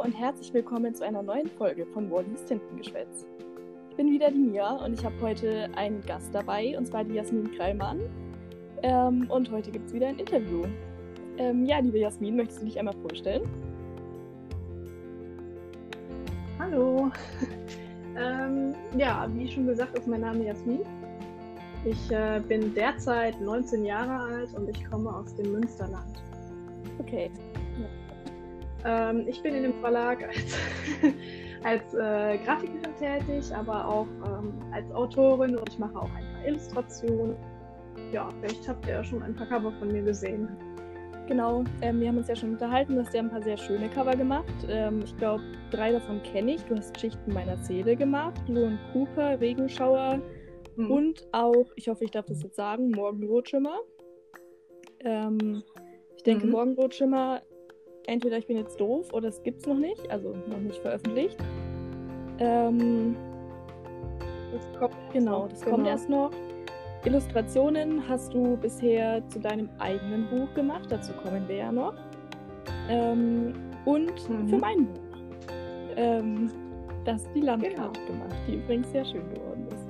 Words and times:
Hallo 0.00 0.08
und 0.08 0.18
herzlich 0.18 0.54
willkommen 0.54 0.94
zu 0.94 1.04
einer 1.04 1.22
neuen 1.22 1.46
Folge 1.46 1.84
von 1.84 2.10
Wallys 2.10 2.44
Tintengeschwätz. 2.46 3.26
Ich 3.90 3.96
bin 3.96 4.10
wieder 4.10 4.30
die 4.30 4.38
Mia 4.38 4.76
und 4.76 4.94
ich 4.94 5.04
habe 5.04 5.14
heute 5.20 5.68
einen 5.76 6.00
Gast 6.02 6.34
dabei, 6.34 6.76
und 6.78 6.86
zwar 6.86 7.04
die 7.04 7.14
Jasmin 7.14 7.50
Kreilmann. 7.52 8.00
Ähm, 8.82 9.28
und 9.28 9.50
heute 9.50 9.70
gibt 9.70 9.88
es 9.88 9.92
wieder 9.92 10.06
ein 10.08 10.18
Interview. 10.18 10.64
Ähm, 11.36 11.66
ja, 11.66 11.80
liebe 11.80 11.98
Jasmin, 11.98 12.36
möchtest 12.36 12.62
du 12.62 12.64
dich 12.64 12.78
einmal 12.78 12.94
vorstellen? 13.02 13.42
Hallo. 16.58 17.10
ähm, 18.16 18.74
ja, 18.96 19.28
wie 19.34 19.48
schon 19.48 19.66
gesagt, 19.66 19.98
ist 19.98 20.08
mein 20.08 20.22
Name 20.22 20.46
Jasmin. 20.46 20.80
Ich 21.84 22.10
äh, 22.10 22.40
bin 22.48 22.72
derzeit 22.74 23.38
19 23.38 23.84
Jahre 23.84 24.32
alt 24.32 24.54
und 24.54 24.66
ich 24.70 24.82
komme 24.88 25.14
aus 25.14 25.34
dem 25.34 25.52
Münsterland. 25.52 26.22
Okay. 27.00 27.30
Ähm, 28.84 29.26
ich 29.26 29.42
bin 29.42 29.54
in 29.54 29.64
dem 29.64 29.74
Verlag 29.80 30.22
als, 30.22 30.58
als 31.64 31.94
äh, 31.94 32.38
Grafikerin 32.44 32.94
tätig, 32.98 33.54
aber 33.54 33.86
auch 33.86 34.06
ähm, 34.26 34.54
als 34.72 34.90
Autorin 34.92 35.56
und 35.56 35.68
ich 35.68 35.78
mache 35.78 35.96
auch 35.96 36.10
ein 36.14 36.24
paar 36.32 36.46
Illustrationen. 36.46 37.36
Ja, 38.12 38.28
vielleicht 38.40 38.68
habt 38.68 38.86
ihr 38.86 38.94
ja 38.94 39.04
schon 39.04 39.22
ein 39.22 39.34
paar 39.34 39.46
Cover 39.46 39.72
von 39.78 39.88
mir 39.88 40.02
gesehen. 40.02 40.48
Genau, 41.30 41.62
ähm, 41.80 42.00
wir 42.00 42.08
haben 42.08 42.16
uns 42.16 42.26
ja 42.26 42.34
schon 42.34 42.54
unterhalten, 42.54 42.96
du 42.96 43.04
hast 43.04 43.14
ja 43.14 43.20
ein 43.20 43.30
paar 43.30 43.42
sehr 43.42 43.56
schöne 43.56 43.88
Cover 43.88 44.16
gemacht. 44.16 44.52
Ähm, 44.68 45.00
ich 45.04 45.16
glaube, 45.16 45.44
drei 45.70 45.92
davon 45.92 46.20
kenne 46.24 46.54
ich. 46.54 46.62
Du 46.64 46.76
hast 46.76 46.98
Schichten 46.98 47.32
meiner 47.32 47.56
Seele 47.58 47.94
gemacht, 47.94 48.40
Lohn 48.48 48.80
Cooper, 48.92 49.40
Regenschauer 49.40 50.20
mhm. 50.74 50.90
und 50.90 51.28
auch, 51.30 51.66
ich 51.76 51.86
hoffe, 51.88 52.04
ich 52.04 52.10
darf 52.10 52.26
das 52.26 52.42
jetzt 52.42 52.56
sagen, 52.56 52.90
Morgenrotschimmer. 52.90 53.78
Ähm, 55.04 55.62
ich 56.16 56.24
denke, 56.24 56.46
mhm. 56.46 56.52
Morgenrotschimmer, 56.52 57.42
entweder 58.10 58.38
ich 58.38 58.46
bin 58.46 58.56
jetzt 58.56 58.80
doof 58.80 59.12
oder 59.12 59.28
es 59.28 59.42
gibt 59.42 59.60
es 59.60 59.66
noch 59.66 59.78
nicht, 59.78 60.10
also 60.10 60.34
noch 60.48 60.58
nicht 60.58 60.78
veröffentlicht. 60.78 61.36
Ähm, 62.38 63.16
das 64.52 64.78
kommt, 64.78 64.94
genau, 65.12 65.46
das 65.48 65.60
genau. 65.60 65.76
kommt 65.76 65.86
erst 65.86 66.08
noch. 66.08 66.30
Illustrationen 67.04 68.06
hast 68.08 68.34
du 68.34 68.56
bisher 68.56 69.26
zu 69.28 69.38
deinem 69.38 69.68
eigenen 69.78 70.28
Buch 70.28 70.52
gemacht, 70.54 70.86
dazu 70.90 71.12
kommen 71.12 71.46
wir 71.48 71.56
ja 71.56 71.72
noch. 71.72 71.94
Ähm, 72.88 73.54
und 73.84 74.28
mhm. 74.28 74.48
für 74.48 74.58
mein 74.58 74.86
Buch. 74.86 75.00
Ähm, 75.96 76.50
das 77.04 77.24
die 77.32 77.40
Landkarte 77.40 78.00
genau. 78.06 78.24
gemacht, 78.24 78.36
die 78.46 78.56
übrigens 78.56 78.90
sehr 78.90 79.04
schön 79.04 79.28
geworden 79.32 79.66
ist. 79.68 79.86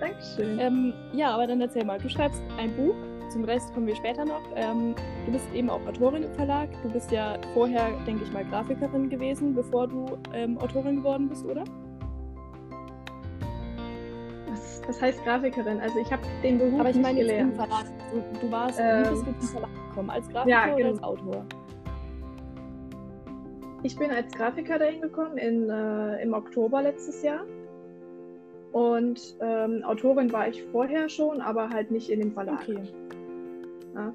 Dankeschön. 0.00 0.58
Ähm, 0.58 0.94
ja, 1.12 1.30
aber 1.30 1.46
dann 1.46 1.60
erzähl 1.60 1.84
mal, 1.84 1.98
du 1.98 2.08
schreibst 2.08 2.42
ein 2.58 2.74
Buch, 2.74 2.96
zum 3.32 3.44
Rest 3.44 3.72
kommen 3.72 3.86
wir 3.86 3.96
später 3.96 4.24
noch. 4.24 4.42
Ähm, 4.56 4.94
du 5.24 5.32
bist 5.32 5.46
eben 5.54 5.70
auch 5.70 5.84
Autorin 5.86 6.24
im 6.24 6.34
Verlag. 6.34 6.68
Du 6.82 6.90
bist 6.90 7.10
ja 7.10 7.38
vorher, 7.54 7.90
denke 8.06 8.24
ich 8.24 8.32
mal, 8.32 8.44
Grafikerin 8.44 9.08
gewesen, 9.08 9.54
bevor 9.54 9.88
du 9.88 10.18
ähm, 10.34 10.58
Autorin 10.58 10.96
geworden 10.96 11.28
bist, 11.28 11.44
oder? 11.46 11.64
Was, 14.48 14.82
was 14.86 15.00
heißt 15.00 15.24
Grafikerin? 15.24 15.80
Also 15.80 15.98
ich 15.98 16.12
habe 16.12 16.22
den 16.42 16.58
Beruf 16.58 16.80
Aber 16.80 16.90
ich 16.90 16.96
meine 16.96 17.22
jetzt 17.22 17.40
im 17.40 17.54
Verlag. 17.54 17.86
Du, 18.12 18.46
du 18.46 18.52
warst, 18.52 18.78
ähm, 18.80 19.04
du 19.24 19.32
bist 19.32 19.52
Verlag 19.52 19.70
gekommen, 19.88 20.10
als 20.10 20.28
Grafiker 20.28 20.48
ja, 20.48 20.64
genau. 20.66 20.76
oder 20.76 20.88
als 20.88 21.02
Autor? 21.02 21.46
Ich 23.84 23.96
bin 23.96 24.10
als 24.10 24.32
Grafiker 24.34 24.78
dahin 24.78 25.00
gekommen 25.00 25.38
in, 25.38 25.68
äh, 25.70 26.22
im 26.22 26.34
Oktober 26.34 26.82
letztes 26.82 27.22
Jahr. 27.22 27.40
Und 28.72 29.36
ähm, 29.40 29.82
Autorin 29.84 30.32
war 30.32 30.48
ich 30.48 30.62
vorher 30.64 31.08
schon, 31.08 31.40
aber 31.40 31.68
halt 31.70 31.90
nicht 31.90 32.10
in 32.10 32.20
dem 32.20 32.32
Verlag. 32.32 32.60
Okay. 32.62 32.78
Ja. 33.94 34.12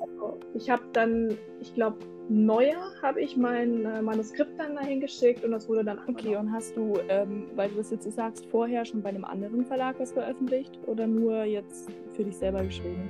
Also 0.00 0.38
ich 0.54 0.70
habe 0.70 0.82
dann, 0.92 1.36
ich 1.60 1.74
glaube, 1.74 1.98
Neujahr 2.28 2.92
habe 3.02 3.20
ich 3.20 3.36
mein 3.36 3.84
äh, 3.84 4.00
Manuskript 4.00 4.58
dann 4.58 4.76
dahin 4.76 5.00
geschickt 5.00 5.44
und 5.44 5.50
das 5.50 5.68
wurde 5.68 5.84
dann 5.84 5.98
Okay, 6.08 6.36
und 6.36 6.52
hast 6.52 6.76
du, 6.76 6.94
ähm, 7.08 7.46
weil 7.56 7.68
du 7.70 7.76
das 7.78 7.90
jetzt 7.90 8.04
so 8.04 8.10
sagst, 8.10 8.46
vorher 8.46 8.84
schon 8.84 9.02
bei 9.02 9.08
einem 9.08 9.24
anderen 9.24 9.64
Verlag 9.64 9.98
was 9.98 10.12
veröffentlicht 10.12 10.78
oder 10.86 11.08
nur 11.08 11.42
jetzt 11.42 11.90
für 12.12 12.22
dich 12.22 12.36
selber 12.36 12.62
geschrieben? 12.62 13.08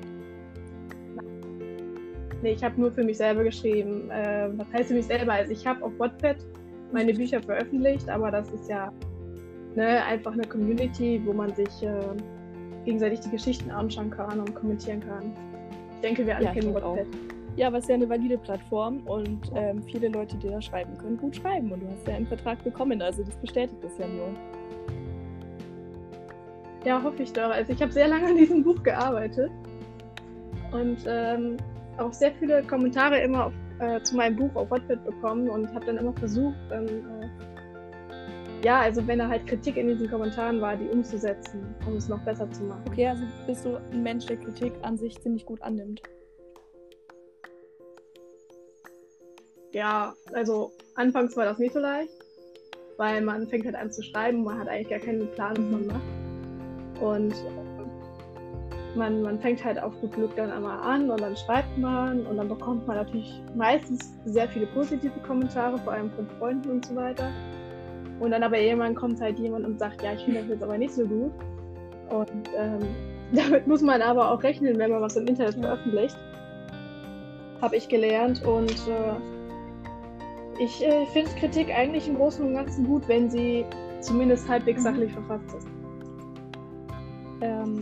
Nee, 2.43 2.53
ich 2.53 2.65
habe 2.65 2.81
nur 2.81 2.91
für 2.91 3.05
mich 3.05 3.19
selber 3.19 3.45
geschrieben. 3.45 4.11
Äh, 4.11 4.49
was 4.57 4.73
heißt 4.73 4.89
für 4.89 4.95
mich 4.95 5.07
selber? 5.07 5.35
Also 5.35 5.53
ich 5.53 5.67
habe 5.67 5.85
auf 5.85 5.93
Wattpad 5.99 6.39
meine 6.91 7.13
Bücher 7.13 7.43
veröffentlicht, 7.43 8.09
aber 8.09 8.31
das 8.31 8.51
ist 8.53 8.71
ja 8.71 8.91
ne, 9.75 10.03
einfach 10.05 10.33
eine 10.33 10.47
Community, 10.47 11.21
wo 11.25 11.35
man 11.35 11.55
sich 11.55 11.83
äh, 11.83 12.01
gegenseitig 12.87 13.21
die 13.21 13.31
Geschichten 13.31 13.71
anschauen 13.71 14.11
kann 14.11 14.41
und 14.41 14.55
kommentieren 14.55 15.01
kann. 15.01 15.35
Ich 16.01 16.09
denke, 16.09 16.27
wir 16.27 16.35
alle 16.35 16.47
ja, 16.47 16.53
kennen 16.55 16.73
Wattpad. 16.73 17.07
Ja, 17.57 17.67
aber 17.67 17.77
es 17.77 17.85
ist 17.85 17.91
ja 17.91 17.97
eine 17.97 18.09
valide 18.09 18.39
Plattform 18.39 19.01
und 19.05 19.53
ähm, 19.55 19.83
viele 19.83 20.09
Leute, 20.09 20.35
die 20.39 20.49
da 20.49 20.63
schreiben 20.63 20.97
können, 20.97 21.19
gut 21.19 21.37
schreiben. 21.37 21.71
Und 21.71 21.83
du 21.83 21.89
hast 21.91 22.09
ja 22.09 22.15
einen 22.15 22.27
Vertrag 22.27 22.65
bekommen, 22.65 23.03
also 23.03 23.23
das 23.23 23.37
bestätigt 23.37 23.85
das 23.85 23.99
ja 23.99 24.07
nur. 24.09 24.29
Ja, 26.87 27.03
hoffe 27.03 27.23
ich 27.23 27.35
doch. 27.35 27.51
Also 27.51 27.75
ich 27.75 27.83
habe 27.83 27.93
sehr 27.93 28.09
lange 28.09 28.29
an 28.29 28.37
diesem 28.39 28.65
Buch 28.65 28.83
gearbeitet 28.83 29.51
und 30.73 31.05
ähm, 31.07 31.59
auch 31.99 32.15
sehr 32.15 32.33
viele 32.33 32.63
Kommentare 32.63 33.21
immer 33.21 33.47
auf, 33.47 33.53
äh, 33.81 34.01
zu 34.01 34.17
meinem 34.17 34.37
Buch 34.37 34.55
auf 34.55 34.71
Wattpad 34.71 35.05
bekommen 35.05 35.51
und 35.51 35.69
habe 35.75 35.85
dann 35.85 35.99
immer 35.99 36.15
versucht, 36.15 36.57
dann 36.71 36.87
äh, 36.87 37.29
ja, 38.63 38.81
also 38.81 39.07
wenn 39.07 39.19
da 39.19 39.29
halt 39.29 39.47
Kritik 39.47 39.77
in 39.77 39.89
diesen 39.89 40.11
Kommentaren 40.11 40.61
war, 40.61 40.77
die 40.77 40.89
umzusetzen, 40.89 41.75
um 41.87 41.97
es 41.97 42.09
noch 42.09 42.21
besser 42.21 42.51
zu 42.51 42.63
machen. 42.65 42.83
Okay, 42.89 43.09
also 43.09 43.23
bist 43.47 43.65
du 43.65 43.77
ein 43.77 44.03
Mensch, 44.03 44.27
der 44.27 44.37
Kritik 44.37 44.73
an 44.83 44.97
sich 44.99 45.19
ziemlich 45.21 45.47
gut 45.47 45.63
annimmt. 45.63 46.03
Ja, 49.73 50.15
also 50.33 50.73
anfangs 50.97 51.37
war 51.37 51.45
das 51.45 51.59
nicht 51.59 51.73
so 51.73 51.79
leicht, 51.79 52.13
weil 52.97 53.23
man 53.23 53.47
fängt 53.49 53.65
halt 53.65 53.77
an 53.77 53.91
zu 53.91 54.03
schreiben, 54.03 54.43
man 54.43 54.59
hat 54.59 54.69
eigentlich 54.69 54.91
gar 54.91 54.99
keinen 54.99 55.31
Plan, 55.31 55.57
was 55.57 55.71
man 55.71 55.87
macht. 55.87 57.01
Und 57.01 57.35
man, 58.97 59.23
man 59.23 59.39
fängt 59.39 59.65
halt 59.65 59.81
auf 59.81 59.99
gut 60.01 60.13
Glück 60.13 60.35
dann 60.37 60.51
einmal 60.51 60.81
an 60.81 61.11
und 61.11 61.21
dann 61.21 61.37
schreibt 61.37 61.79
man 61.79 62.27
und 62.27 62.37
dann 62.37 62.49
bekommt 62.49 62.87
man 62.87 62.97
natürlich 62.97 63.41
meistens 63.55 64.13
sehr 64.25 64.49
viele 64.49 64.67
positive 64.67 65.19
Kommentare, 65.21 65.79
vor 65.79 65.93
allem 65.93 66.11
von 66.11 66.27
Freunden 66.39 66.71
und 66.71 66.85
so 66.85 66.97
weiter. 66.97 67.31
Und 68.21 68.31
dann 68.31 68.43
aber 68.43 68.59
irgendwann 68.59 68.95
kommt 68.95 69.21
halt 69.21 69.39
jemand 69.39 69.65
und 69.65 69.79
sagt, 69.79 70.03
ja, 70.03 70.13
ich 70.13 70.21
finde 70.21 70.41
das 70.41 70.51
jetzt 70.51 70.63
aber 70.63 70.79
nicht 70.79 70.93
so 70.93 71.07
gut. 71.07 71.33
Und 72.11 72.49
ähm, 72.57 72.81
damit 73.33 73.67
muss 73.67 73.83
man 73.83 74.03
aber 74.03 74.31
auch 74.31 74.43
rechnen, 74.43 74.79
wenn 74.79 74.91
man 74.91 75.01
was 75.01 75.17
im 75.17 75.27
Internet 75.27 75.55
veröffentlicht. 75.55 76.17
Habe 77.61 77.77
ich 77.77 77.89
gelernt 77.89 78.45
und 78.45 78.71
äh, 78.89 80.63
ich 80.63 80.85
äh, 80.85 81.07
finde 81.07 81.31
Kritik 81.39 81.71
eigentlich 81.75 82.07
im 82.07 82.17
Großen 82.17 82.47
und 82.47 82.55
Ganzen 82.55 82.87
gut, 82.87 83.09
wenn 83.09 83.31
sie 83.31 83.65
zumindest 84.01 84.49
halbwegs 84.49 84.81
mhm. 84.81 84.85
sachlich 84.85 85.13
verfasst 85.13 85.55
ist. 85.57 85.67
Ähm, 87.41 87.81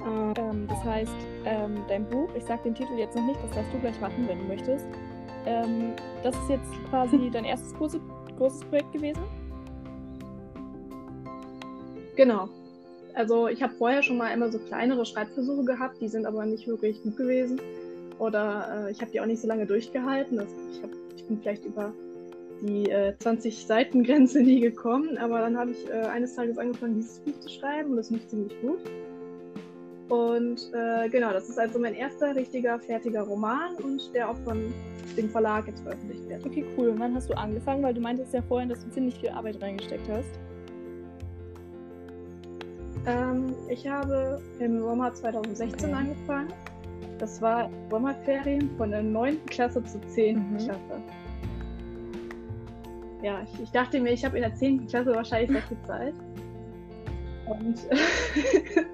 äh, 0.00 0.40
ähm, 0.40 0.66
das 0.68 0.84
heißt, 0.84 1.16
ähm, 1.44 1.74
dein 1.88 2.06
Buch, 2.08 2.28
ich 2.34 2.44
sage 2.44 2.62
den 2.64 2.74
Titel 2.74 2.94
jetzt 2.96 3.16
noch 3.16 3.24
nicht, 3.24 3.42
das 3.42 3.50
darfst 3.50 3.72
du 3.74 3.78
gleich 3.78 4.00
machen, 4.00 4.26
wenn 4.26 4.38
du 4.38 4.44
möchtest. 4.44 4.86
Ähm, 5.46 5.92
das 6.22 6.34
ist 6.36 6.50
jetzt 6.50 6.70
quasi 6.88 7.30
dein 7.32 7.44
erstes 7.44 7.74
großes 7.74 8.00
großes 8.40 8.64
Projekt 8.64 8.92
gewesen? 8.92 9.22
Genau. 12.16 12.48
Also 13.14 13.48
ich 13.48 13.62
habe 13.62 13.74
vorher 13.74 14.02
schon 14.02 14.16
mal 14.16 14.32
immer 14.32 14.50
so 14.50 14.58
kleinere 14.58 15.04
Schreibversuche 15.04 15.64
gehabt, 15.64 16.00
die 16.00 16.08
sind 16.08 16.26
aber 16.26 16.46
nicht 16.46 16.66
wirklich 16.66 17.02
gut 17.02 17.16
gewesen. 17.16 17.60
Oder 18.18 18.86
äh, 18.86 18.90
ich 18.90 19.00
habe 19.00 19.10
die 19.10 19.20
auch 19.20 19.26
nicht 19.26 19.40
so 19.40 19.48
lange 19.48 19.66
durchgehalten. 19.66 20.36
Das, 20.36 20.48
ich, 20.72 20.82
hab, 20.82 20.90
ich 21.16 21.26
bin 21.26 21.38
vielleicht 21.40 21.64
über 21.64 21.92
die 22.62 22.90
äh, 22.90 23.14
20 23.18 23.66
Seiten 23.66 24.04
Grenze 24.04 24.42
nie 24.42 24.60
gekommen, 24.60 25.18
aber 25.18 25.40
dann 25.40 25.56
habe 25.58 25.72
ich 25.72 25.88
äh, 25.88 26.06
eines 26.06 26.34
Tages 26.34 26.58
angefangen, 26.58 26.96
dieses 26.96 27.18
Buch 27.20 27.38
zu 27.40 27.48
schreiben 27.48 27.90
und 27.90 27.96
das 27.96 28.10
lief 28.10 28.26
ziemlich 28.28 28.58
gut. 28.60 28.80
Und 30.10 30.72
äh, 30.74 31.08
genau, 31.08 31.32
das 31.32 31.48
ist 31.48 31.58
also 31.58 31.78
mein 31.78 31.94
erster 31.94 32.34
richtiger 32.34 32.80
fertiger 32.80 33.22
Roman 33.22 33.76
und 33.76 34.12
der 34.12 34.28
auch 34.28 34.36
von 34.38 34.74
dem 35.16 35.30
Verlag 35.30 35.68
jetzt 35.68 35.82
veröffentlicht 35.82 36.28
wird. 36.28 36.44
Okay, 36.44 36.64
cool. 36.76 36.88
Und 36.88 36.98
wann 36.98 37.14
hast 37.14 37.30
du 37.30 37.34
angefangen? 37.34 37.84
Weil 37.84 37.94
du 37.94 38.00
meintest 38.00 38.34
ja 38.34 38.42
vorhin, 38.42 38.68
dass 38.68 38.84
du 38.84 38.90
ziemlich 38.90 39.14
viel 39.20 39.28
Arbeit 39.30 39.62
reingesteckt 39.62 40.08
hast. 40.08 40.28
Ähm, 43.06 43.54
ich 43.68 43.86
habe 43.86 44.42
im 44.58 44.80
Sommer 44.80 45.14
2016 45.14 45.90
okay. 45.90 45.98
angefangen. 45.98 46.52
Das 47.18 47.40
war 47.40 47.70
Sommerferien 47.88 48.68
von 48.76 48.90
der 48.90 49.02
9. 49.02 49.44
Klasse 49.46 49.82
zur 49.84 50.00
10. 50.08 50.38
Mhm. 50.38 50.58
Klasse. 50.58 51.02
Ja, 53.22 53.42
ich, 53.44 53.62
ich, 53.62 53.70
dachte 53.70 54.00
mir, 54.00 54.12
ich 54.12 54.24
habe 54.24 54.38
in 54.38 54.42
der 54.42 54.54
10. 54.56 54.88
Klasse 54.88 55.14
wahrscheinlich 55.14 55.50
sehr 55.52 55.62
viel 55.62 55.76
Zeit. 55.86 56.14
Und 57.46 57.76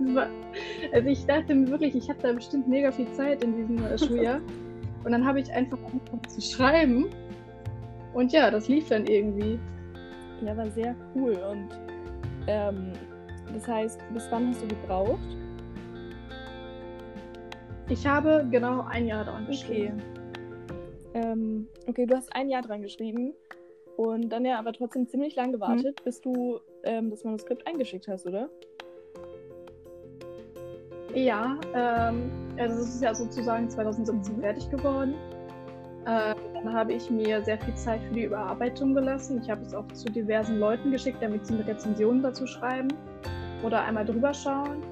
also 0.92 1.08
ich 1.08 1.24
dachte 1.26 1.54
mir 1.54 1.68
wirklich, 1.68 1.94
ich 1.94 2.08
habe 2.08 2.18
da 2.22 2.32
bestimmt 2.32 2.68
mega 2.68 2.90
viel 2.92 3.10
Zeit 3.12 3.42
in 3.42 3.56
diesem 3.56 3.84
äh, 3.84 3.98
Schuljahr. 3.98 4.40
Und 5.04 5.12
dann 5.12 5.24
habe 5.24 5.40
ich 5.40 5.52
einfach 5.52 5.78
angefangen 5.78 6.28
zu 6.28 6.40
schreiben. 6.40 7.06
Und 8.14 8.32
ja, 8.32 8.50
das 8.50 8.68
lief 8.68 8.88
dann 8.88 9.06
irgendwie. 9.06 9.58
Ja, 10.44 10.56
war 10.56 10.70
sehr 10.70 10.94
cool. 11.14 11.38
Und 11.50 11.68
ähm, 12.46 12.92
das 13.52 13.66
heißt, 13.66 14.00
bis 14.12 14.26
wann 14.30 14.48
hast 14.48 14.62
du 14.62 14.68
gebraucht? 14.68 15.36
Ich 17.88 18.04
habe 18.06 18.46
genau 18.50 18.84
ein 18.88 19.06
Jahr 19.06 19.24
daran 19.24 19.46
geschrieben. 19.46 20.02
Ähm, 21.14 21.68
okay, 21.86 22.04
du 22.04 22.16
hast 22.16 22.34
ein 22.34 22.48
Jahr 22.48 22.62
dran 22.62 22.82
geschrieben 22.82 23.32
und 23.96 24.28
dann 24.28 24.44
ja 24.44 24.58
aber 24.58 24.72
trotzdem 24.72 25.06
ziemlich 25.06 25.36
lang 25.36 25.52
gewartet, 25.52 26.00
mhm. 26.00 26.04
bis 26.04 26.20
du 26.20 26.58
ähm, 26.82 27.10
das 27.10 27.24
Manuskript 27.24 27.66
eingeschickt 27.66 28.08
hast, 28.08 28.26
oder? 28.26 28.50
Ja, 31.16 31.56
ähm, 31.72 32.30
also 32.58 32.82
es 32.82 32.96
ist 32.96 33.02
ja 33.02 33.14
sozusagen 33.14 33.70
2017 33.70 34.38
fertig 34.38 34.68
geworden. 34.68 35.14
Äh, 36.04 36.34
dann 36.52 36.74
habe 36.74 36.92
ich 36.92 37.10
mir 37.10 37.42
sehr 37.42 37.58
viel 37.58 37.74
Zeit 37.74 38.02
für 38.02 38.12
die 38.12 38.24
Überarbeitung 38.24 38.94
gelassen. 38.94 39.40
Ich 39.42 39.48
habe 39.48 39.62
es 39.62 39.72
auch 39.72 39.86
zu 39.94 40.12
diversen 40.12 40.58
Leuten 40.58 40.90
geschickt, 40.90 41.22
damit 41.22 41.46
sie 41.46 41.54
eine 41.54 41.66
Rezension 41.66 42.22
dazu 42.22 42.46
schreiben 42.46 42.88
oder 43.64 43.82
einmal 43.82 44.04
drüber 44.04 44.34
schauen. 44.34 44.82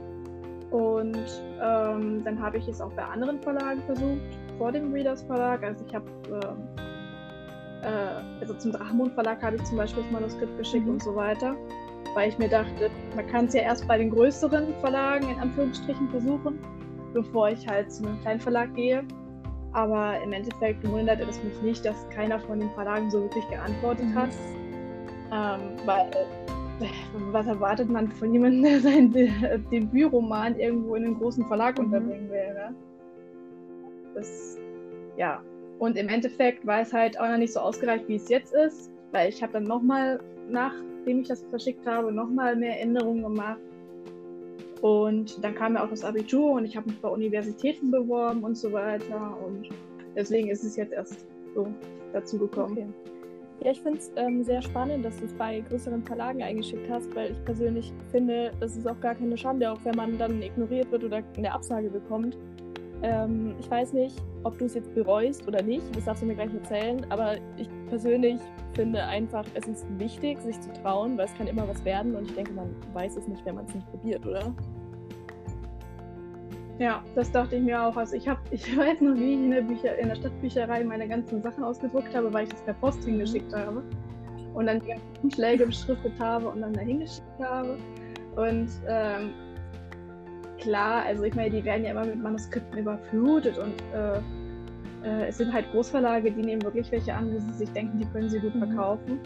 Und 0.71 1.43
ähm, 1.63 2.25
dann 2.25 2.41
habe 2.41 2.57
ich 2.57 2.67
es 2.69 2.81
auch 2.81 2.93
bei 2.93 3.05
anderen 3.05 3.39
Verlagen 3.43 3.83
versucht, 3.83 4.39
vor 4.57 4.73
dem 4.73 4.95
Readers 4.95 5.23
Verlag. 5.25 5.63
Also 5.63 5.85
ich 5.87 5.95
habe, 5.95 6.07
äh, 7.83 7.87
äh, 7.87 8.41
also 8.41 8.55
zum 8.55 8.73
Drachenmond 8.73 9.13
Verlag 9.13 9.43
habe 9.43 9.57
ich 9.57 9.65
zum 9.65 9.77
Beispiel 9.77 10.03
das 10.03 10.11
Manuskript 10.11 10.57
geschickt 10.57 10.87
mhm. 10.87 10.93
und 10.93 11.03
so 11.03 11.15
weiter, 11.15 11.55
weil 12.15 12.29
ich 12.29 12.39
mir 12.39 12.49
dachte, 12.49 12.91
man 13.15 13.27
kann 13.27 13.47
es 13.47 13.55
ja 13.55 13.63
erst 13.63 13.87
bei 13.87 13.99
den 13.99 14.11
größeren 14.11 14.75
Verlagen 14.81 15.29
in 15.29 15.39
Anführungsstrichen 15.39 16.09
versuchen, 16.09 16.59
bevor 17.13 17.51
ich 17.51 17.67
halt 17.67 17.93
zu 17.93 18.07
einem 18.07 18.21
kleinen 18.21 18.41
Verlag 18.41 18.75
gehe. 18.75 19.05
Aber 19.73 20.21
im 20.23 20.33
Endeffekt 20.33 20.89
wundert 20.89 21.21
es 21.21 21.43
mich 21.43 21.61
nicht, 21.63 21.85
dass 21.85 22.09
keiner 22.11 22.39
von 22.39 22.61
den 22.61 22.71
Verlagen 22.71 23.11
so 23.11 23.23
wirklich 23.23 23.47
geantwortet 23.49 24.07
hat. 24.15 24.31
Mhm. 24.31 25.33
Ähm, 25.33 25.61
weil 25.85 26.11
was 27.31 27.47
erwartet 27.47 27.89
man 27.89 28.09
von 28.09 28.33
jemandem, 28.33 28.63
der 28.63 28.81
sein 28.81 29.11
De 29.13 29.31
Debütroman 29.71 30.59
irgendwo 30.59 30.95
in 30.95 31.05
einem 31.05 31.19
großen 31.19 31.47
Verlag 31.47 31.79
mhm. 31.79 31.87
unterbringen 31.87 32.31
will? 32.31 32.55
Ne? 32.55 32.75
Das, 34.15 34.59
ja. 35.17 35.43
Und 35.81 35.99
im 35.99 36.09
Endeffekt 36.09 36.65
war 36.67 36.81
es 36.81 36.93
halt 36.93 37.19
auch 37.19 37.29
noch 37.29 37.37
nicht 37.37 37.53
so 37.53 37.61
ausgereicht, 37.61 38.09
wie 38.09 38.15
es 38.15 38.29
jetzt 38.29 38.55
ist, 38.55 38.93
weil 39.11 39.29
ich 39.29 39.43
habe 39.43 39.53
dann 39.55 39.65
nochmal, 39.65 40.21
nachdem 41.05 41.21
ich 41.21 41.29
das 41.29 41.45
verschickt 41.51 41.87
habe, 41.87 42.11
nochmal 42.11 42.57
mehr 42.57 42.81
Änderungen 42.81 43.23
gemacht. 43.23 43.61
Und 44.81 45.43
dann 45.45 45.55
kam 45.55 45.75
ja 45.75 45.85
auch 45.85 45.91
das 45.91 46.03
Abitur 46.03 46.53
und 46.53 46.65
ich 46.65 46.77
habe 46.77 46.89
mich 46.89 46.99
bei 47.01 47.09
Universitäten 47.09 47.91
beworben 47.91 48.43
und 48.43 48.57
so 48.57 48.73
weiter. 48.73 49.37
Und 49.45 49.69
deswegen 50.17 50.49
ist 50.49 50.65
es 50.65 50.77
jetzt 50.77 50.95
erst 50.95 51.27
so 51.55 51.67
dazu 52.15 52.39
gekommen. 52.39 52.73
Okay. 52.73 52.87
Ja, 53.63 53.71
ich 53.71 53.81
finde 53.83 53.99
es 53.99 54.11
ähm, 54.17 54.43
sehr 54.45 54.63
spannend, 54.63 55.05
dass 55.05 55.19
du 55.19 55.27
es 55.27 55.33
bei 55.35 55.61
größeren 55.69 56.03
Verlagen 56.05 56.43
eingeschickt 56.43 56.89
hast, 56.91 57.15
weil 57.15 57.33
ich 57.33 57.45
persönlich 57.45 57.93
finde, 58.11 58.53
das 58.61 58.77
ist 58.77 58.89
auch 58.89 58.99
gar 59.01 59.15
keine 59.15 59.37
Schande, 59.37 59.71
auch 59.71 59.79
wenn 59.85 59.95
man 59.95 60.17
dann 60.17 60.41
ignoriert 60.43 60.91
wird 60.91 61.05
oder 61.05 61.23
eine 61.37 61.53
Absage 61.53 61.91
bekommt. 61.91 62.37
Ähm, 63.03 63.55
ich 63.61 63.71
weiß 63.71 63.93
nicht, 63.93 64.17
ob 64.43 64.59
du 64.59 64.65
es 64.65 64.75
jetzt 64.75 64.95
bereust 64.95 65.47
oder 65.47 65.63
nicht, 65.63 65.85
das 65.95 66.07
darfst 66.07 66.23
du 66.23 66.27
mir 66.27 66.35
gleich 66.35 66.53
erzählen, 66.53 67.07
aber 67.11 67.37
ich 67.59 67.69
persönlich 67.87 68.41
finde 68.75 69.03
einfach, 69.05 69.45
es 69.55 69.67
ist 69.67 69.87
wichtig, 69.99 70.41
sich 70.41 70.61
zu 70.61 70.73
trauen, 70.83 71.17
weil 71.17 71.27
es 71.27 71.35
kann 71.35 71.47
immer 71.47 71.69
was 71.69 71.85
werden 71.85 72.17
und 72.17 72.29
ich 72.29 72.35
denke, 72.35 72.53
man 72.53 72.75
weiß 72.93 73.17
es 73.17 73.29
nicht, 73.29 73.45
wenn 73.45 73.55
man 73.55 73.67
es 73.67 73.75
nicht 73.75 73.89
probiert, 73.91 74.27
oder? 74.27 74.53
Ja, 76.79 77.05
das 77.15 77.31
dachte 77.31 77.57
ich 77.57 77.63
mir 77.63 77.81
auch. 77.81 77.97
Also 77.97 78.17
ich 78.17 78.27
habe, 78.29 78.41
ich 78.51 78.77
weiß 78.77 79.01
noch, 79.01 79.15
wie 79.15 79.35
ich 79.35 79.39
in 79.39 79.51
der, 79.51 79.63
Bücher, 79.63 79.97
in 79.97 80.09
der 80.09 80.17
Stadtbücherei 80.17 80.85
meine 80.85 81.09
ganzen 81.09 81.43
Sachen 81.43 81.63
ausgedruckt 81.63 82.15
habe, 82.15 82.33
weil 82.33 82.45
ich 82.45 82.51
das 82.51 82.63
per 82.63 82.75
Post 82.75 83.03
mhm. 83.03 83.11
hingeschickt 83.11 83.55
habe. 83.55 83.83
Und 84.55 84.67
dann 84.67 84.81
die 84.81 84.89
ganzen 84.89 85.31
Schläge 85.33 85.67
beschriftet 85.67 86.13
habe 86.19 86.49
und 86.49 86.61
dann 86.61 86.73
dahin 86.73 87.01
geschickt 87.01 87.41
habe. 87.41 87.77
Und 88.37 88.69
ähm, 88.89 89.33
klar, 90.59 91.05
also 91.05 91.25
ich 91.25 91.35
meine, 91.35 91.51
die 91.51 91.65
werden 91.65 91.85
ja 91.85 91.91
immer 91.91 92.05
mit 92.05 92.23
Manuskripten 92.23 92.79
überflutet 92.79 93.59
und 93.59 93.75
äh, 93.93 94.21
äh, 95.05 95.27
es 95.27 95.39
sind 95.39 95.53
halt 95.53 95.71
Großverlage, 95.71 96.33
die 96.33 96.43
nehmen 96.43 96.63
wirklich 96.63 96.91
welche 96.91 97.15
an, 97.15 97.33
wo 97.33 97.39
sie 97.39 97.53
sich 97.53 97.71
denken, 97.71 97.99
die 97.99 98.07
können 98.07 98.29
sie 98.29 98.41
gut 98.41 98.55
mhm. 98.55 98.67
verkaufen. 98.67 99.21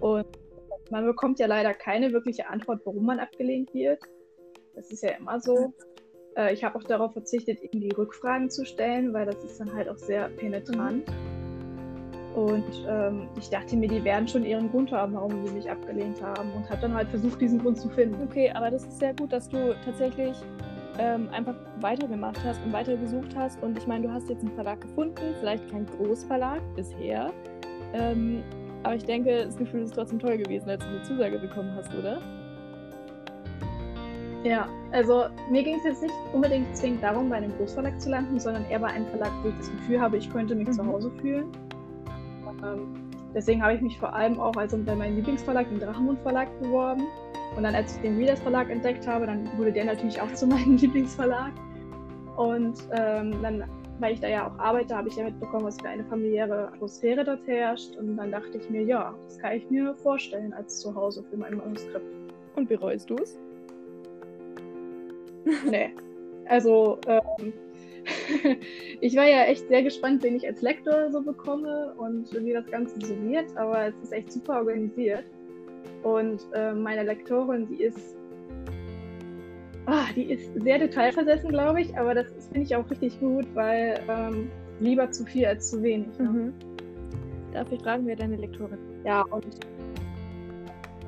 Und 0.00 0.26
man 0.90 1.04
bekommt 1.04 1.38
ja 1.38 1.46
leider 1.46 1.74
keine 1.74 2.12
wirkliche 2.12 2.48
Antwort, 2.48 2.80
warum 2.84 3.06
man 3.06 3.18
abgelehnt 3.18 3.72
wird. 3.72 4.00
Das 4.74 4.90
ist 4.90 5.02
ja 5.02 5.10
immer 5.10 5.40
so. 5.40 5.72
Äh, 6.36 6.52
ich 6.52 6.64
habe 6.64 6.76
auch 6.76 6.84
darauf 6.84 7.12
verzichtet, 7.12 7.60
irgendwie 7.62 7.90
Rückfragen 7.92 8.50
zu 8.50 8.64
stellen, 8.64 9.12
weil 9.12 9.26
das 9.26 9.42
ist 9.44 9.58
dann 9.60 9.74
halt 9.74 9.88
auch 9.88 9.98
sehr 9.98 10.28
penetrant. 10.28 11.08
Mhm. 11.08 11.36
Und 12.36 12.84
ähm, 12.86 13.28
ich 13.38 13.48
dachte 13.48 13.76
mir, 13.76 13.88
die 13.88 14.04
werden 14.04 14.28
schon 14.28 14.44
ihren 14.44 14.70
Grund 14.70 14.92
haben, 14.92 15.14
warum 15.14 15.46
sie 15.46 15.54
mich 15.54 15.70
abgelehnt 15.70 16.20
haben. 16.20 16.52
Und 16.52 16.68
habe 16.68 16.82
dann 16.82 16.92
halt 16.92 17.08
versucht, 17.08 17.40
diesen 17.40 17.60
Grund 17.60 17.78
zu 17.78 17.88
finden. 17.88 18.28
Okay, 18.28 18.50
aber 18.50 18.70
das 18.70 18.84
ist 18.84 18.98
sehr 18.98 19.14
gut, 19.14 19.32
dass 19.32 19.48
du 19.48 19.74
tatsächlich 19.84 20.36
ähm, 20.98 21.28
einfach 21.30 21.54
weitergemacht 21.80 22.42
hast 22.44 22.60
und 22.64 22.72
weiter 22.72 22.96
gesucht 22.96 23.34
hast. 23.36 23.62
Und 23.62 23.78
ich 23.78 23.86
meine, 23.86 24.06
du 24.06 24.12
hast 24.12 24.28
jetzt 24.28 24.42
einen 24.42 24.54
Verlag 24.54 24.80
gefunden, 24.80 25.34
vielleicht 25.40 25.70
kein 25.70 25.86
Großverlag 25.86 26.60
bisher. 26.74 27.32
Ähm, 27.92 28.42
aber 28.82 28.94
ich 28.94 29.04
denke, 29.04 29.44
das 29.44 29.56
Gefühl 29.56 29.82
ist 29.82 29.94
trotzdem 29.94 30.18
toll 30.18 30.38
gewesen, 30.38 30.68
als 30.68 30.82
du 30.82 30.88
eine 30.88 31.02
Zusage 31.02 31.38
bekommen 31.38 31.72
hast, 31.76 31.92
oder? 31.94 32.20
Ja, 34.44 34.68
also 34.92 35.24
mir 35.50 35.64
ging 35.64 35.76
es 35.78 35.84
jetzt 35.84 36.02
nicht 36.02 36.14
unbedingt 36.32 36.76
zwingend 36.76 37.02
darum, 37.02 37.28
bei 37.28 37.36
einem 37.36 37.56
Großverlag 37.56 38.00
zu 38.00 38.10
landen, 38.10 38.38
sondern 38.38 38.64
eher 38.70 38.78
bei 38.78 38.88
einem 38.88 39.06
Verlag, 39.06 39.32
wo 39.42 39.48
ich 39.48 39.56
das 39.56 39.70
Gefühl 39.72 40.00
habe, 40.00 40.16
ich 40.18 40.30
könnte 40.30 40.54
mich 40.54 40.68
mhm. 40.68 40.72
zu 40.72 40.86
Hause 40.86 41.10
fühlen. 41.20 41.46
Ähm, 42.62 43.05
deswegen 43.36 43.62
habe 43.62 43.74
ich 43.74 43.82
mich 43.82 43.98
vor 43.98 44.12
allem 44.12 44.40
auch 44.40 44.56
also 44.56 44.78
bei 44.78 44.94
meinem 44.96 45.16
Lieblingsverlag, 45.16 45.68
dem 45.68 45.78
Drachenmund 45.78 46.18
Verlag, 46.20 46.48
beworben. 46.60 47.02
Und 47.56 47.62
dann, 47.62 47.74
als 47.74 47.94
ich 47.94 48.02
den 48.02 48.16
Readers 48.16 48.40
Verlag 48.40 48.70
entdeckt 48.70 49.06
habe, 49.06 49.26
dann 49.26 49.46
wurde 49.56 49.72
der 49.72 49.84
natürlich 49.84 50.20
auch 50.20 50.32
zu 50.34 50.46
meinem 50.46 50.76
Lieblingsverlag. 50.76 51.52
Und 52.36 52.76
ähm, 52.92 53.34
dann, 53.42 53.64
weil 54.00 54.14
ich 54.14 54.20
da 54.20 54.28
ja 54.28 54.48
auch 54.48 54.58
arbeite, 54.58 54.96
habe 54.96 55.08
ich 55.08 55.16
ja 55.16 55.24
mitbekommen, 55.24 55.64
was 55.64 55.80
für 55.80 55.88
eine 55.88 56.04
familiäre 56.04 56.68
Atmosphäre 56.68 57.24
dort 57.24 57.46
herrscht. 57.46 57.94
Und 57.96 58.16
dann 58.16 58.32
dachte 58.32 58.58
ich 58.58 58.68
mir, 58.70 58.82
ja, 58.82 59.14
das 59.26 59.38
kann 59.38 59.52
ich 59.52 59.70
mir 59.70 59.94
vorstellen 59.94 60.52
als 60.54 60.80
Zuhause 60.80 61.22
für 61.30 61.36
mein 61.36 61.56
Manuskript. 61.58 62.06
Und 62.56 62.68
bereust 62.68 63.10
du 63.10 63.16
es? 63.16 63.38
nee. 65.70 65.90
Also, 66.48 66.98
ähm, 67.06 67.52
ich 69.00 69.16
war 69.16 69.26
ja 69.26 69.44
echt 69.44 69.68
sehr 69.68 69.82
gespannt, 69.82 70.22
wen 70.22 70.36
ich 70.36 70.46
als 70.46 70.62
Lektor 70.62 71.10
so 71.10 71.22
bekomme 71.22 71.94
und 71.96 72.32
wie 72.44 72.52
das 72.52 72.66
Ganze 72.66 72.94
so 73.04 73.14
wird, 73.22 73.56
aber 73.56 73.88
es 73.88 73.94
ist 74.02 74.12
echt 74.12 74.32
super 74.32 74.58
organisiert. 74.58 75.24
Und 76.02 76.40
äh, 76.54 76.72
meine 76.72 77.02
Lektorin, 77.02 77.66
die 77.68 77.82
ist, 77.82 78.16
ah, 79.86 80.06
die 80.14 80.30
ist 80.32 80.54
sehr 80.62 80.78
detailversessen, 80.78 81.50
glaube 81.50 81.80
ich, 81.80 81.96
aber 81.96 82.14
das 82.14 82.26
finde 82.52 82.60
ich 82.60 82.76
auch 82.76 82.88
richtig 82.90 83.18
gut, 83.18 83.46
weil 83.54 84.00
ähm, 84.08 84.50
lieber 84.80 85.10
zu 85.10 85.24
viel 85.24 85.46
als 85.46 85.70
zu 85.70 85.82
wenig. 85.82 86.18
Ne? 86.18 86.28
Mhm. 86.28 86.54
Darf 87.52 87.70
ich 87.72 87.80
fragen, 87.80 88.06
wer 88.06 88.16
deine 88.16 88.36
Lektorin 88.36 88.78
Ja, 89.04 89.22
und 89.22 89.46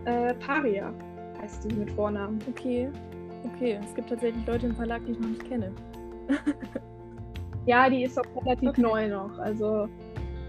äh, 0.04 0.34
Paria 0.34 0.92
heißt 1.40 1.62
sie 1.62 1.74
mit 1.74 1.90
Vornamen. 1.92 2.38
Okay. 2.48 2.88
Okay, 3.54 3.78
es 3.84 3.94
gibt 3.94 4.08
tatsächlich 4.08 4.44
Leute 4.46 4.66
im 4.66 4.74
Verlag, 4.74 5.04
die 5.06 5.12
ich 5.12 5.20
noch 5.20 5.28
nicht 5.28 5.48
kenne. 5.48 5.72
ja, 7.66 7.88
die 7.88 8.04
ist 8.04 8.18
auch 8.18 8.44
relativ 8.44 8.70
okay. 8.70 8.80
neu 8.80 9.08
noch. 9.08 9.38
Also, 9.38 9.88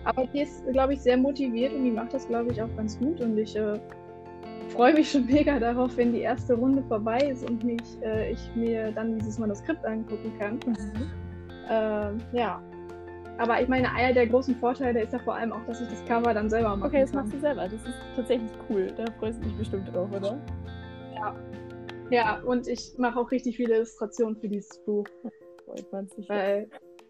aber 0.04 0.26
die 0.28 0.42
ist, 0.42 0.66
glaube 0.72 0.94
ich, 0.94 1.02
sehr 1.02 1.18
motiviert 1.18 1.74
und 1.74 1.84
die 1.84 1.92
macht 1.92 2.14
das, 2.14 2.28
glaube 2.28 2.52
ich, 2.52 2.62
auch 2.62 2.74
ganz 2.76 2.98
gut. 3.00 3.22
Und 3.22 3.38
ich 3.38 3.56
äh, 3.56 3.80
freue 4.70 4.94
mich 4.94 5.12
schon 5.12 5.26
mega 5.32 5.60
darauf, 5.60 5.96
wenn 5.98 6.14
die 6.14 6.22
erste 6.22 6.54
Runde 6.54 6.84
vorbei 6.84 7.18
ist 7.18 7.48
und 7.50 7.64
mich, 7.64 7.82
äh, 8.02 8.32
ich 8.32 8.56
mir 8.56 8.92
dann 8.92 9.18
dieses 9.18 9.40
Manuskript 9.40 9.86
angucken 9.86 10.32
kann. 10.40 10.60
Mhm. 10.66 11.10
Äh, 11.70 12.14
ja. 12.32 12.60
Aber 13.38 13.62
ich 13.62 13.68
meine, 13.68 13.94
einer 13.94 14.12
der 14.12 14.26
großen 14.26 14.56
Vorteile 14.56 15.04
ist 15.04 15.14
ja 15.14 15.20
vor 15.20 15.36
allem 15.36 15.54
auch, 15.54 15.64
dass 15.68 15.80
ich 15.80 15.88
das 15.88 16.04
Cover 16.06 16.34
dann 16.34 16.50
selber 16.50 16.76
mache. 16.76 16.88
Okay, 16.88 17.02
das 17.02 17.14
machst 17.14 17.32
du 17.32 17.40
selber. 17.40 17.66
Das 17.66 17.74
ist 17.74 17.94
tatsächlich 18.16 18.50
cool. 18.68 18.92
Da 18.98 19.06
freust 19.20 19.40
du 19.40 19.46
dich 19.46 19.56
bestimmt 19.56 19.94
drauf, 19.94 20.10
oder? 20.12 20.40
Ja, 21.14 21.36
ja, 22.12 22.40
und 22.42 22.68
ich 22.68 22.98
mache 22.98 23.20
auch 23.20 23.32
richtig 23.32 23.58
viele 23.58 23.76
Illustrationen 23.76 24.36
für 24.36 24.50
dieses 24.50 24.80
Buch. 24.84 25.06
Freut 25.70 25.92
man 25.92 26.08
sich. 26.08 26.28
Weil, 26.28 26.68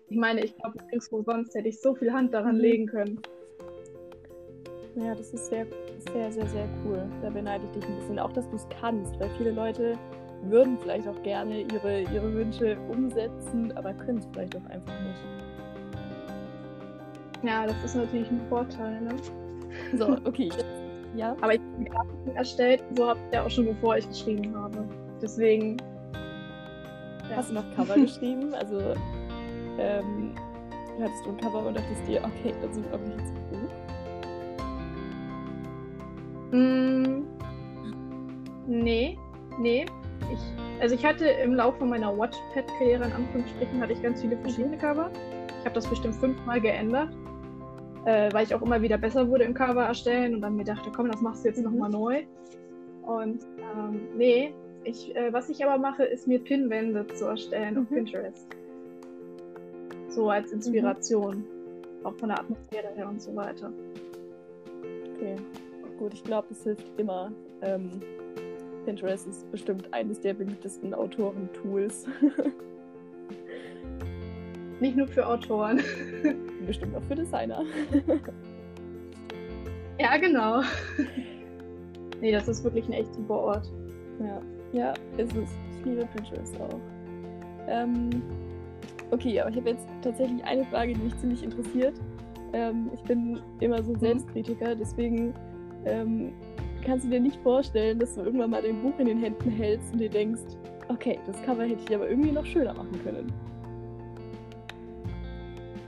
ich 0.10 0.18
meine, 0.18 0.44
ich 0.44 0.56
glaube, 0.58 0.78
nirgendwo 0.86 1.24
sonst 1.24 1.56
hätte 1.56 1.70
ich 1.70 1.80
so 1.80 1.96
viel 1.96 2.12
Hand 2.12 2.34
daran 2.34 2.56
mhm. 2.56 2.62
legen 2.62 2.86
können. 2.88 3.22
Ja, 4.96 5.16
das 5.16 5.32
ist 5.32 5.48
sehr, 5.48 5.66
sehr, 6.12 6.32
sehr, 6.32 6.48
sehr 6.48 6.68
cool. 6.84 7.02
Da 7.22 7.30
beneide 7.30 7.64
ich 7.66 7.72
dich 7.72 7.86
ein 7.86 7.96
bisschen. 8.00 8.20
Auch, 8.20 8.34
dass 8.34 8.50
du 8.50 8.56
es 8.56 8.68
kannst, 8.82 9.18
weil 9.20 9.30
viele 9.38 9.52
Leute 9.52 9.98
würden 10.44 10.78
vielleicht 10.80 11.08
auch 11.08 11.22
gerne 11.24 11.62
ihre, 11.62 12.02
ihre 12.02 12.34
Wünsche 12.34 12.78
umsetzen, 12.90 13.72
aber 13.78 13.94
können 13.94 14.20
es 14.20 14.28
vielleicht 14.34 14.56
auch 14.58 14.66
einfach 14.66 15.00
nicht. 15.02 15.20
Ja, 17.44 17.66
das 17.66 17.84
ist 17.84 17.96
natürlich 17.96 18.30
ein 18.30 18.42
Vorteil, 18.50 19.02
ne? 19.02 19.16
So, 19.98 20.18
okay. 20.26 20.50
Ja. 21.16 21.36
Aber 21.42 21.54
ich 21.54 21.62
habe 21.62 21.86
Grafiken 21.86 22.36
erstellt, 22.36 22.84
so 22.96 23.08
habe 23.08 23.20
ich 23.28 23.34
ja 23.34 23.46
auch 23.46 23.50
schon 23.50 23.66
bevor 23.66 23.98
ich 23.98 24.08
geschrieben 24.08 24.56
habe. 24.56 24.84
Deswegen. 25.22 25.78
Ja. 27.30 27.38
Hast 27.38 27.50
du 27.50 27.54
noch 27.56 27.76
Cover 27.76 27.96
geschrieben? 28.00 28.54
Also 28.54 28.96
ähm, 29.80 30.36
hattest 31.02 31.26
du 31.26 31.30
ein 31.32 31.38
Cover 31.38 31.66
und 31.68 31.78
dachtest 31.78 32.08
dir, 32.08 32.22
okay, 32.24 32.54
das 32.62 32.78
ist 32.78 32.92
auch 32.94 33.00
jetzt 33.00 33.34
ein 33.36 33.50
Buch? 33.52 33.72
Mm, 36.52 37.24
nee, 38.68 39.18
nee. 39.60 39.86
Ich, 40.34 40.40
also 40.82 40.96
ich 40.96 41.06
hatte 41.06 41.26
im 41.26 41.56
Laufe 41.56 41.86
meiner 41.86 42.16
Watchpad-Karriere 42.18 43.06
in 43.06 43.14
Anführungsstrichen 43.14 43.82
hatte 43.82 43.94
ich 43.94 44.02
ganz 44.02 44.22
viele 44.22 44.38
verschiedene 44.38 44.78
Cover. 44.78 45.12
Ich 45.60 45.66
habe 45.66 45.76
das 45.76 45.88
bestimmt 45.88 46.16
fünfmal 46.16 46.60
geändert. 46.62 47.10
äh, 48.06 48.32
weil 48.34 48.46
ich 48.46 48.56
auch 48.56 48.62
immer 48.62 48.82
wieder 48.82 48.98
besser 48.98 49.28
wurde 49.28 49.44
im 49.44 49.54
Cover 49.54 49.84
erstellen 49.84 50.36
und 50.36 50.42
dann 50.42 50.56
mir 50.56 50.64
dachte, 50.64 50.92
komm, 50.96 51.12
das 51.12 51.22
machst 51.22 51.44
du 51.44 51.50
jetzt 51.50 51.58
mhm. 51.58 51.66
nochmal 51.66 51.90
neu. 51.90 52.24
Und 53.04 53.44
ähm, 53.60 54.02
nee, 54.18 54.54
ich, 54.84 55.16
äh, 55.16 55.32
was 55.34 55.50
ich 55.50 55.64
aber 55.66 55.78
mache, 55.78 56.04
ist 56.04 56.28
mir 56.28 56.40
Pinwände 56.40 57.06
zu 57.08 57.26
erstellen 57.26 57.76
mhm. 57.76 57.82
auf 57.82 57.90
Pinterest. 57.90 58.48
So 60.10 60.30
als 60.30 60.52
Inspiration. 60.52 61.38
Mhm. 61.38 62.06
Auch 62.06 62.16
von 62.16 62.30
der 62.30 62.40
Atmosphäre 62.40 62.88
her 62.96 63.10
und 63.10 63.22
so 63.22 63.36
weiter. 63.36 63.72
Okay, 65.16 65.36
gut, 65.98 66.14
ich 66.14 66.24
glaube, 66.24 66.48
das 66.50 66.64
hilft 66.64 66.88
immer. 66.98 67.32
Ähm, 67.62 67.90
Pinterest 68.86 69.28
ist 69.28 69.52
bestimmt 69.52 69.94
eines 69.94 70.22
der 70.22 70.34
beliebtesten 70.34 70.94
Autoren-Tools. 70.94 72.08
Nicht 74.80 74.96
nur 74.96 75.08
für 75.08 75.28
Autoren. 75.28 75.82
Bestimmt 76.66 76.96
auch 76.96 77.04
für 77.04 77.16
Designer. 77.16 77.66
ja, 80.00 80.16
genau. 80.18 80.62
nee, 82.22 82.32
das 82.32 82.48
ist 82.48 82.64
wirklich 82.64 82.88
ein 82.88 82.94
echt 82.94 83.14
super 83.14 83.36
Ort. 83.36 83.70
Ja, 84.22 84.42
ja, 84.74 84.94
ist 85.18 85.36
es. 85.36 85.50
Ich 85.80 85.86
liebe 85.86 86.06
Pinterest 86.14 86.60
auch. 86.60 86.80
Ähm, 87.68 88.10
okay, 89.12 89.40
aber 89.40 89.50
ich 89.50 89.58
habe 89.58 89.70
jetzt 89.70 89.88
tatsächlich 90.02 90.44
eine 90.44 90.66
Frage, 90.66 90.94
die 90.94 91.02
mich 91.02 91.18
ziemlich 91.20 91.44
interessiert. 91.44 91.94
Ähm, 92.54 92.90
ich 92.94 93.02
bin 93.04 93.40
immer 93.60 93.84
so 93.84 93.92
ein 93.92 93.96
mhm. 93.96 94.00
Selbstkritiker, 94.00 94.76
deswegen 94.76 95.34
ähm, 95.86 96.34
kannst 96.84 97.06
du 97.06 97.10
dir 97.10 97.20
nicht 97.20 97.40
vorstellen, 97.42 98.00
dass 98.00 98.16
du 98.16 98.22
irgendwann 98.22 98.50
mal 98.50 98.62
dein 98.62 98.82
Buch 98.82 98.98
in 98.98 99.06
den 99.06 99.20
Händen 99.20 99.50
hältst 99.52 99.94
und 99.94 100.00
dir 100.00 100.10
denkst, 100.10 100.42
okay, 100.90 101.20
das 101.26 101.42
Cover 101.44 101.64
hätte 101.64 101.82
ich 101.88 101.96
aber 101.96 102.10
irgendwie 102.10 102.32
noch 102.32 102.46
schöner 102.46 102.74
machen 102.74 103.00
können. 103.04 103.32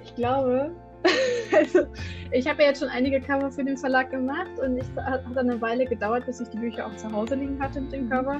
Ich 0.04 0.16
glaube, 0.16 0.72
also 1.56 1.88
ich 2.32 2.48
habe 2.48 2.62
ja 2.62 2.70
jetzt 2.70 2.80
schon 2.80 2.90
einige 2.90 3.20
Cover 3.20 3.50
für 3.52 3.64
den 3.64 3.78
Verlag 3.78 4.12
gemacht 4.12 4.60
und 4.64 4.78
es 4.78 4.88
hat, 4.96 5.26
hat 5.26 5.38
eine 5.38 5.60
Weile 5.60 5.86
gedauert, 5.86 6.26
bis 6.26 6.40
ich 6.40 6.50
die 6.50 6.58
Bücher 6.58 6.86
auch 6.86 6.96
zu 6.96 7.12
Hause 7.12 7.36
liegen 7.36 7.60
hatte 7.60 7.82
mit 7.82 7.92
dem 7.92 8.10
Cover. 8.10 8.40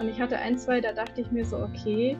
Und 0.00 0.08
ich 0.08 0.20
hatte 0.20 0.38
ein, 0.38 0.58
zwei, 0.58 0.80
da 0.80 0.92
dachte 0.92 1.20
ich 1.20 1.30
mir 1.30 1.44
so, 1.44 1.58
okay, 1.58 2.16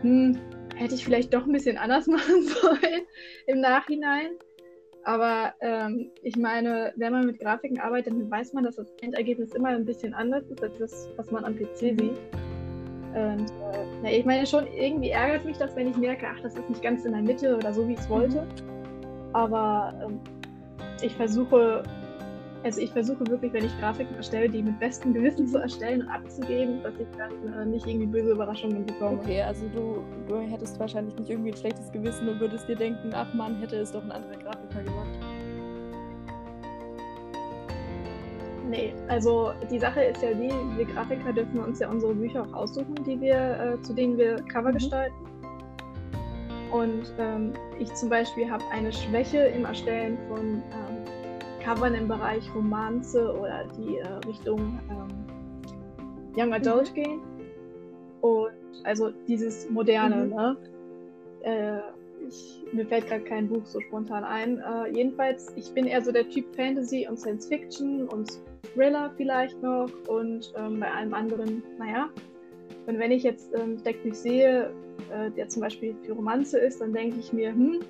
hm, 0.00 0.38
hätte 0.76 0.94
ich 0.94 1.04
vielleicht 1.04 1.34
doch 1.34 1.46
ein 1.46 1.52
bisschen 1.52 1.76
anders 1.76 2.06
machen 2.06 2.42
sollen 2.42 3.02
im 3.46 3.60
Nachhinein. 3.60 4.32
Aber 5.04 5.54
ähm, 5.60 6.10
ich 6.22 6.36
meine, 6.36 6.92
wenn 6.96 7.12
man 7.12 7.26
mit 7.26 7.38
Grafiken 7.38 7.80
arbeitet, 7.80 8.12
dann 8.12 8.30
weiß 8.30 8.52
man, 8.52 8.64
dass 8.64 8.76
das 8.76 8.92
Endergebnis 9.00 9.52
immer 9.54 9.70
ein 9.70 9.84
bisschen 9.84 10.12
anders 10.12 10.44
ist 10.50 10.62
als 10.62 10.78
das, 10.78 11.08
was 11.16 11.30
man 11.30 11.44
am 11.44 11.56
PC 11.56 11.78
sieht. 11.78 12.18
Und 13.14 13.50
äh, 13.50 13.86
na, 14.02 14.12
ich 14.12 14.24
meine 14.24 14.46
schon, 14.46 14.66
irgendwie 14.72 15.10
ärgert 15.10 15.44
mich 15.44 15.56
das, 15.56 15.74
wenn 15.74 15.88
ich 15.88 15.96
merke, 15.96 16.26
ach, 16.28 16.40
das 16.42 16.54
ist 16.54 16.68
nicht 16.68 16.82
ganz 16.82 17.04
in 17.04 17.12
der 17.12 17.22
Mitte 17.22 17.56
oder 17.56 17.72
so, 17.72 17.88
wie 17.88 17.94
ich 17.94 17.98
es 17.98 18.08
wollte. 18.08 18.42
Mhm. 18.42 19.34
Aber 19.34 19.94
ähm, 20.04 20.20
ich 21.02 21.14
versuche 21.14 21.82
also 22.62 22.80
ich 22.80 22.90
versuche 22.90 23.26
wirklich, 23.26 23.52
wenn 23.52 23.64
ich 23.64 23.78
Grafiken 23.80 24.14
erstelle, 24.16 24.48
die 24.48 24.62
mit 24.62 24.78
bestem 24.80 25.14
Gewissen 25.14 25.46
zu 25.48 25.58
erstellen 25.58 26.02
und 26.02 26.08
abzugeben, 26.08 26.82
dass 26.82 26.94
ich 26.98 27.08
dann 27.16 27.52
äh, 27.54 27.64
nicht 27.64 27.86
irgendwie 27.86 28.06
böse 28.06 28.32
Überraschungen 28.32 28.84
bekomme. 28.84 29.18
Okay, 29.18 29.42
also 29.42 29.66
du, 29.68 30.02
du 30.28 30.40
hättest 30.40 30.78
wahrscheinlich 30.78 31.16
nicht 31.16 31.30
irgendwie 31.30 31.52
ein 31.52 31.56
schlechtes 31.56 31.90
Gewissen 31.90 32.28
und 32.28 32.40
würdest 32.40 32.68
dir 32.68 32.76
denken, 32.76 33.10
ach 33.14 33.32
man, 33.34 33.58
hätte 33.60 33.76
es 33.76 33.92
doch 33.92 34.02
ein 34.02 34.12
anderer 34.12 34.36
Grafiker 34.36 34.82
gemacht. 34.82 35.18
Nee, 38.68 38.94
also 39.08 39.52
die 39.68 39.80
Sache 39.80 40.04
ist 40.04 40.22
ja 40.22 40.32
die, 40.32 40.50
wir 40.76 40.84
Grafiker 40.84 41.32
dürfen 41.32 41.58
uns 41.58 41.80
ja 41.80 41.90
unsere 41.90 42.14
Bücher 42.14 42.42
auch 42.42 42.52
aussuchen, 42.52 42.94
die 43.04 43.20
wir, 43.20 43.34
äh, 43.78 43.82
zu 43.82 43.92
denen 43.92 44.16
wir 44.16 44.36
Cover 44.52 44.68
mhm. 44.68 44.74
gestalten. 44.74 45.14
Und 46.70 47.12
ähm, 47.18 47.52
ich 47.80 47.92
zum 47.94 48.08
Beispiel 48.10 48.48
habe 48.48 48.62
eine 48.70 48.92
Schwäche 48.92 49.38
im 49.38 49.64
Erstellen 49.64 50.16
von 50.28 50.38
ähm, 50.38 50.99
Covern 51.60 51.94
im 51.94 52.08
Bereich 52.08 52.44
Romanze 52.54 53.32
oder 53.38 53.64
die 53.76 53.98
äh, 53.98 54.06
Richtung 54.26 54.80
ähm, 54.90 55.08
Young 56.36 56.52
Adult 56.52 56.90
mhm. 56.90 56.94
gehen. 56.94 57.20
Und 58.20 58.52
also 58.84 59.10
dieses 59.26 59.68
Moderne, 59.70 60.26
mhm. 60.26 60.30
ne? 60.30 60.56
Äh, 61.42 61.78
ich, 62.28 62.62
mir 62.72 62.86
fällt 62.86 63.08
gerade 63.08 63.24
kein 63.24 63.48
Buch 63.48 63.64
so 63.64 63.80
spontan 63.80 64.24
ein. 64.24 64.58
Äh, 64.58 64.94
jedenfalls, 64.94 65.52
ich 65.56 65.72
bin 65.72 65.86
eher 65.86 66.02
so 66.02 66.12
der 66.12 66.28
Typ 66.28 66.44
Fantasy 66.54 67.06
und 67.08 67.18
Science 67.18 67.46
Fiction 67.46 68.08
und 68.08 68.30
Thriller 68.74 69.10
vielleicht 69.16 69.60
noch 69.62 69.90
und 70.06 70.52
ähm, 70.56 70.80
bei 70.80 70.90
allem 70.90 71.14
anderen, 71.14 71.62
naja. 71.78 72.08
Und 72.86 72.98
wenn 72.98 73.10
ich 73.10 73.22
jetzt 73.22 73.50
ähm, 73.54 73.82
Deck 73.82 74.04
nicht 74.04 74.16
sehe, 74.16 74.70
äh, 75.12 75.30
der 75.30 75.48
zum 75.48 75.62
Beispiel 75.62 75.94
für 76.02 76.12
Romanze 76.12 76.58
ist, 76.58 76.80
dann 76.80 76.92
denke 76.92 77.18
ich 77.18 77.32
mir, 77.32 77.50
hm, 77.50 77.80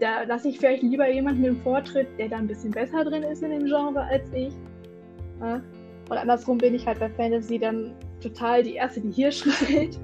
da 0.00 0.22
lasse 0.22 0.48
ich 0.48 0.58
vielleicht 0.58 0.82
lieber 0.82 1.08
jemanden 1.10 1.44
im 1.44 1.56
Vortritt, 1.62 2.08
der 2.18 2.28
da 2.28 2.36
ein 2.36 2.46
bisschen 2.46 2.70
besser 2.70 3.04
drin 3.04 3.22
ist 3.22 3.42
in 3.42 3.50
dem 3.50 3.66
Genre 3.66 4.02
als 4.02 4.32
ich. 4.32 4.52
Und 5.40 6.16
andersrum 6.16 6.58
bin 6.58 6.74
ich 6.74 6.86
halt 6.86 6.98
bei 6.98 7.10
Fantasy 7.10 7.58
dann 7.58 7.94
total 8.20 8.62
die 8.62 8.74
Erste, 8.74 9.00
die 9.00 9.10
hier 9.10 9.30
schreit, 9.32 9.98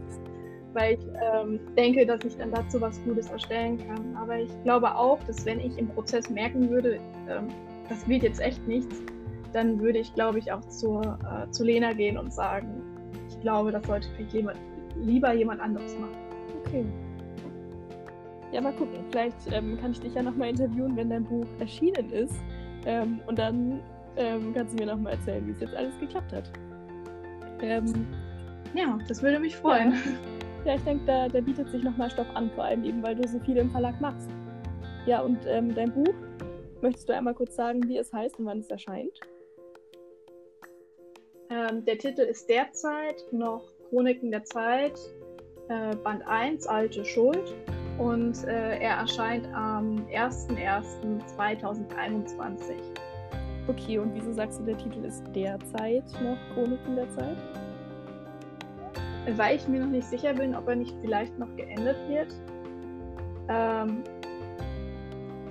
weil 0.72 0.94
ich 0.94 1.06
ähm, 1.34 1.60
denke, 1.76 2.04
dass 2.04 2.24
ich 2.24 2.36
dann 2.36 2.50
dazu 2.50 2.80
was 2.80 3.02
Gutes 3.04 3.30
erstellen 3.30 3.78
kann. 3.78 4.16
Aber 4.16 4.38
ich 4.38 4.50
glaube 4.64 4.94
auch, 4.94 5.18
dass 5.24 5.44
wenn 5.46 5.60
ich 5.60 5.78
im 5.78 5.88
Prozess 5.88 6.28
merken 6.30 6.68
würde, 6.70 6.98
ähm, 7.28 7.48
das 7.88 8.06
wird 8.08 8.22
jetzt 8.22 8.40
echt 8.40 8.66
nichts, 8.66 9.02
dann 9.52 9.80
würde 9.80 10.00
ich, 10.00 10.12
glaube 10.14 10.38
ich, 10.38 10.50
auch 10.50 10.64
zur, 10.68 11.02
äh, 11.02 11.50
zu 11.50 11.64
Lena 11.64 11.92
gehen 11.92 12.18
und 12.18 12.32
sagen, 12.32 12.82
ich 13.28 13.40
glaube, 13.40 13.70
das 13.70 13.86
sollte 13.86 14.08
vielleicht 14.16 14.34
jemand, 14.34 14.58
lieber 14.96 15.32
jemand 15.32 15.60
anderes 15.60 15.96
machen. 15.98 16.16
Okay. 16.66 16.84
Ja, 18.54 18.61
mal 18.61 18.73
gucken. 18.73 19.04
Vielleicht 19.11 19.37
ähm, 19.50 19.76
kann 19.80 19.90
ich 19.90 19.99
dich 19.99 20.14
ja 20.14 20.23
nochmal 20.23 20.50
interviewen, 20.50 20.96
wenn 20.96 21.11
dein 21.11 21.25
Buch 21.25 21.44
erschienen 21.58 22.12
ist. 22.12 22.37
Ähm, 22.87 23.20
und 23.26 23.37
dann 23.37 23.82
ähm, 24.16 24.54
kannst 24.54 24.78
du 24.78 24.84
mir 24.84 24.92
nochmal 24.92 25.14
erzählen, 25.14 25.44
wie 25.44 25.50
es 25.50 25.58
jetzt 25.58 25.75
alles 25.75 25.99
geklappt 25.99 26.32
hat. 26.32 26.49
Ähm, 27.61 28.06
ja, 28.73 28.96
das 29.08 29.25
würde 29.25 29.40
mich 29.40 29.56
freuen. 29.56 29.94
Ja, 30.64 30.70
ja 30.70 30.75
ich 30.76 30.84
denke, 30.84 31.04
da, 31.04 31.28
da 31.28 31.40
bietet 31.40 31.68
sich 31.68 31.82
nochmal 31.82 32.08
Stoff 32.08 32.28
an, 32.34 32.49
vor 32.54 32.62
allem 32.62 32.84
eben, 32.84 33.02
weil 33.02 33.16
du 33.16 33.26
so 33.26 33.40
viel 33.40 33.56
im 33.56 33.73
Verlag 33.73 34.00
machst. 34.00 34.30
Ja, 35.04 35.23
und 35.23 35.40
ähm, 35.49 35.75
dein 35.75 35.92
Buch, 35.92 36.14
möchtest 36.80 37.08
du 37.08 37.12
einmal 37.12 37.34
kurz 37.34 37.56
sagen, 37.56 37.82
wie 37.88 37.96
es 37.96 38.12
heißt 38.12 38.38
und 38.38 38.46
wann 38.46 38.61
es 38.61 38.70
erscheint? 38.70 39.18
Ähm, 41.50 41.84
der 41.84 41.99
Titel 41.99 42.20
ist 42.20 42.49
derzeit 42.49 43.20
noch 43.32 43.64
Chroniken 43.88 44.30
der 44.30 44.44
Zeit, 44.44 44.96
äh, 45.68 45.96
Band 45.96 46.25
1, 46.25 46.68
Alte 46.68 47.04
Schuld 47.04 47.52
und 47.98 48.44
äh, 48.44 48.78
er 48.78 48.98
erscheint 48.98 49.46
am 49.54 50.06
01.01.2021. 50.12 52.74
Okay, 53.66 53.98
und 53.98 54.14
wieso 54.14 54.32
sagst 54.32 54.60
du, 54.60 54.64
der 54.64 54.76
Titel 54.76 55.04
ist 55.04 55.24
derzeit 55.34 56.04
noch 56.22 56.36
Chroniken 56.52 56.96
der 56.96 57.08
Zeit? 57.10 57.38
Weil 59.36 59.56
ich 59.56 59.66
mir 59.68 59.80
noch 59.80 59.90
nicht 59.90 60.06
sicher 60.06 60.34
bin, 60.34 60.54
ob 60.54 60.68
er 60.68 60.76
nicht 60.76 60.94
vielleicht 61.00 61.38
noch 61.38 61.48
geändert 61.56 61.96
wird. 62.08 62.28
Ähm, 63.48 64.04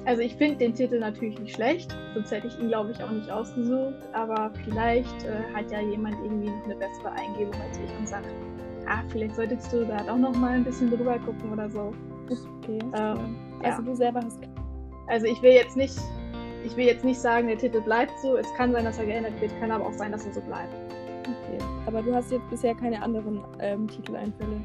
also 0.05 0.21
ich 0.21 0.35
finde 0.35 0.57
den 0.57 0.75
Titel 0.75 0.99
natürlich 0.99 1.39
nicht 1.39 1.55
schlecht, 1.55 1.97
sonst 2.13 2.29
hätte 2.29 2.45
ich 2.47 2.59
ihn, 2.59 2.67
glaube 2.67 2.91
ich, 2.91 3.01
auch 3.01 3.09
nicht 3.09 3.31
ausgesucht. 3.31 3.95
Aber 4.11 4.51
vielleicht 4.63 5.23
äh, 5.23 5.41
hat 5.55 5.71
ja 5.71 5.81
jemand 5.81 6.15
irgendwie 6.23 6.49
noch 6.49 6.65
eine 6.65 6.75
bessere 6.75 7.11
Eingebung 7.13 7.59
als 7.61 7.79
ich 7.79 7.89
und 7.97 8.07
sagt, 8.07 8.27
ah, 8.87 9.01
vielleicht 9.09 9.35
solltest 9.35 9.71
du 9.71 9.85
da 9.85 10.03
doch 10.03 10.17
noch 10.17 10.35
mal 10.35 10.51
ein 10.51 10.63
bisschen 10.63 10.91
drüber 10.91 11.17
gucken 11.19 11.51
oder 11.51 11.69
so. 11.69 11.93
Okay. 12.25 12.79
Ähm, 12.95 13.35
also 13.61 13.81
ja. 13.81 13.81
du 13.81 13.95
selber 13.95 14.21
hast. 14.23 14.39
Also 15.07 15.25
ich 15.25 15.41
will 15.41 15.51
jetzt 15.51 15.75
nicht, 15.75 15.97
ich 16.63 16.75
will 16.77 16.85
jetzt 16.85 17.03
nicht 17.03 17.19
sagen, 17.19 17.47
der 17.47 17.57
Titel 17.57 17.81
bleibt 17.81 18.17
so. 18.19 18.37
Es 18.37 18.51
kann 18.55 18.71
sein, 18.71 18.85
dass 18.85 18.97
er 18.97 19.05
geändert 19.05 19.39
wird, 19.41 19.51
kann 19.59 19.71
aber 19.71 19.85
auch 19.85 19.93
sein, 19.93 20.11
dass 20.11 20.25
er 20.25 20.33
so 20.33 20.41
bleibt. 20.41 20.73
Okay. 21.21 21.57
Aber 21.85 22.01
du 22.01 22.13
hast 22.13 22.31
jetzt 22.31 22.49
bisher 22.49 22.75
keine 22.75 23.01
anderen 23.01 23.41
ähm, 23.59 23.87
Titeleinfälle. 23.87 24.61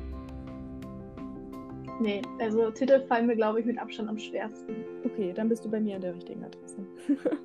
Nee, 2.00 2.22
also 2.38 2.70
Titel 2.70 3.00
fallen 3.06 3.26
mir, 3.26 3.34
glaube 3.34 3.60
ich, 3.60 3.66
mit 3.66 3.78
Abstand 3.78 4.08
am 4.08 4.18
schwersten. 4.18 4.84
Okay, 5.04 5.32
dann 5.32 5.48
bist 5.48 5.64
du 5.64 5.70
bei 5.70 5.80
mir 5.80 5.96
an 5.96 6.02
der 6.02 6.14
richtigen 6.14 6.44
Adresse. 6.44 6.86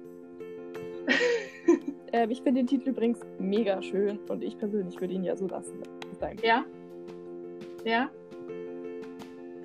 ähm, 2.14 2.30
ich 2.30 2.42
finde 2.44 2.62
den 2.62 2.68
Titel 2.68 2.90
übrigens 2.90 3.20
mega 3.40 3.82
schön 3.82 4.20
und 4.30 4.44
ich 4.44 4.58
persönlich 4.58 5.00
würde 5.02 5.14
ihn 5.16 5.24
ja 5.24 5.36
so 5.36 5.48
lassen. 5.48 5.82
Ja? 6.44 6.64
Ja? 7.84 8.12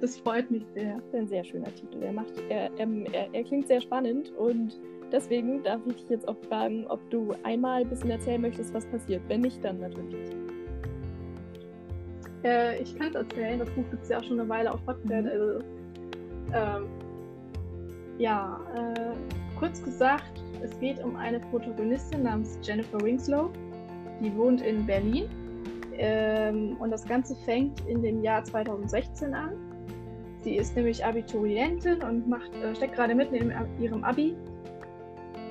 Das 0.00 0.16
freut 0.18 0.50
mich 0.50 0.64
sehr. 0.74 0.96
Das 0.96 1.04
ist 1.04 1.14
ein 1.14 1.28
sehr 1.28 1.44
schöner 1.44 1.74
Titel. 1.74 2.02
Er, 2.02 2.12
macht, 2.12 2.32
er, 2.48 2.70
ähm, 2.78 3.06
er, 3.12 3.32
er 3.32 3.44
klingt 3.44 3.66
sehr 3.66 3.80
spannend 3.80 4.30
und 4.36 4.78
deswegen 5.10 5.62
darf 5.62 5.80
ich 5.86 5.96
dich 5.96 6.08
jetzt 6.10 6.28
auch 6.28 6.36
fragen, 6.48 6.86
ob 6.86 7.00
du 7.10 7.34
einmal 7.42 7.82
ein 7.82 7.88
bisschen 7.88 8.10
erzählen 8.10 8.40
möchtest, 8.40 8.72
was 8.74 8.86
passiert. 8.86 9.22
Wenn 9.28 9.40
nicht, 9.40 9.62
dann 9.64 9.80
natürlich. 9.80 10.30
Äh, 12.44 12.80
ich 12.82 12.96
kann 12.96 13.08
es 13.08 13.14
erzählen. 13.16 13.58
Das 13.58 13.70
Buch 13.70 13.84
gibt 13.90 14.02
es 14.04 14.08
ja 14.08 14.18
auch 14.18 14.24
schon 14.24 14.38
eine 14.38 14.48
Weile 14.48 14.72
auf 14.72 14.86
Wattpad. 14.86 15.24
Mhm. 15.24 15.30
Also, 15.30 15.64
ähm, 16.54 16.86
ja, 18.18 18.60
äh, 18.74 19.58
kurz 19.58 19.82
gesagt, 19.82 20.42
es 20.62 20.78
geht 20.78 21.02
um 21.02 21.16
eine 21.16 21.40
Protagonistin 21.40 22.22
namens 22.22 22.58
Jennifer 22.62 23.00
Winslow. 23.00 23.50
Die 24.22 24.34
wohnt 24.36 24.60
in 24.60 24.86
Berlin. 24.86 25.28
Ähm, 25.96 26.76
und 26.78 26.90
das 26.92 27.04
Ganze 27.04 27.34
fängt 27.44 27.80
in 27.88 28.02
dem 28.02 28.22
Jahr 28.22 28.44
2016 28.44 29.34
an. 29.34 29.67
Sie 30.42 30.56
ist 30.56 30.76
nämlich 30.76 31.04
Abiturientin 31.04 32.02
und 32.02 32.28
macht, 32.28 32.54
äh, 32.54 32.74
steckt 32.74 32.94
gerade 32.94 33.14
mitten 33.14 33.34
in 33.34 33.52
ihrem 33.80 34.04
Abi. 34.04 34.36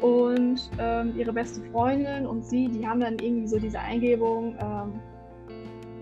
Und 0.01 0.69
ähm, 0.79 1.13
ihre 1.17 1.33
beste 1.33 1.61
Freundin 1.71 2.27
und 2.27 2.45
sie, 2.45 2.67
die 2.67 2.85
haben 2.85 2.99
dann 2.99 3.17
irgendwie 3.17 3.47
so 3.47 3.57
diese 3.57 3.79
Eingebung, 3.79 4.55
ähm, 4.59 4.99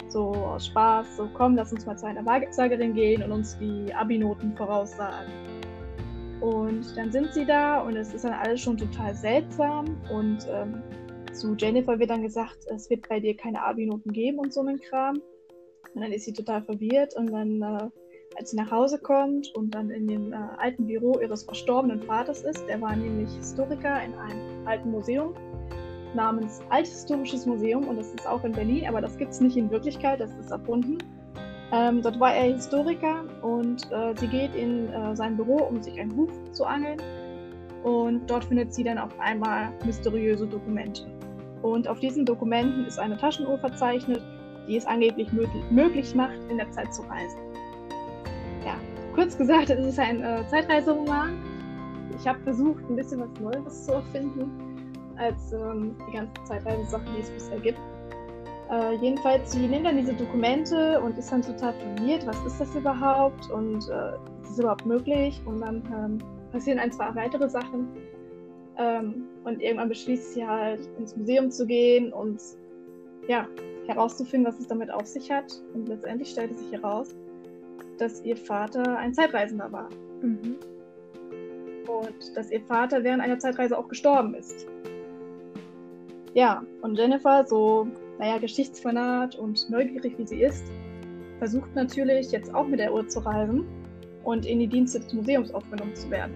so 0.10 0.34
aus 0.34 0.68
Spaß, 0.68 1.18
so 1.18 1.30
komm, 1.34 1.56
lass 1.56 1.72
uns 1.72 1.86
mal 1.86 1.98
zu 1.98 2.06
einer 2.06 2.26
Wahrsagerin 2.26 2.94
gehen 2.94 3.24
und 3.24 3.32
uns 3.32 3.58
die 3.58 3.94
Abi-Noten 3.94 4.54
voraussagen. 4.56 5.32
Und 6.42 6.96
dann 6.98 7.12
sind 7.12 7.34
sie 7.34 7.46
da 7.46 7.82
und 7.82 7.96
es 7.96 8.14
ist 8.14 8.26
dann 8.26 8.34
alles 8.34 8.62
schon 8.62 8.78
total 8.78 9.16
seltsam 9.16 9.86
und 10.12 10.46
ähm, 10.50 10.82
zu 11.36 11.56
Jennifer 11.56 12.00
wird 12.00 12.10
dann 12.10 12.22
gesagt, 12.22 12.60
es 12.74 12.90
wird 12.90 13.08
bei 13.10 13.20
dir 13.20 13.36
keine 13.36 13.62
Abi-Noten 13.62 14.12
geben 14.12 14.40
und 14.40 14.54
so 14.54 14.62
einen 14.62 14.80
Kram. 14.80 15.22
Und 15.94 16.02
dann 16.02 16.12
ist 16.12 16.26
sie 16.26 16.34
total 16.34 16.62
verwirrt 16.64 17.16
und 17.16 17.32
dann, 17.32 17.62
äh, 17.62 17.90
als 18.38 18.52
sie 18.52 18.58
nach 18.58 18.72
Hause 18.72 19.00
kommt 19.00 19.54
und 19.56 19.74
dann 19.74 19.90
in 19.90 20.08
dem 20.08 20.34
äh, 20.34 20.38
alten 20.58 20.88
Büro 20.88 21.20
ihres 21.20 21.44
verstorbenen 21.44 22.02
Vaters 22.04 22.44
ist, 22.44 22.68
der 22.68 22.82
war 22.82 22.96
nämlich 22.96 23.30
Historiker 23.36 24.04
in 24.04 24.14
einem 24.14 24.68
alten 24.68 24.92
Museum 24.92 25.34
namens 26.14 26.62
Althistorisches 26.70 27.46
Museum 27.46 27.88
und 27.88 27.98
das 27.98 28.14
ist 28.14 28.28
auch 28.28 28.44
in 28.44 28.54
Berlin, 28.54 28.88
aber 28.88 29.02
das 29.02 29.18
gibt 29.18 29.32
es 29.32 29.42
nicht 29.42 29.58
in 29.58 29.70
Wirklichkeit, 29.70 30.20
das 30.20 30.32
ist 30.38 30.52
erfunden. 30.52 30.98
Ähm, 31.72 32.02
dort 32.02 32.20
war 32.20 32.34
er 32.34 32.54
Historiker 32.54 33.24
und 33.42 33.92
äh, 33.92 34.14
sie 34.18 34.28
geht 34.28 34.56
in 34.56 34.88
äh, 34.90 35.16
sein 35.16 35.36
Büro, 35.36 35.58
um 35.58 35.82
sich 35.82 36.00
ein 36.00 36.10
Buch 36.10 36.30
zu 36.52 36.66
angeln. 36.66 37.02
Und 37.84 38.30
dort 38.30 38.46
findet 38.46 38.74
sie 38.74 38.84
dann 38.84 38.98
auf 38.98 39.12
einmal 39.20 39.72
mysteriöse 39.86 40.48
Dokumente. 40.48 41.06
Und 41.62 41.88
auf 41.88 42.00
diesen 42.00 42.26
Dokumenten 42.26 42.86
ist 42.86 43.00
eine 43.00 43.18
Taschenuhr 43.18 43.58
verzeichnet, 43.60 44.22
die 44.68 44.78
es 44.78 44.86
angeblich 44.86 45.30
möglich 45.70 46.16
macht, 46.16 46.38
in 46.50 46.58
der 46.58 46.72
Zeit 46.72 46.94
zu 46.94 47.04
reisen. 47.04 47.38
Kurz 49.16 49.38
gesagt, 49.38 49.70
es 49.70 49.80
ist 49.80 49.98
ein 49.98 50.22
äh, 50.22 50.46
Zeitreiseroman. 50.48 51.38
Ich 52.20 52.28
habe 52.28 52.38
versucht, 52.42 52.84
ein 52.90 52.98
bisschen 52.98 53.22
was 53.22 53.30
Neues 53.40 53.86
zu 53.86 53.94
erfinden, 53.94 54.94
als 55.16 55.54
ähm, 55.54 55.96
die 56.10 56.18
ganzen 56.18 56.46
Zeitreisesachen, 56.46 57.08
die 57.16 57.22
es 57.22 57.30
bisher 57.30 57.60
gibt. 57.62 57.80
Äh, 58.70 58.96
jedenfalls, 58.96 59.54
sie 59.54 59.68
nimmt 59.68 59.86
dann 59.86 59.96
diese 59.96 60.14
Dokumente 60.14 61.00
und 61.00 61.18
ist 61.18 61.32
dann 61.32 61.42
total 61.42 61.74
verwirrt, 61.74 62.28
was 62.28 62.46
ist 62.46 62.60
das 62.60 62.76
überhaupt 62.76 63.50
und 63.52 63.88
äh, 63.90 64.16
ist 64.42 64.52
es 64.52 64.60
überhaupt 64.60 64.86
möglich? 64.86 65.42
Und 65.46 65.62
dann 65.62 65.82
ähm, 65.96 66.18
passieren 66.52 66.80
ein, 66.80 66.92
zwei 66.92 67.16
weitere 67.16 67.48
Sachen. 67.48 67.88
Ähm, 68.78 69.28
und 69.46 69.62
irgendwann 69.62 69.88
beschließt 69.88 70.34
sie 70.34 70.46
halt, 70.46 70.90
ins 70.98 71.16
Museum 71.16 71.50
zu 71.50 71.66
gehen 71.66 72.12
und 72.12 72.42
ja, 73.30 73.48
herauszufinden, 73.88 74.52
was 74.52 74.60
es 74.60 74.68
damit 74.68 74.92
auf 74.92 75.06
sich 75.06 75.32
hat. 75.32 75.62
Und 75.74 75.88
letztendlich 75.88 76.32
stellte 76.32 76.56
sich 76.56 76.70
heraus, 76.74 77.16
dass 77.98 78.24
ihr 78.24 78.38
Vater 78.38 78.98
ein 78.98 79.14
Zeitreisender 79.14 79.72
war. 79.72 79.90
Mhm. 80.22 80.58
Und 81.88 82.36
dass 82.36 82.52
ihr 82.52 82.62
Vater 82.62 83.04
während 83.04 83.22
einer 83.22 83.40
Zeitreise 83.40 83.78
auch 83.78 83.88
gestorben 83.88 84.34
ist. 84.34 84.68
Ja, 86.34 86.64
und 86.82 86.98
Jennifer, 86.98 87.46
so, 87.46 87.88
naja, 88.20 88.38
Geschichtsfanat 88.40 89.36
und 89.36 89.70
neugierig 89.70 90.18
wie 90.18 90.28
sie 90.28 90.42
ist, 90.42 90.66
versucht 91.40 91.74
natürlich 91.76 92.32
jetzt 92.32 92.54
auch 92.54 92.68
mit 92.68 92.80
der 92.80 92.94
Uhr 92.94 93.08
zu 93.08 93.20
reisen 93.20 93.66
und 94.24 94.46
in 94.46 94.60
die 94.60 94.68
Dienste 94.68 95.00
des 95.00 95.14
Museums 95.14 95.54
aufgenommen 95.54 95.96
zu 95.96 96.10
werden. 96.10 96.34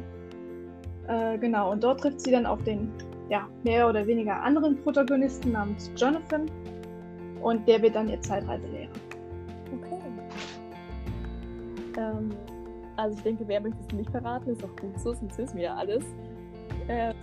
Äh, 1.08 1.38
genau, 1.40 1.72
und 1.72 1.84
dort 1.84 2.02
trifft 2.02 2.22
sie 2.22 2.32
dann 2.32 2.46
auf 2.46 2.64
den 2.64 2.92
ja, 3.30 3.48
mehr 3.64 3.88
oder 3.90 4.06
weniger 4.06 4.42
anderen 4.42 4.82
Protagonisten 4.84 5.52
namens 5.52 5.92
Jonathan 5.96 6.50
und 7.42 7.68
der 7.68 7.82
wird 7.82 7.96
dann 7.96 8.10
ihr 8.10 8.22
Zeitreiselehrer. 8.22 8.90
Ähm, 12.00 12.30
also 12.96 13.18
ich 13.18 13.24
denke, 13.24 13.48
wer 13.48 13.62
möchte 13.62 13.80
es 13.88 13.96
nicht 13.96 14.10
verraten, 14.10 14.50
ist 14.50 14.64
auch 14.64 14.76
gut 14.76 15.00
so, 15.00 15.14
sonst 15.14 15.38
wissen 15.38 15.58
wir 15.58 15.66
ja 15.66 15.76
alles. 15.76 16.04
Ähm, 16.88 17.14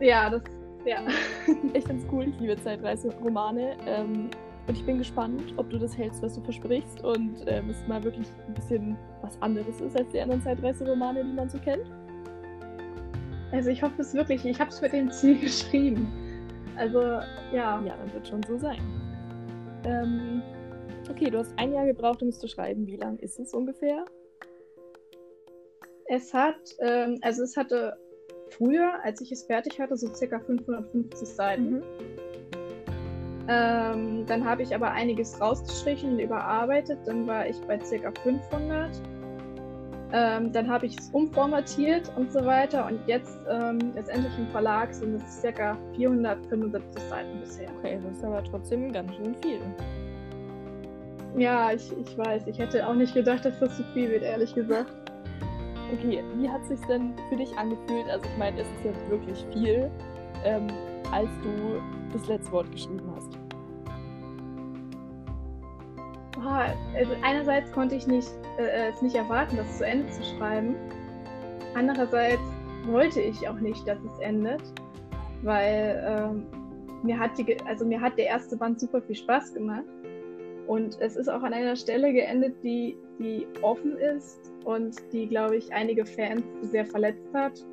ja, 0.00 0.28
das, 0.28 0.42
ja. 0.84 1.00
ich 1.74 1.84
finde 1.84 2.02
es 2.02 2.12
cool, 2.12 2.28
ich 2.28 2.38
liebe 2.40 2.56
Zeitreiseromane. 2.56 3.76
Ähm, 3.86 4.30
und 4.68 4.76
ich 4.76 4.84
bin 4.84 4.98
gespannt, 4.98 5.42
ob 5.56 5.70
du 5.70 5.78
das 5.78 5.96
hältst, 5.96 6.22
was 6.22 6.34
du 6.34 6.40
versprichst 6.42 7.02
und 7.02 7.44
ähm, 7.46 7.70
es 7.70 7.86
mal 7.88 8.02
wirklich 8.04 8.28
ein 8.46 8.54
bisschen 8.54 8.96
was 9.20 9.40
anderes 9.42 9.80
ist 9.80 9.96
als 9.98 10.08
die 10.10 10.20
anderen 10.20 10.42
Zeitreiseromane, 10.42 11.24
die 11.24 11.32
man 11.32 11.48
so 11.48 11.58
kennt. 11.58 11.90
Also 13.50 13.70
ich 13.70 13.82
hoffe 13.82 14.00
es 14.00 14.14
wirklich. 14.14 14.44
Ich 14.44 14.60
habe 14.60 14.70
es 14.70 14.80
mit 14.80 14.92
dem 14.92 15.10
Ziel 15.10 15.38
geschrieben. 15.40 16.06
Also 16.76 17.00
ja. 17.00 17.82
Ja, 17.82 17.96
dann 17.96 18.12
wird 18.12 18.28
schon 18.28 18.42
so 18.44 18.56
sein. 18.56 18.80
Ähm, 19.84 20.42
okay, 21.10 21.28
du 21.28 21.38
hast 21.38 21.52
ein 21.58 21.72
Jahr 21.72 21.86
gebraucht, 21.86 22.22
um 22.22 22.28
es 22.28 22.38
zu 22.38 22.48
schreiben. 22.48 22.86
Wie 22.86 22.96
lang 22.96 23.18
ist 23.18 23.38
es 23.40 23.52
ungefähr? 23.52 24.04
Es 26.14 26.34
hat, 26.34 26.56
ähm, 26.80 27.18
also 27.22 27.42
es 27.42 27.56
hatte 27.56 27.96
früher, 28.50 29.02
als 29.02 29.22
ich 29.22 29.32
es 29.32 29.44
fertig 29.44 29.80
hatte, 29.80 29.96
so 29.96 30.12
circa 30.12 30.38
550 30.40 31.26
Seiten. 31.26 31.76
Mhm. 31.76 31.82
Ähm, 33.48 34.26
dann 34.26 34.44
habe 34.44 34.62
ich 34.62 34.74
aber 34.74 34.90
einiges 34.90 35.40
rausgestrichen 35.40 36.12
und 36.12 36.18
überarbeitet. 36.18 36.98
Dann 37.06 37.26
war 37.26 37.46
ich 37.48 37.58
bei 37.62 37.82
circa 37.82 38.12
500. 38.22 38.90
Ähm, 40.12 40.52
dann 40.52 40.68
habe 40.68 40.84
ich 40.84 40.98
es 40.98 41.08
umformatiert 41.14 42.12
und 42.14 42.30
so 42.30 42.44
weiter. 42.44 42.86
Und 42.86 43.00
jetzt 43.06 43.38
ähm, 43.48 43.78
letztendlich 43.94 44.36
im 44.36 44.48
Verlag 44.48 44.92
sind 44.92 45.14
es 45.14 45.40
ca. 45.40 45.78
475 45.96 47.02
Seiten 47.04 47.40
bisher. 47.40 47.70
Okay, 47.78 47.98
das 48.04 48.18
ist 48.18 48.24
aber 48.24 48.44
trotzdem 48.44 48.92
ganz 48.92 49.14
schön 49.14 49.34
viel. 49.42 49.60
Ja, 51.38 51.72
ich, 51.72 51.90
ich 51.98 52.18
weiß. 52.18 52.46
Ich 52.48 52.58
hätte 52.58 52.86
auch 52.86 52.94
nicht 52.94 53.14
gedacht, 53.14 53.46
dass 53.46 53.58
das 53.60 53.78
so 53.78 53.82
viel 53.94 54.10
wird, 54.10 54.24
ehrlich 54.24 54.54
gesagt. 54.54 54.92
Okay, 55.92 56.24
wie 56.36 56.48
hat 56.48 56.62
es 56.62 56.68
sich 56.68 56.80
denn 56.86 57.12
für 57.28 57.36
dich 57.36 57.56
angefühlt? 57.58 58.08
Also 58.08 58.24
ich 58.24 58.38
meine, 58.38 58.60
es 58.60 58.66
ist 58.66 58.84
ja 58.84 59.10
wirklich 59.10 59.44
viel, 59.52 59.90
ähm, 60.42 60.66
als 61.10 61.28
du 61.42 61.82
das 62.14 62.26
letzte 62.28 62.50
Wort 62.52 62.72
geschrieben 62.72 63.02
hast. 63.14 63.38
also 66.94 67.12
einerseits 67.22 67.70
konnte 67.72 67.94
ich 67.94 68.06
nicht, 68.06 68.28
äh, 68.58 68.88
es 68.88 69.00
nicht 69.00 69.14
erwarten, 69.14 69.56
das 69.56 69.78
zu 69.78 69.86
Ende 69.86 70.10
zu 70.10 70.22
schreiben. 70.22 70.74
Andererseits 71.74 72.42
wollte 72.86 73.20
ich 73.20 73.48
auch 73.48 73.60
nicht, 73.60 73.86
dass 73.86 73.98
es 73.98 74.18
endet, 74.20 74.62
weil 75.42 76.02
ähm, 76.06 76.46
mir, 77.02 77.18
hat 77.18 77.38
die, 77.38 77.56
also 77.66 77.86
mir 77.86 78.00
hat 78.00 78.18
der 78.18 78.26
erste 78.26 78.56
Band 78.56 78.80
super 78.80 79.00
viel 79.02 79.16
Spaß 79.16 79.54
gemacht. 79.54 79.84
Und 80.66 81.00
es 81.00 81.16
ist 81.16 81.28
auch 81.28 81.42
an 81.42 81.52
einer 81.52 81.76
Stelle 81.76 82.12
geendet, 82.12 82.54
die, 82.62 82.96
die 83.18 83.46
offen 83.62 83.96
ist 83.96 84.51
und 84.64 84.96
die, 85.12 85.26
glaube 85.26 85.56
ich, 85.56 85.72
einige 85.72 86.04
Fans 86.04 86.42
sehr 86.62 86.86
verletzt 86.86 87.28
hat. 87.32 87.64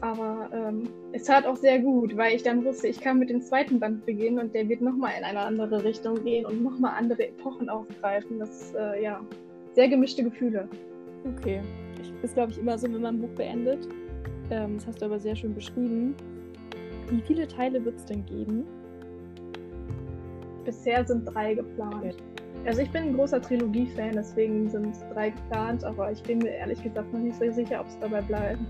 Aber 0.00 0.48
ähm, 0.52 0.88
es 1.12 1.24
tat 1.24 1.46
auch 1.46 1.56
sehr 1.56 1.80
gut, 1.80 2.16
weil 2.16 2.36
ich 2.36 2.42
dann 2.42 2.64
wusste, 2.64 2.88
ich 2.88 3.00
kann 3.00 3.18
mit 3.18 3.30
dem 3.30 3.40
zweiten 3.40 3.80
Band 3.80 4.06
beginnen 4.06 4.38
und 4.38 4.54
der 4.54 4.68
wird 4.68 4.80
nochmal 4.80 5.12
in 5.18 5.24
eine 5.24 5.40
andere 5.40 5.82
Richtung 5.82 6.22
gehen 6.22 6.46
und 6.46 6.62
nochmal 6.62 6.94
andere 6.96 7.28
Epochen 7.28 7.68
aufgreifen. 7.68 8.38
Das 8.38 8.62
ist, 8.62 8.74
äh, 8.74 9.02
ja, 9.02 9.20
sehr 9.74 9.88
gemischte 9.88 10.22
Gefühle. 10.22 10.68
Okay. 11.36 11.60
Ist, 12.22 12.34
glaube 12.34 12.52
ich, 12.52 12.58
immer 12.58 12.78
so, 12.78 12.86
wenn 12.92 13.00
man 13.00 13.16
ein 13.16 13.20
Buch 13.20 13.34
beendet. 13.36 13.88
Ähm, 14.50 14.74
das 14.76 14.86
hast 14.86 15.02
du 15.02 15.06
aber 15.06 15.18
sehr 15.18 15.34
schön 15.34 15.54
beschrieben. 15.54 16.14
Wie 17.08 17.20
viele 17.22 17.48
Teile 17.48 17.84
wird 17.84 17.96
es 17.96 18.04
denn 18.04 18.24
geben? 18.26 18.66
Bisher 20.64 21.04
sind 21.04 21.24
drei 21.24 21.54
geplant. 21.54 21.94
Okay. 21.94 22.14
Also 22.64 22.82
ich 22.82 22.90
bin 22.90 23.04
ein 23.04 23.14
großer 23.14 23.40
Trilogie-Fan, 23.40 24.12
deswegen 24.12 24.68
sind 24.68 24.96
drei 25.14 25.30
geplant, 25.30 25.84
aber 25.84 26.12
ich 26.12 26.22
bin 26.22 26.38
mir 26.38 26.50
ehrlich 26.50 26.82
gesagt 26.82 27.12
noch 27.12 27.20
nicht 27.20 27.36
so 27.36 27.50
sicher, 27.50 27.80
ob 27.80 27.86
es 27.86 27.98
dabei 27.98 28.20
bleibt. 28.20 28.60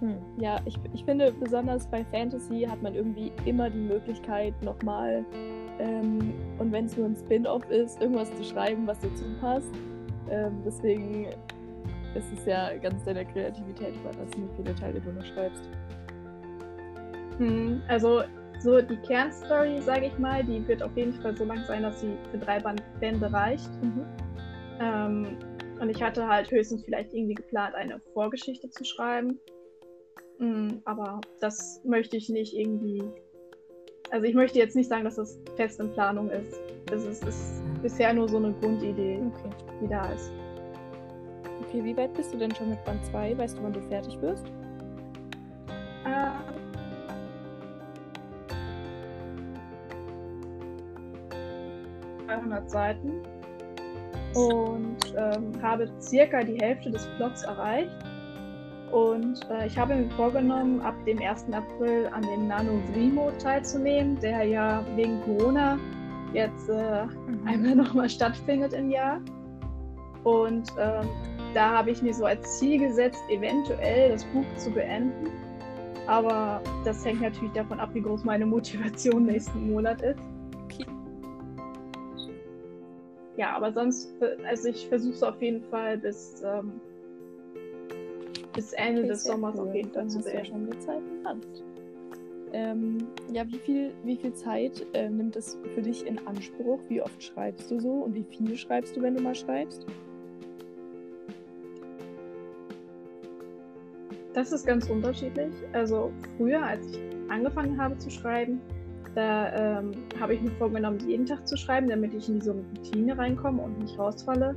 Hm. 0.00 0.18
Ja, 0.38 0.60
ich, 0.66 0.78
ich 0.92 1.04
finde 1.04 1.32
besonders 1.32 1.86
bei 1.86 2.04
Fantasy 2.04 2.66
hat 2.68 2.82
man 2.82 2.94
irgendwie 2.94 3.32
immer 3.46 3.70
die 3.70 3.78
Möglichkeit 3.78 4.54
nochmal, 4.62 5.24
ähm, 5.78 6.34
und 6.58 6.70
wenn 6.70 6.86
es 6.86 6.96
nur 6.96 7.06
ein 7.06 7.16
Spin-off 7.16 7.68
ist, 7.70 8.00
irgendwas 8.00 8.34
zu 8.36 8.44
schreiben, 8.44 8.86
was 8.86 8.98
dazu 9.00 9.24
passt. 9.40 9.74
Ähm, 10.30 10.60
deswegen 10.64 11.26
ist 12.14 12.32
es 12.32 12.46
ja 12.46 12.76
ganz 12.78 13.04
deiner 13.04 13.24
Kreativität 13.24 13.94
überlassen, 13.96 14.48
wie 14.48 14.56
viele 14.62 14.74
Teile 14.74 15.00
du 15.00 15.12
noch 15.12 15.24
schreibst. 15.24 15.68
Hm, 17.38 17.82
also 17.88 18.22
so 18.60 18.80
die 18.80 18.96
Kernstory, 18.96 19.80
sage 19.80 20.06
ich 20.06 20.18
mal, 20.18 20.42
die 20.44 20.66
wird 20.66 20.82
auf 20.82 20.96
jeden 20.96 21.12
Fall 21.14 21.36
so 21.36 21.44
lang 21.44 21.64
sein, 21.64 21.82
dass 21.82 22.00
sie 22.00 22.16
für 22.30 22.38
drei 22.38 22.62
Bände 23.00 23.32
reicht. 23.32 23.70
Mhm. 23.82 24.04
Ähm, 24.80 25.38
und 25.80 25.90
ich 25.90 26.02
hatte 26.02 26.26
halt 26.26 26.50
höchstens 26.50 26.84
vielleicht 26.84 27.12
irgendwie 27.12 27.34
geplant, 27.34 27.74
eine 27.74 28.00
Vorgeschichte 28.14 28.70
zu 28.70 28.84
schreiben. 28.84 29.38
Mm, 30.38 30.78
aber 30.84 31.20
das 31.40 31.80
möchte 31.84 32.16
ich 32.16 32.28
nicht 32.28 32.54
irgendwie. 32.54 33.02
Also 34.10 34.24
ich 34.24 34.34
möchte 34.34 34.58
jetzt 34.58 34.76
nicht 34.76 34.88
sagen, 34.88 35.04
dass 35.04 35.16
das 35.16 35.38
fest 35.56 35.80
in 35.80 35.92
Planung 35.92 36.30
ist. 36.30 36.60
Das 36.86 37.04
ist, 37.04 37.24
ist 37.24 37.62
bisher 37.82 38.12
nur 38.12 38.28
so 38.28 38.36
eine 38.36 38.52
Grundidee, 38.54 39.20
okay. 39.26 39.50
die 39.82 39.88
da 39.88 40.12
ist. 40.12 40.30
Okay, 41.60 41.82
wie 41.82 41.96
weit 41.96 42.14
bist 42.14 42.32
du 42.32 42.38
denn 42.38 42.54
schon 42.54 42.70
mit 42.70 42.84
Band 42.84 43.04
2? 43.06 43.36
Weißt 43.36 43.58
du, 43.58 43.62
wann 43.62 43.72
du 43.72 43.80
fertig 43.82 44.20
wirst? 44.20 44.46
Äh, 46.04 46.55
Seiten. 52.66 53.22
und 54.34 55.14
ähm, 55.16 55.62
habe 55.62 55.88
circa 56.00 56.42
die 56.42 56.58
Hälfte 56.58 56.90
des 56.90 57.06
Plots 57.16 57.42
erreicht. 57.42 57.90
Und 58.92 59.40
äh, 59.50 59.66
ich 59.66 59.76
habe 59.78 59.94
mir 59.94 60.10
vorgenommen, 60.10 60.80
ab 60.80 60.94
dem 61.06 61.18
1. 61.18 61.46
April 61.52 62.08
an 62.12 62.22
dem 62.22 62.48
Nano 62.48 62.80
Vrimo 62.92 63.30
teilzunehmen, 63.38 64.18
der 64.20 64.44
ja 64.44 64.84
wegen 64.94 65.20
Corona 65.22 65.78
jetzt 66.32 66.68
äh, 66.68 67.06
mhm. 67.06 67.46
einmal 67.46 67.76
nochmal 67.76 68.08
stattfindet 68.08 68.72
im 68.74 68.90
Jahr. 68.90 69.20
Und 70.24 70.70
ähm, 70.78 71.08
da 71.54 71.78
habe 71.78 71.90
ich 71.90 72.02
mir 72.02 72.12
so 72.12 72.26
als 72.26 72.58
Ziel 72.58 72.78
gesetzt, 72.78 73.22
eventuell 73.30 74.10
das 74.10 74.24
Buch 74.26 74.44
zu 74.56 74.70
beenden. 74.70 75.30
Aber 76.06 76.60
das 76.84 77.04
hängt 77.04 77.22
natürlich 77.22 77.52
davon 77.54 77.80
ab, 77.80 77.90
wie 77.94 78.00
groß 78.00 78.24
meine 78.24 78.46
Motivation 78.46 79.26
nächsten 79.26 79.72
Monat 79.72 80.02
ist. 80.02 80.20
Okay. 80.64 80.86
Ja, 83.36 83.54
aber 83.54 83.72
sonst, 83.72 84.10
also 84.46 84.68
ich 84.68 84.88
versuche 84.88 85.14
es 85.14 85.22
auf 85.22 85.40
jeden 85.42 85.62
Fall 85.64 85.98
bis, 85.98 86.42
ähm, 86.44 86.80
bis 88.54 88.72
Ende 88.72 89.00
okay, 89.00 89.08
des 89.08 89.24
Sommers 89.24 89.56
cool. 89.58 89.68
auf 89.68 89.74
jeden 89.74 89.90
Fall 89.90 90.08
zu 90.08 90.20
beenden. 90.20 90.38
Ja 90.38 90.44
schon 90.44 90.70
die 90.70 90.78
Zeit 90.78 91.02
ähm, 92.52 93.06
ja, 93.32 93.46
wie 93.50 93.58
viel, 93.58 93.92
wie 94.04 94.16
viel 94.16 94.32
Zeit 94.32 94.86
äh, 94.94 95.10
nimmt 95.10 95.36
es 95.36 95.58
für 95.74 95.82
dich 95.82 96.06
in 96.06 96.18
Anspruch? 96.26 96.80
Wie 96.88 97.02
oft 97.02 97.22
schreibst 97.22 97.70
du 97.70 97.78
so 97.80 97.90
und 97.90 98.14
wie 98.14 98.24
viel 98.24 98.56
schreibst 98.56 98.96
du, 98.96 99.02
wenn 99.02 99.14
du 99.14 99.22
mal 99.22 99.34
schreibst? 99.34 99.84
Das 104.32 104.52
ist 104.52 104.66
ganz 104.66 104.88
unterschiedlich. 104.88 105.52
Also 105.72 106.12
früher, 106.36 106.62
als 106.62 106.86
ich 106.92 107.00
angefangen 107.28 107.80
habe 107.80 107.98
zu 107.98 108.10
schreiben, 108.10 108.60
da 109.16 109.78
ähm, 109.78 109.92
habe 110.20 110.34
ich 110.34 110.42
mir 110.42 110.50
vorgenommen, 110.52 110.98
jeden 111.08 111.24
Tag 111.24 111.48
zu 111.48 111.56
schreiben, 111.56 111.88
damit 111.88 112.12
ich 112.12 112.28
in 112.28 112.34
diese 112.38 112.52
Routine 112.52 113.16
reinkomme 113.16 113.62
und 113.62 113.78
nicht 113.78 113.98
rausfalle. 113.98 114.54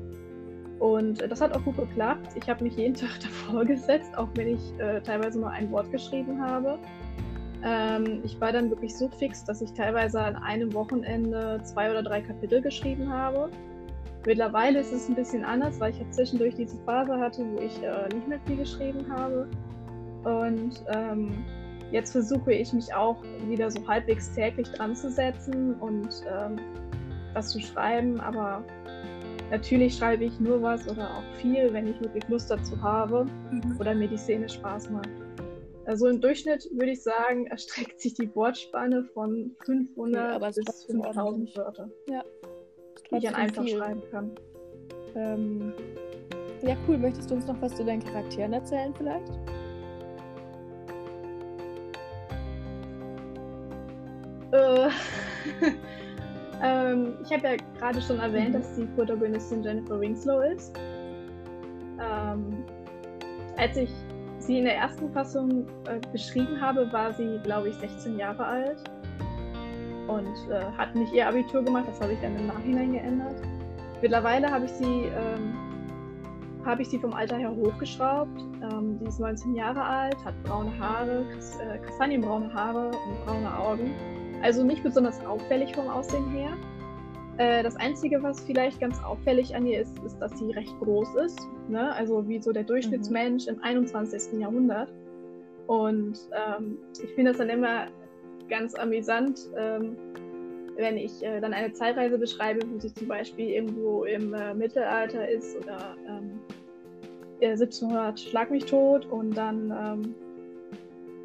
Und 0.80 1.22
das 1.22 1.39
hat 1.39 1.56
auch 1.56 1.63
gut 1.63 1.78
geklappt. 1.78 2.36
Ich 2.36 2.50
habe 2.50 2.63
mich 2.65 2.76
jeden 2.76 2.93
Tag 2.95 3.19
davor 3.22 3.63
gesetzt, 3.63 4.17
auch 4.17 4.28
wenn 4.36 4.56
ich 4.56 4.80
äh, 4.80 5.02
teilweise 5.02 5.39
nur 5.39 5.50
ein 5.50 5.72
Wort 5.72 5.89
geschrieben 5.91 6.41
habe. 6.41 6.78
Ähm, 7.63 8.22
ich 8.24 8.39
war 8.41 8.52
dann 8.52 8.69
wirklich 8.69 8.95
so 8.98 9.08
fix, 9.08 9.45
dass 9.45 9.62
ich 9.62 9.72
teilweise 9.72 10.22
an 10.22 10.36
einem 10.36 10.74
Wochenende 10.74 11.62
zwei 11.63 11.89
oder 11.89 12.04
drei 12.04 12.22
Kapitel 12.22 12.62
geschrieben 12.62 13.10
habe. 13.10 13.50
Mittlerweile 14.26 14.80
ist 14.80 14.91
es 14.91 15.08
ein 15.08 15.15
bisschen 15.15 15.45
anders, 15.45 15.80
weil 15.80 15.91
ich 15.91 16.00
ja 16.00 16.12
zwischendurch 16.12 16.56
diese 16.56 16.78
Phase 16.80 17.17
hatte, 17.17 17.45
wo 17.54 17.62
ich 17.62 17.82
äh, 17.82 18.13
nicht 18.13 18.28
mehr 18.28 18.39
viel 18.45 18.58
geschrieben 18.58 19.06
habe. 19.10 19.48
Und 20.26 20.84
ähm, 20.93 21.45
jetzt 21.91 22.12
versuche 22.12 22.54
ich 22.54 22.73
mich 22.73 22.93
auch 22.93 23.21
wieder 23.47 23.69
so 23.71 23.86
halbwegs 23.88 24.34
täglich 24.34 24.69
dran 24.71 24.95
zu 24.95 25.10
setzen 25.10 25.75
und 25.75 26.10
ähm, 26.28 26.60
was 27.34 27.49
zu 27.49 27.60
schreiben. 27.60 28.19
Aber 28.19 28.63
natürlich 29.52 29.95
schreibe 29.97 30.25
ich 30.25 30.39
nur 30.39 30.62
was 30.62 30.88
oder 30.88 31.10
auch 31.10 31.41
viel, 31.41 31.71
wenn 31.73 31.88
ich 31.88 31.99
wirklich 32.02 32.28
Lust 32.28 32.52
dazu 32.52 32.82
habe 32.82 33.25
mhm. 33.52 33.78
oder 33.80 33.93
mir 33.95 34.08
die 34.08 34.17
Szene 34.17 34.47
Spaß 34.47 34.89
macht. 34.89 35.10
Also 35.86 36.08
im 36.08 36.21
Durchschnitt 36.21 36.69
würde 36.71 36.91
ich 36.91 37.02
sagen, 37.02 37.47
erstreckt 37.47 37.99
sich 37.99 38.13
die 38.13 38.34
Wortspanne 38.36 39.06
von 39.13 39.56
500 39.65 40.41
okay, 40.41 40.52
bis 40.56 40.84
5000 40.86 41.58
Wörter. 41.58 41.89
Ja. 42.08 42.23
Die 43.12 43.15
ich 43.17 43.23
dann 43.23 43.36
einfach 43.36 43.63
viel. 43.63 43.78
schreiben 43.78 44.02
kann. 44.12 44.32
Ähm, 45.15 45.73
ja, 46.62 46.75
cool. 46.88 46.97
Möchtest 46.97 47.32
du 47.32 47.36
uns 47.36 47.47
noch 47.47 47.60
was 47.62 47.75
zu 47.75 47.84
deinen 47.84 48.04
Charakteren 48.04 48.54
erzählen 48.54 48.93
vielleicht? 48.95 49.39
Äh, 54.51 54.89
ähm, 56.63 57.13
ich 57.23 57.31
habe 57.31 57.47
ja 57.47 57.55
gerade 57.77 58.01
schon 58.01 58.19
erwähnt, 58.19 58.55
dass 58.55 58.75
die 58.75 58.85
Protagonistin 58.85 59.63
Jennifer 59.63 59.99
Winslow 59.99 60.41
ist. 60.41 60.77
Ähm, 61.99 62.63
als 63.57 63.77
ich 63.77 63.89
sie 64.39 64.59
in 64.59 64.65
der 64.65 64.77
ersten 64.77 65.12
Fassung 65.12 65.67
äh, 65.85 65.99
beschrieben 66.12 66.59
habe, 66.59 66.91
war 66.91 67.13
sie, 67.13 67.39
glaube 67.43 67.69
ich, 67.69 67.75
16 67.75 68.17
Jahre 68.17 68.45
alt 68.45 68.89
und 70.07 70.33
äh, 70.49 70.63
hat 70.77 70.95
nicht 70.95 71.13
ihr 71.13 71.27
Abitur 71.27 71.63
gemacht. 71.63 71.85
Das 71.88 71.99
habe 72.01 72.13
ich 72.13 72.19
dann 72.21 72.35
im 72.38 72.47
Nachhinein 72.47 72.93
geändert. 72.93 73.35
Mittlerweile 74.01 74.49
habe 74.49 74.65
ich 74.65 74.71
sie 74.71 74.85
ähm, 74.85 75.53
habe 76.65 76.81
ich 76.81 76.89
sie 76.89 76.99
vom 76.99 77.13
Alter 77.13 77.38
her 77.38 77.55
hochgeschraubt. 77.55 78.39
Ähm, 78.62 78.97
sie 78.99 79.05
ist 79.05 79.19
19 79.19 79.55
Jahre 79.55 79.81
alt, 79.81 80.17
hat 80.25 80.41
braune 80.43 80.77
Haare, 80.79 81.25
äh, 81.62 81.77
kastanienbraune 81.79 82.53
Haare 82.53 82.88
und 82.88 83.25
braune 83.25 83.57
Augen. 83.57 83.93
Also 84.41 84.63
nicht 84.63 84.84
besonders 84.84 85.23
auffällig 85.25 85.75
vom 85.75 85.88
Aussehen 85.88 86.30
her. 86.32 86.58
Äh, 87.38 87.63
das 87.63 87.75
Einzige, 87.78 88.21
was 88.21 88.41
vielleicht 88.41 88.80
ganz 88.80 89.02
auffällig 89.04 89.56
an 89.56 89.65
ihr 89.65 89.82
ist, 89.82 89.97
ist, 89.99 90.17
dass 90.19 90.38
sie 90.38 90.52
recht 90.52 90.78
groß 90.80 91.15
ist. 91.15 91.39
Ne? 91.67 91.93
Also 91.93 92.28
wie 92.28 92.41
so 92.41 92.52
der 92.52 92.63
Durchschnittsmensch 92.63 93.47
mhm. 93.47 93.54
im 93.54 93.63
21. 93.63 94.39
Jahrhundert. 94.39 94.91
Und 95.67 96.19
ähm, 96.34 96.78
ich 97.02 97.10
finde 97.13 97.32
das 97.32 97.38
dann 97.38 97.49
immer 97.49 97.88
ganz 98.49 98.75
amüsant, 98.75 99.39
ähm, 99.56 99.95
wenn 100.75 100.97
ich 100.97 101.23
äh, 101.23 101.39
dann 101.39 101.54
eine 101.54 101.71
Zeitreise 101.73 102.17
beschreibe, 102.17 102.62
wo 102.69 102.80
sie 102.80 102.93
zum 102.93 103.08
Beispiel 103.08 103.49
irgendwo 103.49 104.04
im 104.06 104.34
äh, 104.34 104.54
Mittelalter 104.54 105.30
ist 105.30 105.56
oder 105.58 105.95
ähm, 106.08 106.39
1700 107.41 108.19
Schlag 108.19 108.52
mich 108.52 108.65
tot 108.65 109.06
und 109.06 109.38
dann 109.38 109.71
ähm, 109.71 110.15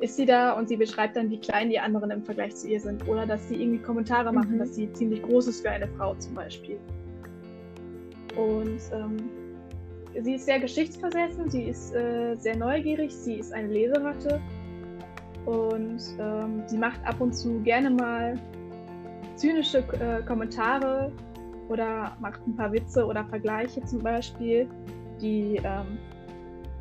ist 0.05 0.17
sie 0.17 0.27
da 0.27 0.53
und 0.53 0.69
sie 0.69 0.77
beschreibt 0.77 1.17
dann, 1.17 1.31
wie 1.31 1.39
klein 1.39 1.71
die 1.71 1.81
anderen 1.81 2.11
im 2.11 2.23
Vergleich 2.23 2.55
zu 2.55 2.69
ihr 2.69 2.79
sind. 2.79 3.09
Oder 3.09 3.25
dass 3.27 3.49
sie 3.49 3.57
irgendwie 3.57 3.79
Kommentare 3.79 4.31
mhm. 4.31 4.39
machen, 4.39 4.59
dass 4.59 4.75
sie 4.75 4.93
ziemlich 4.93 5.23
groß 5.23 5.47
ist 5.49 5.63
für 5.63 5.71
eine 5.71 5.89
Frau 5.89 6.15
zum 6.17 6.35
Beispiel. 6.35 6.79
Und 8.37 8.81
ähm, 8.93 9.17
sie 10.23 10.35
ist 10.35 10.45
sehr 10.45 10.61
geschichtsversessen, 10.61 11.49
sie 11.49 11.65
ist 11.65 11.95
äh, 11.95 12.37
sehr 12.37 12.57
neugierig, 12.57 13.13
sie 13.13 13.37
ist 13.37 13.53
eine 13.55 13.69
Leseratte 13.69 14.43
und 15.47 16.03
ähm, 16.19 16.63
sie 16.67 16.77
macht 16.77 17.01
ab 17.07 17.21
und 17.21 17.35
zu 17.35 17.61
gerne 17.61 17.89
mal 17.89 18.39
zynische 19.37 19.79
äh, 19.79 20.23
Kommentare 20.27 21.13
oder 21.69 22.15
macht 22.21 22.47
ein 22.47 22.57
paar 22.57 22.73
Witze 22.73 23.07
oder 23.07 23.25
Vergleiche 23.25 23.83
zum 23.85 24.01
Beispiel, 24.01 24.69
die 25.21 25.61
ähm, 25.65 25.99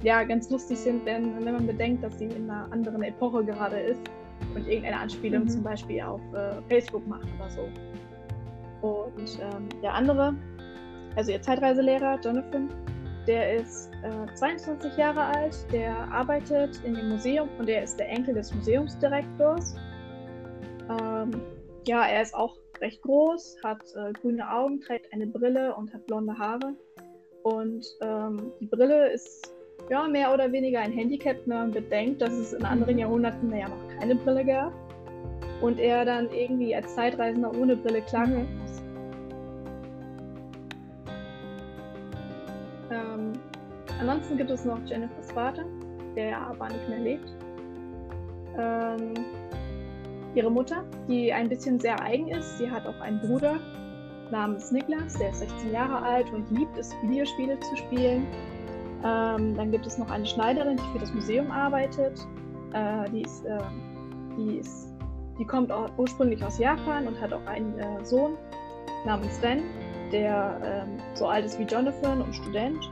ja 0.04 0.24
ganz 0.24 0.50
lustig 0.50 0.78
sind, 0.78 1.06
wenn, 1.06 1.44
wenn 1.44 1.54
man 1.54 1.68
bedenkt, 1.68 2.04
dass 2.04 2.20
sie 2.20 2.26
in 2.26 2.50
einer 2.50 2.72
anderen 2.72 3.04
Epoche 3.04 3.44
gerade 3.44 3.80
ist 3.80 4.02
und 4.54 4.68
irgendeine 4.68 5.00
Anspielung 5.00 5.44
mhm. 5.44 5.50
zum 5.50 5.64
Beispiel 5.64 6.02
auf 6.02 6.22
äh, 6.34 6.62
Facebook 6.70 7.08
macht 7.08 7.28
oder 7.40 7.50
so. 7.50 7.70
Und 8.88 9.40
ähm, 9.42 9.70
der 9.82 9.94
andere, 9.94 10.36
also 11.16 11.32
ihr 11.32 11.42
Zeitreiselehrer, 11.42 12.20
Jonathan, 12.22 12.70
der 13.28 13.56
ist 13.56 13.90
äh, 14.04 14.36
22 14.36 14.98
Jahre 14.98 15.24
alt, 15.24 15.56
der 15.72 15.96
arbeitet 16.12 16.82
in 16.84 16.94
dem 16.94 17.10
Museum 17.10 17.48
und 17.58 17.68
der 17.68 17.84
ist 17.84 17.98
der 17.98 18.10
Enkel 18.10 18.34
des 18.34 18.54
Museumsdirektors. 18.54 19.76
Ähm, 20.90 21.32
ja, 21.88 22.06
er 22.06 22.22
ist 22.22 22.36
auch 22.36 22.58
recht 22.82 23.02
groß, 23.02 23.58
hat 23.64 23.82
äh, 23.96 24.12
grüne 24.12 24.50
Augen, 24.52 24.82
trägt 24.82 25.14
eine 25.14 25.28
Brille 25.28 25.74
und 25.76 25.94
hat 25.94 26.06
blonde 26.08 26.38
Haare. 26.38 26.76
Und 27.44 27.86
ähm, 28.02 28.52
die 28.60 28.68
Brille 28.68 29.12
ist 29.14 29.54
ja, 29.90 30.08
mehr 30.08 30.34
oder 30.34 30.52
weniger 30.52 30.80
ein 30.80 30.92
Handicap, 30.92 31.38
wenn 31.46 31.58
man 31.58 31.72
bedenkt, 31.72 32.22
dass 32.22 32.34
es 32.34 32.54
in 32.54 32.64
anderen 32.64 32.98
Jahrhunderten 32.98 33.56
ja 33.56 33.68
noch 33.68 34.00
keine 34.00 34.16
Brille 34.16 34.46
gab 34.46 34.74
und 35.62 35.80
er 35.80 36.06
dann 36.06 36.30
irgendwie 36.32 36.76
als 36.76 36.94
Zeitreisender 36.96 37.52
ohne 37.56 37.76
Brille 37.76 38.02
klarkommen 38.02 38.54
mhm. 38.54 38.60
muss. 38.60 38.82
Ähm, 42.92 43.34
ansonsten 44.00 44.38
gibt 44.38 44.52
es 44.52 44.66
noch 44.66 44.80
Jennifers 44.86 45.32
Vater, 45.32 45.66
der 46.16 46.30
ja 46.30 46.48
aber 46.48 46.68
nicht 46.70 46.90
mehr 46.90 47.00
lebt. 47.00 47.32
Ähm, 48.58 49.14
ihre 50.36 50.52
Mutter, 50.52 50.84
die 51.08 51.32
ein 51.32 51.50
bisschen 51.50 51.80
sehr 51.80 52.02
eigen 52.02 52.30
ist. 52.30 52.58
Sie 52.58 52.70
hat 52.70 52.86
auch 52.86 53.00
einen 53.02 53.20
Bruder 53.20 53.60
namens 54.32 54.72
Niklas, 54.72 55.18
der 55.18 55.30
ist 55.30 55.40
16 55.40 55.72
Jahre 55.72 56.02
alt 56.02 56.32
und 56.34 56.50
liebt 56.52 56.78
es, 56.78 56.94
Videospiele 57.04 57.60
zu 57.60 57.76
spielen. 57.78 58.28
Ähm, 59.04 59.56
dann 59.56 59.72
gibt 59.72 59.86
es 59.86 59.98
noch 59.98 60.10
eine 60.10 60.26
Schneiderin, 60.26 60.78
die 60.78 60.94
für 60.94 61.00
das 61.00 61.14
Museum 61.14 61.52
arbeitet. 61.52 62.20
Äh, 62.74 63.10
die, 63.12 63.22
ist, 63.22 63.46
äh, 63.46 63.60
die, 64.38 64.58
ist, 64.58 64.94
die 65.38 65.46
kommt 65.46 65.72
ursprünglich 65.98 66.44
aus 66.44 66.58
Japan 66.58 67.08
und 67.08 67.20
hat 67.20 67.34
auch 67.34 67.46
einen 67.46 67.78
äh, 67.78 68.06
Sohn 68.06 68.38
namens 69.06 69.42
Ren, 69.44 69.64
der 70.12 70.60
ähm, 70.64 70.98
so 71.16 71.28
alt 71.28 71.46
ist 71.46 71.60
wie 71.60 71.64
Jonathan 71.64 72.22
und 72.22 72.34
Student. 72.34 72.92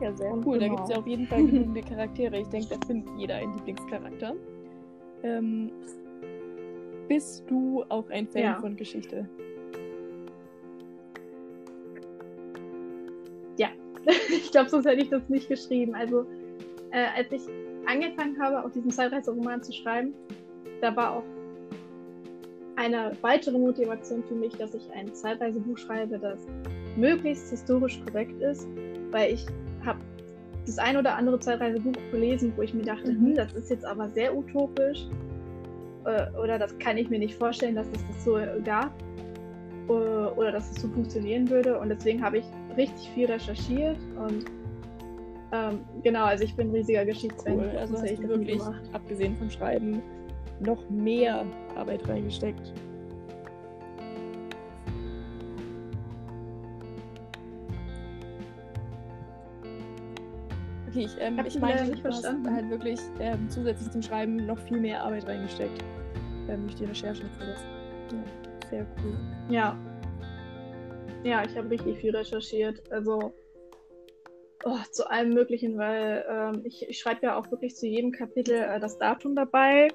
Ja, 0.00 0.14
sehr 0.14 0.30
und 0.30 0.46
cool. 0.46 0.58
Genau. 0.58 0.76
Da 0.76 0.76
gibt 0.76 0.88
es 0.88 0.90
ja 0.90 0.98
auf 0.98 1.06
jeden 1.06 1.26
Fall 1.26 1.46
genügend 1.46 1.88
Charaktere. 1.88 2.38
Ich 2.38 2.48
denke, 2.48 2.78
da 2.78 2.86
findet 2.86 3.18
jeder 3.18 3.36
einen 3.36 3.54
Lieblingscharakter. 3.54 4.34
Ähm, 5.22 5.72
bist 7.08 7.44
du 7.48 7.84
auch 7.88 8.08
ein 8.10 8.28
Fan 8.28 8.42
ja. 8.42 8.60
von 8.60 8.76
Geschichte? 8.76 9.28
ich 14.30 14.50
glaube, 14.50 14.70
sonst 14.70 14.86
hätte 14.86 15.02
ich 15.02 15.10
das 15.10 15.28
nicht 15.28 15.48
geschrieben. 15.48 15.94
Also, 15.94 16.26
äh, 16.90 17.06
als 17.16 17.30
ich 17.30 17.42
angefangen 17.86 18.40
habe, 18.40 18.64
auch 18.64 18.70
diesen 18.70 18.90
Zeitreiseroman 18.90 19.62
zu 19.62 19.72
schreiben, 19.72 20.14
da 20.80 20.94
war 20.94 21.16
auch 21.16 21.24
eine 22.76 23.12
weitere 23.22 23.58
Motivation 23.58 24.22
für 24.24 24.34
mich, 24.34 24.54
dass 24.56 24.74
ich 24.74 24.90
ein 24.92 25.12
Zeitreisebuch 25.14 25.76
schreibe, 25.78 26.18
das 26.18 26.46
möglichst 26.96 27.50
historisch 27.50 28.00
korrekt 28.06 28.40
ist, 28.40 28.68
weil 29.10 29.34
ich 29.34 29.44
habe 29.84 29.98
das 30.64 30.78
ein 30.78 30.96
oder 30.96 31.16
andere 31.16 31.40
Zeitreisebuch 31.40 31.94
gelesen, 32.12 32.52
wo 32.56 32.62
ich 32.62 32.74
mir 32.74 32.84
dachte, 32.84 33.12
mhm. 33.12 33.26
hm, 33.26 33.34
das 33.34 33.52
ist 33.54 33.70
jetzt 33.70 33.84
aber 33.84 34.08
sehr 34.10 34.36
utopisch 34.36 35.06
äh, 36.04 36.26
oder 36.38 36.58
das 36.58 36.78
kann 36.78 36.96
ich 36.98 37.08
mir 37.10 37.18
nicht 37.18 37.34
vorstellen, 37.34 37.74
dass 37.74 37.86
es 37.88 38.06
das 38.06 38.24
so 38.24 38.38
gab 38.64 38.92
äh, 39.88 39.92
oder 39.92 40.52
dass 40.52 40.70
es 40.70 40.80
so 40.80 40.88
funktionieren 40.88 41.48
würde. 41.48 41.78
Und 41.78 41.88
deswegen 41.88 42.22
habe 42.22 42.38
ich 42.38 42.44
richtig 42.78 43.10
viel 43.10 43.26
recherchiert 43.26 43.98
und 44.16 44.44
ähm, 45.50 45.80
genau, 46.02 46.24
also 46.24 46.44
ich 46.44 46.54
bin 46.54 46.68
ein 46.68 46.74
riesiger 46.74 47.04
Geschichtsfan. 47.04 47.58
Cool. 47.58 47.72
Also 47.78 47.94
hast 47.94 48.18
du 48.18 48.28
wirklich, 48.28 48.60
abgesehen 48.92 49.36
vom 49.36 49.50
Schreiben, 49.50 50.02
noch 50.60 50.88
mehr 50.90 51.44
Arbeit 51.76 52.06
reingesteckt. 52.08 52.72
Okay, 60.88 61.04
ich, 61.04 61.16
ähm, 61.20 61.38
ich 61.46 61.58
meine, 61.60 61.82
nicht 61.82 61.98
du 61.98 62.10
verstanden. 62.10 62.54
halt 62.54 62.70
wirklich 62.70 62.98
ähm, 63.20 63.48
zusätzlich 63.48 63.90
zum 63.90 64.02
Schreiben 64.02 64.36
noch 64.46 64.58
viel 64.58 64.80
mehr 64.80 65.02
Arbeit 65.02 65.26
reingesteckt. 65.26 65.84
Ähm, 66.48 66.62
durch 66.62 66.76
die 66.76 66.86
das. 67.46 67.62
Ja, 68.10 68.68
sehr 68.70 68.86
cool. 69.02 69.16
Ja. 69.48 69.76
Ja, 71.24 71.42
ich 71.44 71.56
habe 71.56 71.70
richtig 71.70 71.98
viel 71.98 72.14
recherchiert. 72.14 72.80
Also 72.90 73.32
oh, 74.64 74.78
zu 74.90 75.10
allem 75.10 75.30
Möglichen, 75.34 75.78
weil 75.78 76.24
ähm, 76.28 76.62
ich, 76.64 76.88
ich 76.88 76.98
schreibe 76.98 77.26
ja 77.26 77.36
auch 77.36 77.50
wirklich 77.50 77.76
zu 77.76 77.86
jedem 77.86 78.12
Kapitel 78.12 78.56
äh, 78.56 78.80
das 78.80 78.98
Datum 78.98 79.34
dabei, 79.34 79.88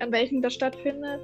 an 0.00 0.12
welchem 0.12 0.42
das 0.42 0.54
stattfindet. 0.54 1.20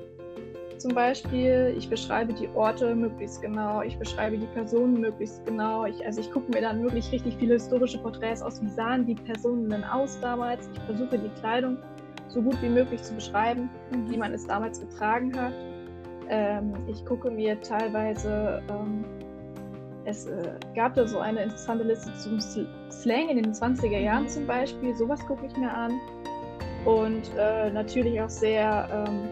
Zum 0.78 0.94
Beispiel, 0.94 1.74
ich 1.76 1.88
beschreibe 1.88 2.34
die 2.34 2.48
Orte 2.54 2.94
möglichst 2.94 3.40
genau, 3.40 3.80
ich 3.80 3.98
beschreibe 3.98 4.36
die 4.36 4.46
Personen 4.48 5.00
möglichst 5.00 5.44
genau. 5.46 5.86
Ich, 5.86 6.04
also 6.04 6.20
ich 6.20 6.30
gucke 6.30 6.50
mir 6.52 6.60
dann 6.60 6.82
wirklich 6.82 7.10
richtig 7.12 7.34
viele 7.38 7.54
historische 7.54 7.98
Porträts 7.98 8.42
aus. 8.42 8.62
Wie 8.62 8.68
sahen 8.68 9.06
die 9.06 9.14
Personen 9.14 9.70
denn 9.70 9.84
aus 9.84 10.20
damals? 10.20 10.68
Ich 10.74 10.80
versuche 10.80 11.18
die 11.18 11.40
Kleidung 11.40 11.78
so 12.28 12.42
gut 12.42 12.60
wie 12.60 12.68
möglich 12.68 13.02
zu 13.02 13.14
beschreiben, 13.14 13.70
mhm. 13.90 14.10
wie 14.10 14.18
man 14.18 14.34
es 14.34 14.46
damals 14.46 14.78
getragen 14.78 15.34
hat. 15.40 15.54
Ähm, 16.28 16.74
ich 16.88 17.04
gucke 17.06 17.30
mir 17.30 17.58
teilweise 17.62 18.62
ähm, 18.68 19.04
es 20.06 20.26
äh, 20.26 20.54
gab 20.74 20.94
da 20.94 21.06
so 21.06 21.18
eine 21.18 21.42
interessante 21.42 21.84
Liste 21.84 22.12
zum 22.14 22.40
Slang 22.40 23.28
in 23.28 23.42
den 23.42 23.52
20er 23.52 23.98
Jahren 23.98 24.22
mhm. 24.22 24.28
zum 24.28 24.46
Beispiel. 24.46 24.94
Sowas 24.94 25.20
gucke 25.26 25.46
ich 25.46 25.56
mir 25.56 25.72
an. 25.72 26.00
Und 26.84 27.22
äh, 27.36 27.70
natürlich 27.70 28.20
auch 28.20 28.30
sehr, 28.30 28.88
ähm, 28.92 29.28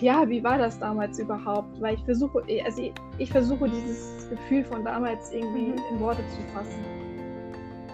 ja, 0.00 0.26
wie 0.28 0.42
war 0.42 0.56
das 0.56 0.78
damals 0.78 1.18
überhaupt? 1.18 1.78
Weil 1.82 1.96
ich 1.96 2.04
versuche, 2.04 2.42
also 2.64 2.82
ich, 2.82 2.92
ich 3.18 3.30
versuche 3.30 3.68
dieses 3.68 4.28
Gefühl 4.30 4.64
von 4.64 4.82
damals 4.82 5.30
irgendwie 5.32 5.72
mhm. 5.72 5.80
in 5.90 6.00
Worte 6.00 6.22
zu 6.28 6.40
fassen. 6.54 6.82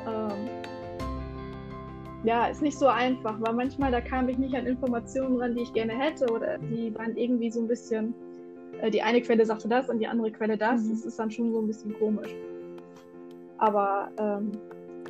Ähm, 0.06 0.48
ja, 2.22 2.46
ist 2.46 2.62
nicht 2.62 2.78
so 2.78 2.86
einfach, 2.86 3.34
weil 3.40 3.54
manchmal 3.54 3.90
da 3.90 4.00
kam 4.00 4.28
ich 4.28 4.38
nicht 4.38 4.54
an 4.54 4.66
Informationen 4.66 5.40
ran, 5.40 5.56
die 5.56 5.62
ich 5.62 5.72
gerne 5.72 5.92
hätte 5.92 6.32
oder 6.32 6.58
die 6.58 6.94
waren 6.94 7.16
irgendwie 7.16 7.50
so 7.50 7.60
ein 7.60 7.68
bisschen 7.68 8.14
äh, 8.82 8.90
die 8.90 9.02
eine 9.02 9.20
Quelle 9.20 9.44
sagte 9.44 9.68
das 9.68 9.88
und 9.88 9.98
die 9.98 10.06
andere 10.06 10.30
Quelle 10.30 10.56
das. 10.56 10.82
Mhm. 10.82 10.90
Das 10.90 11.04
ist 11.04 11.18
dann 11.18 11.30
schon 11.30 11.52
so 11.52 11.60
ein 11.60 11.66
bisschen 11.66 11.94
komisch. 11.98 12.34
Aber 13.58 14.10
ähm, 14.18 14.52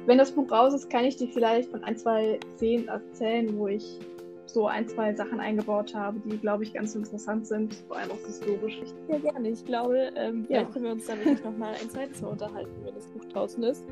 wenn 0.07 0.19
das 0.19 0.33
Buch 0.33 0.51
raus 0.51 0.75
ist, 0.75 0.89
kann 0.91 1.05
ich 1.05 1.17
dir 1.17 1.29
vielleicht 1.29 1.71
von 1.71 1.85
ein, 1.85 1.97
zwei 1.97 2.41
Szenen 2.57 2.89
erzählen, 2.89 3.57
wo 3.59 3.69
ich 3.69 3.99
so 4.47 4.67
ein, 4.67 4.89
zwei 4.89 5.13
Sachen 5.13 5.41
eingebaut 5.41 5.95
habe, 5.95 6.19
die, 6.21 6.39
glaube 6.39 6.65
ich, 6.65 6.73
ganz 6.73 6.95
interessant 6.95 7.47
sind, 7.47 7.75
vor 7.87 7.99
allem 7.99 8.13
auch 8.13 8.27
historisch. 8.27 8.81
Ja, 9.09 9.19
gerne. 9.19 9.51
Ich 9.51 9.65
glaube, 9.65 10.11
ähm, 10.17 10.45
vielleicht 10.47 10.69
ja. 10.69 10.73
können 10.73 10.85
wir 10.87 10.93
uns 10.93 11.07
da 11.07 11.19
wirklich 11.19 11.45
nochmal 11.45 11.75
ein 11.75 11.91
zweites 11.91 12.23
Mal 12.23 12.29
unterhalten, 12.29 12.71
wenn 12.85 12.95
das 12.95 13.07
Buch 13.09 13.25
draußen 13.27 13.63
ist. 13.63 13.85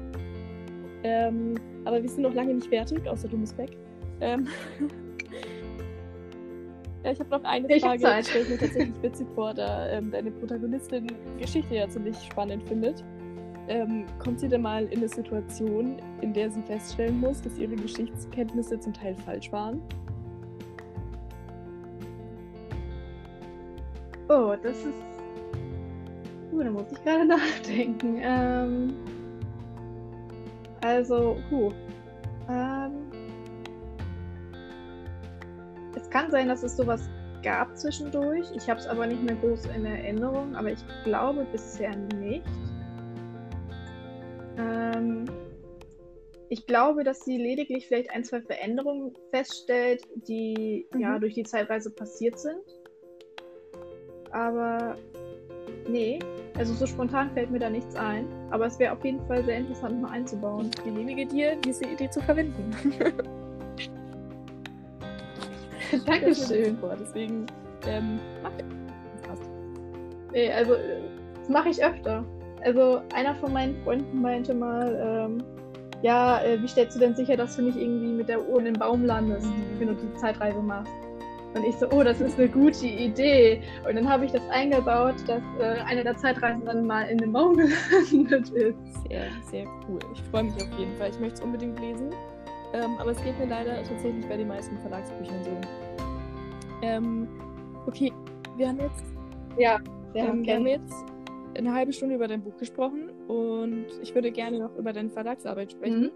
Ähm, 1.03 1.55
aber 1.85 2.03
wir 2.03 2.09
sind 2.09 2.23
noch 2.23 2.35
lange 2.35 2.55
nicht 2.55 2.69
fertig, 2.69 3.07
außer 3.07 3.29
du 3.29 3.37
musst 3.37 3.57
weg. 3.59 3.77
Ähm, 4.21 4.49
Ja, 7.07 7.13
ich 7.13 7.21
habe 7.21 7.31
noch 7.31 7.45
eine 7.45 7.73
ich 7.73 7.83
Frage, 7.85 7.99
die 7.99 8.25
stelle 8.25 8.43
ich 8.43 8.51
mir 8.51 8.59
tatsächlich 8.59 9.01
witzig 9.01 9.29
vor, 9.37 9.55
da 9.55 9.89
ähm, 9.91 10.11
deine 10.11 10.29
Protagonistin 10.29 11.07
Geschichte 11.39 11.77
ja 11.77 11.89
ziemlich 11.89 12.17
spannend 12.21 12.67
findet. 12.67 13.05
Ähm, 13.69 14.07
kommt 14.19 14.41
sie 14.41 14.49
denn 14.49 14.63
mal 14.63 14.87
in 14.87 14.99
eine 14.99 15.09
Situation, 15.09 15.99
in 16.21 16.33
der 16.33 16.51
sie 16.51 16.61
feststellen 16.63 17.21
muss, 17.21 17.41
dass 17.43 17.59
ihre 17.59 17.77
Geschichtskenntnisse 17.77 18.81
zum 18.81 18.93
Teil 18.93 19.15
falsch 19.25 19.53
waren? 19.53 19.81
Oh, 24.29 24.57
das 24.61 24.77
ist. 24.79 24.93
Uh, 26.53 26.61
da 26.61 26.71
muss 26.73 26.91
ich 26.91 27.05
gerade 27.05 27.25
nachdenken. 27.29 28.19
Ähm, 28.21 28.95
also, 30.81 31.37
huh. 31.53 31.71
Ähm, 32.51 33.06
kann 36.17 36.31
sein, 36.31 36.49
dass 36.49 36.63
es 36.63 36.77
sowas 36.77 37.11
gab 37.43 37.77
zwischendurch. 37.77 38.47
Ich 38.55 38.71
habe 38.71 38.81
es 38.81 38.87
aber 38.87 39.07
nicht 39.07 39.23
mehr 39.23 39.35
groß 39.35 39.67
in 39.77 39.85
Erinnerung, 39.85 40.57
aber 40.57 40.73
ich 40.73 40.79
glaube 41.05 41.47
bisher 41.53 41.95
nicht. 41.95 42.47
Ähm, 44.57 45.27
ich 46.49 46.67
glaube, 46.67 47.05
dass 47.05 47.21
sie 47.21 47.37
lediglich 47.37 47.87
vielleicht 47.87 48.11
ein, 48.13 48.25
zwei 48.25 48.41
Veränderungen 48.41 49.13
feststellt, 49.31 50.05
die 50.27 50.87
mhm. 50.95 51.01
ja 51.01 51.19
durch 51.19 51.35
die 51.35 51.43
Zeitreise 51.43 51.91
passiert 51.91 52.39
sind. 52.39 52.63
Aber 54.31 54.97
nee, 55.87 56.19
also 56.57 56.73
so 56.73 56.87
spontan 56.87 57.31
fällt 57.33 57.51
mir 57.51 57.59
da 57.59 57.69
nichts 57.69 57.95
ein. 57.95 58.27
Aber 58.51 58.65
es 58.65 58.79
wäre 58.79 58.95
auf 58.95 59.05
jeden 59.05 59.21
Fall 59.27 59.45
sehr 59.45 59.59
interessant, 59.59 60.01
mal 60.01 60.13
einzubauen. 60.13 60.71
Ich 60.75 60.83
genehmige 60.83 61.27
dir, 61.27 61.57
diese 61.57 61.85
Idee 61.85 62.09
zu 62.09 62.23
verwenden. 62.23 62.71
Dankeschön. 66.07 66.79
Vor, 66.79 66.97
deswegen 66.99 67.47
ähm, 67.87 68.19
mach 68.43 68.51
passt. 69.27 69.49
Nee, 70.33 70.53
also 70.53 70.75
das 71.39 71.49
mache 71.49 71.69
ich 71.71 71.85
öfter. 71.85 72.25
Also 72.65 73.01
einer 73.15 73.35
von 73.37 73.53
meinen 73.53 73.77
Freunden 73.85 74.21
meinte 74.21 74.55
mal, 74.55 75.29
ähm, 75.29 75.45
ja, 76.03 76.43
äh, 76.43 76.61
wie 76.61 76.69
stellst 76.69 76.97
du 76.97 77.01
denn 77.01 77.15
sicher, 77.15 77.37
dass 77.37 77.57
du 77.57 77.63
nicht 77.63 77.77
irgendwie 77.77 78.13
mit 78.13 78.29
der 78.29 78.47
Uhr 78.49 78.59
in 78.59 78.67
den 78.67 78.75
Baum 78.75 79.05
landest, 79.05 79.47
mhm. 79.47 79.81
wenn 79.81 79.89
du 79.89 79.95
die 79.95 80.15
Zeitreise 80.15 80.61
machst? 80.61 80.93
Und 81.55 81.65
ich 81.65 81.75
so, 81.77 81.89
oh, 81.91 82.03
das 82.03 82.21
ist 82.21 82.39
eine 82.39 82.49
gute 82.49 82.87
Idee. 82.87 83.63
Und 83.89 83.97
dann 83.97 84.07
habe 84.07 84.27
ich 84.27 84.33
das 84.33 84.43
eingebaut, 84.51 85.15
dass 85.27 85.43
äh, 85.59 85.81
einer 85.87 86.05
der 86.05 86.15
Zeitreisenden 86.17 86.87
mal 86.87 87.09
in 87.09 87.17
den 87.17 87.33
Baum 87.33 87.57
gelandet 88.11 88.51
ist. 88.51 88.77
Sehr, 89.09 89.27
sehr 89.51 89.67
cool. 89.89 89.99
Ich 90.13 90.21
freue 90.31 90.45
mich 90.45 90.55
auf 90.57 90.79
jeden 90.79 90.95
Fall. 90.99 91.09
Ich 91.11 91.19
möchte 91.19 91.37
es 91.37 91.41
unbedingt 91.41 91.81
lesen. 91.81 92.11
Ähm, 92.73 92.97
aber 92.99 93.13
es 93.13 93.23
geht 93.23 93.39
mir 93.39 93.47
leider 93.47 93.83
tatsächlich 93.85 94.27
bei 94.27 94.37
den 94.37 94.49
meisten 94.49 94.79
Verlagsbüchern 94.79 95.45
so. 95.45 95.51
Ähm, 96.83 97.29
okay, 97.87 98.13
wir 98.57 98.69
haben 98.69 98.81
jetzt. 98.81 99.05
Ja, 99.59 99.79
wir, 100.13 100.25
ähm, 100.25 100.45
wir 100.45 100.55
haben 100.55 100.67
jetzt 100.67 101.05
eine 101.57 101.73
halbe 101.73 101.93
Stunde 101.93 102.17
über 102.17 102.29
dein 102.29 102.43
Buch 102.43 102.57
gesprochen 102.59 103.11
und 103.29 103.87
ich 104.03 104.15
würde 104.15 104.31
gerne 104.31 104.59
noch 104.59 104.77
über 104.77 104.93
deine 104.93 105.11
Verlagsarbeit 105.11 105.73
sprechen. 105.73 106.03
Mhm. 106.03 106.11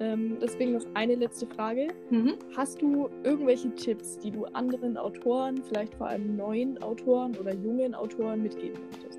Ähm, 0.00 0.38
deswegen 0.40 0.72
noch 0.72 0.86
eine 0.94 1.14
letzte 1.14 1.46
Frage. 1.46 1.88
Mhm. 2.08 2.36
Hast 2.56 2.80
du 2.80 3.10
irgendwelche 3.22 3.74
Tipps, 3.74 4.18
die 4.18 4.30
du 4.30 4.46
anderen 4.46 4.96
Autoren, 4.96 5.62
vielleicht 5.68 5.94
vor 5.94 6.06
allem 6.06 6.36
neuen 6.36 6.82
Autoren 6.82 7.36
oder 7.36 7.54
jungen 7.54 7.94
Autoren 7.94 8.42
mitgeben 8.42 8.80
möchtest? 8.86 9.09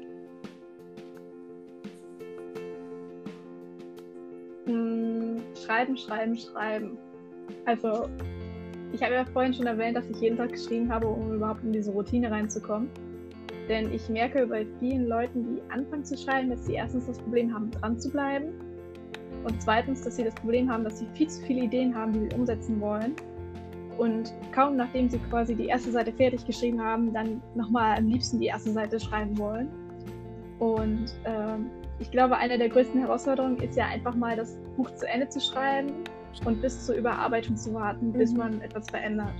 Schreiben, 4.66 5.98
schreiben, 5.98 6.38
schreiben. 6.38 6.98
Also, 7.66 8.08
ich 8.94 9.02
habe 9.02 9.14
ja 9.14 9.26
vorhin 9.26 9.54
schon 9.54 9.68
erwähnt, 9.68 9.98
dass 9.98 10.10
ich 10.10 10.18
jeden 10.20 10.38
Tag 10.38 10.52
geschrieben 10.52 10.92
habe, 10.92 11.08
um 11.08 11.34
überhaupt 11.34 11.64
in 11.64 11.74
diese 11.74 11.92
Routine 11.92 12.30
reinzukommen. 12.30 12.90
Denn 13.70 13.92
ich 13.94 14.10
merke 14.10 14.46
bei 14.48 14.66
vielen 14.80 15.08
Leuten, 15.08 15.56
die 15.56 15.62
anfangen 15.72 16.04
zu 16.04 16.18
schreiben, 16.18 16.50
dass 16.50 16.66
sie 16.66 16.74
erstens 16.74 17.08
das 17.08 17.18
Problem 17.20 17.54
haben, 17.54 17.72
dran 17.72 18.00
zu 18.00 18.10
bleiben. 18.10 18.50
Und 19.44 19.62
zweitens, 19.62 20.02
dass 20.02 20.18
sie 20.18 20.24
das 20.24 20.36
Problem 20.36 20.70
haben, 20.70 20.84
dass 20.84 21.00
sie 21.00 21.08
viel 21.14 21.28
zu 21.28 21.42
viele 21.44 21.64
Ideen 21.64 21.96
haben, 21.96 22.12
die 22.14 22.20
sie 22.20 22.36
umsetzen 22.36 22.80
wollen. 22.82 23.16
Und 23.98 24.34
kaum 24.52 24.76
nachdem 24.78 25.10
sie 25.10 25.20
quasi 25.30 25.56
die 25.56 25.68
erste 25.68 25.92
Seite 25.92 26.12
fertig 26.12 26.46
geschrieben 26.46 26.82
haben, 26.82 27.14
dann 27.14 27.42
nochmal 27.56 27.98
am 27.98 28.08
liebsten 28.08 28.40
die 28.40 28.48
erste 28.48 28.72
Seite 28.72 29.00
schreiben 29.00 29.38
wollen. 29.38 29.70
Und 30.60 31.14
ähm, 31.26 31.68
ich 32.02 32.10
glaube, 32.10 32.36
eine 32.36 32.58
der 32.58 32.68
größten 32.68 33.00
Herausforderungen 33.00 33.58
ist 33.58 33.78
ja 33.78 33.86
einfach 33.86 34.16
mal 34.16 34.36
das 34.36 34.58
Buch 34.76 34.90
zu 34.96 35.08
Ende 35.08 35.30
zu 35.30 35.40
schreiben 35.40 36.04
und 36.46 36.62
bis 36.62 36.86
zur 36.86 36.96
Überarbeitung 36.96 37.56
zu 37.56 37.74
warten, 37.74 38.08
mhm. 38.08 38.14
bis 38.14 38.34
man 38.34 38.60
etwas 38.62 38.90
verändert. 38.90 39.34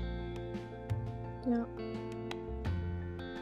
Ja. 1.50 1.66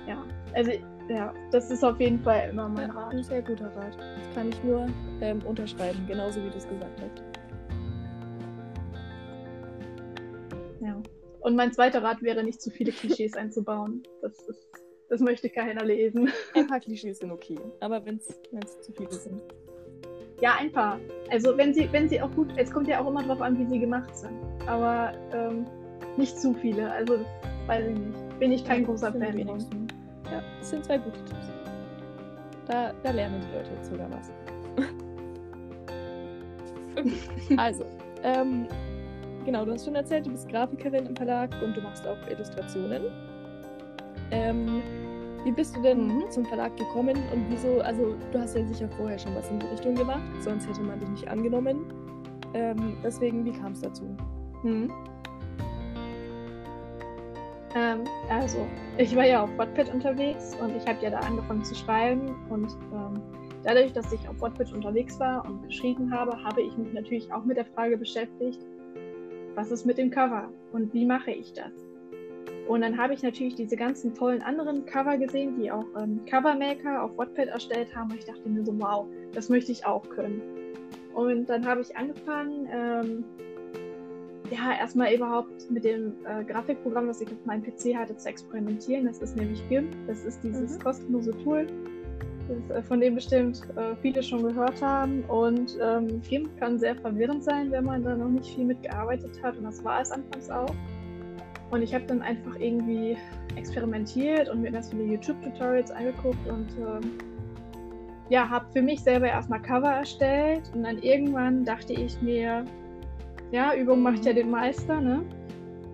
Ja, 0.08 0.23
also 0.53 0.71
ja, 1.10 1.34
das 1.51 1.69
ist 1.69 1.84
auf 1.84 1.99
jeden 1.99 2.19
Fall 2.19 2.49
immer 2.49 2.69
mein 2.69 2.88
ja, 2.88 2.95
Rat. 2.95 3.13
Ein 3.13 3.23
sehr 3.23 3.41
guter 3.41 3.75
Rat. 3.75 3.97
Das 3.97 4.36
kann 4.36 4.49
ich 4.49 4.63
nur 4.63 4.88
ähm, 5.21 5.39
unterschreiben, 5.45 6.05
genauso 6.08 6.41
wie 6.41 6.49
du 6.49 6.58
es 6.58 6.67
gesagt 6.67 7.01
hast. 7.01 7.23
Ja. 10.79 10.95
Und 11.41 11.55
mein 11.55 11.73
zweiter 11.73 12.01
Rat 12.01 12.21
wäre, 12.21 12.43
nicht 12.43 12.62
zu 12.62 12.69
viele 12.71 12.91
Klischees 12.91 13.36
einzubauen. 13.36 14.03
Das 14.21 14.34
ist 14.47 14.69
Das 15.09 15.21
möchte 15.21 15.49
keiner 15.49 15.83
lesen. 15.83 16.31
Ein 16.55 16.67
paar 16.67 16.79
Klischees 16.79 17.17
sind 17.17 17.31
okay, 17.31 17.59
aber 17.79 18.05
wenn 18.05 18.17
es 18.17 18.81
zu 18.81 18.91
viele 18.93 19.11
sind. 19.11 19.41
Ja, 20.39 20.55
ein 20.59 20.71
paar. 20.71 20.99
Also 21.31 21.57
wenn 21.57 21.73
sie, 21.73 21.91
wenn 21.91 22.07
sie 22.07 22.21
auch 22.21 22.31
gut, 22.31 22.53
es 22.55 22.71
kommt 22.71 22.87
ja 22.87 23.01
auch 23.01 23.07
immer 23.07 23.23
drauf 23.23 23.41
an, 23.41 23.57
wie 23.59 23.65
sie 23.65 23.79
gemacht 23.79 24.15
sind. 24.15 24.39
Aber 24.67 25.11
ähm, 25.33 25.65
nicht 26.15 26.39
zu 26.39 26.53
viele. 26.53 26.91
Also 26.91 27.17
das 27.17 27.27
weiß 27.67 27.87
ich 27.87 27.97
nicht. 27.97 28.39
Bin 28.39 28.51
ich 28.51 28.63
kein 28.63 28.81
ja, 28.81 28.87
großer 28.87 29.11
Fan 29.11 29.45
von. 29.45 29.87
Ja, 30.31 30.43
das 30.59 30.69
sind 30.69 30.85
zwei 30.85 30.97
gute 30.97 31.17
Tipps. 31.25 31.47
Da, 32.67 32.93
da 33.03 33.11
lernen 33.11 33.41
die 33.41 33.57
Leute 33.57 33.71
jetzt 33.75 33.89
sogar 33.89 34.09
was. 34.11 34.31
also, 37.57 37.85
ähm, 38.23 38.67
genau, 39.43 39.65
du 39.65 39.73
hast 39.73 39.85
schon 39.85 39.95
erzählt, 39.95 40.27
du 40.27 40.31
bist 40.31 40.47
Grafikerin 40.47 41.07
im 41.07 41.15
Verlag 41.15 41.49
und 41.63 41.75
du 41.75 41.81
machst 41.81 42.05
auch 42.07 42.17
Illustrationen. 42.29 43.05
Ähm, 44.31 44.81
wie 45.43 45.51
bist 45.51 45.75
du 45.75 45.81
denn 45.81 46.07
mhm. 46.07 46.29
zum 46.29 46.45
Verlag 46.45 46.75
gekommen 46.77 47.17
und 47.33 47.45
wieso? 47.49 47.79
Also, 47.81 48.15
du 48.31 48.39
hast 48.39 48.55
ja 48.55 48.65
sicher 48.65 48.89
vorher 48.89 49.17
schon 49.17 49.35
was 49.35 49.49
in 49.49 49.59
die 49.59 49.67
Richtung 49.67 49.95
gemacht, 49.95 50.21
sonst 50.41 50.67
hätte 50.67 50.81
man 50.81 50.99
dich 50.99 51.09
nicht 51.09 51.27
angenommen. 51.27 51.85
Ähm, 52.53 52.97
deswegen, 53.03 53.45
wie 53.45 53.51
kam 53.51 53.71
es 53.71 53.81
dazu? 53.81 54.03
Mhm. 54.63 54.91
Ähm, 57.75 58.03
also, 58.29 58.67
ich 58.97 59.15
war 59.15 59.25
ja 59.25 59.43
auf 59.43 59.57
Wattpad 59.57 59.93
unterwegs 59.93 60.55
und 60.61 60.75
ich 60.75 60.85
habe 60.87 60.97
ja 61.01 61.11
da 61.11 61.19
angefangen 61.19 61.63
zu 61.63 61.75
schreiben 61.75 62.35
und 62.49 62.69
ähm, 62.91 63.21
dadurch, 63.63 63.93
dass 63.93 64.11
ich 64.11 64.27
auf 64.27 64.41
Wattpad 64.41 64.73
unterwegs 64.73 65.19
war 65.19 65.45
und 65.45 65.63
geschrieben 65.67 66.11
habe, 66.11 66.43
habe 66.43 66.61
ich 66.61 66.75
mich 66.77 66.91
natürlich 66.93 67.31
auch 67.31 67.45
mit 67.45 67.57
der 67.57 67.65
Frage 67.65 67.97
beschäftigt, 67.97 68.59
was 69.55 69.71
ist 69.71 69.85
mit 69.85 69.97
dem 69.97 70.09
Cover 70.09 70.49
und 70.71 70.93
wie 70.93 71.05
mache 71.05 71.31
ich 71.31 71.53
das? 71.53 71.88
Und 72.69 72.82
dann 72.82 72.99
habe 72.99 73.15
ich 73.15 73.23
natürlich 73.23 73.55
diese 73.55 73.75
ganzen 73.75 74.13
tollen 74.13 74.43
anderen 74.43 74.86
Cover 74.86 75.17
gesehen, 75.17 75.60
die 75.60 75.71
auch 75.71 75.86
ähm, 75.99 76.23
Covermaker 76.29 77.01
auf 77.01 77.17
Wattpad 77.17 77.47
erstellt 77.47 77.95
haben. 77.95 78.12
Und 78.12 78.19
ich 78.19 78.25
dachte 78.25 78.47
mir 78.47 78.63
so, 78.63 78.79
wow, 78.79 79.08
das 79.34 79.49
möchte 79.49 79.71
ich 79.71 79.84
auch 79.88 80.08
können. 80.10 80.39
Und 81.15 81.49
dann 81.49 81.65
habe 81.65 81.82
ich 81.82 81.97
angefangen, 81.97 82.69
ähm, 82.71 83.23
ja, 84.51 84.77
erstmal 84.79 85.15
überhaupt 85.15 85.71
mit 85.71 85.84
dem 85.84 86.13
äh, 86.25 86.43
Grafikprogramm, 86.43 87.08
das 87.08 87.21
ich 87.21 87.29
auf 87.29 87.43
meinem 87.45 87.63
PC 87.63 87.95
hatte, 87.95 88.15
zu 88.15 88.29
experimentieren. 88.29 89.08
Das 89.08 89.17
ist 89.17 89.36
nämlich 89.36 89.67
GIMP. 89.67 89.91
Das 90.05 90.23
ist 90.23 90.43
dieses 90.43 90.77
mhm. 90.77 90.84
kostenlose 90.84 91.32
Tool, 91.43 91.65
das, 92.47 92.77
äh, 92.77 92.84
von 92.84 92.99
dem 92.99 93.15
bestimmt 93.15 93.63
äh, 93.77 93.95
viele 94.03 94.21
schon 94.21 94.43
gehört 94.43 94.79
haben. 94.79 95.23
Und 95.23 95.75
ähm, 95.82 96.21
GIMP 96.21 96.55
kann 96.60 96.77
sehr 96.77 96.95
verwirrend 96.97 97.43
sein, 97.43 97.71
wenn 97.71 97.86
man 97.86 98.03
da 98.03 98.15
noch 98.15 98.29
nicht 98.29 98.53
viel 98.53 98.65
mitgearbeitet 98.65 99.41
hat. 99.41 99.58
Und 99.58 99.63
das 99.63 99.84
war 99.84 100.01
es 100.03 100.12
anfangs 100.12 100.51
auch. 100.51 100.75
Und 101.71 101.84
ich 101.84 101.93
habe 101.93 102.05
dann 102.05 102.21
einfach 102.21 102.55
irgendwie 102.60 103.15
experimentiert 103.55 104.49
und 104.49 104.62
mir 104.62 104.71
ganz 104.71 104.89
viele 104.89 105.03
YouTube-Tutorials 105.03 105.91
angeguckt 105.91 106.47
und 106.47 106.67
ähm, 106.77 107.12
ja, 108.29 108.47
habe 108.47 108.65
für 108.71 108.82
mich 108.82 109.01
selber 109.01 109.27
erstmal 109.27 109.62
Cover 109.62 109.91
erstellt. 109.91 110.71
Und 110.73 110.84
dann 110.84 110.99
irgendwann 110.99 111.65
dachte 111.65 111.93
ich 111.93 112.19
mir, 112.21 112.65
ja, 113.51 113.73
Übung 113.75 114.01
macht 114.01 114.25
ja 114.25 114.34
den 114.34 114.49
Meister, 114.49 114.99
ne? 115.01 115.23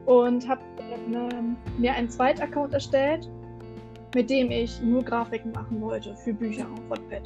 Und 0.06 0.48
habe 0.48 0.62
äh, 0.78 1.80
mir 1.80 1.94
einen 1.94 2.10
Zweitaccount 2.10 2.74
erstellt, 2.74 3.30
mit 4.14 4.30
dem 4.30 4.52
ich 4.52 4.82
nur 4.82 5.04
Grafiken 5.04 5.52
machen 5.52 5.82
wollte 5.82 6.16
für 6.16 6.34
Bücher 6.34 6.68
auf 6.72 6.90
Wattpad. 6.90 7.24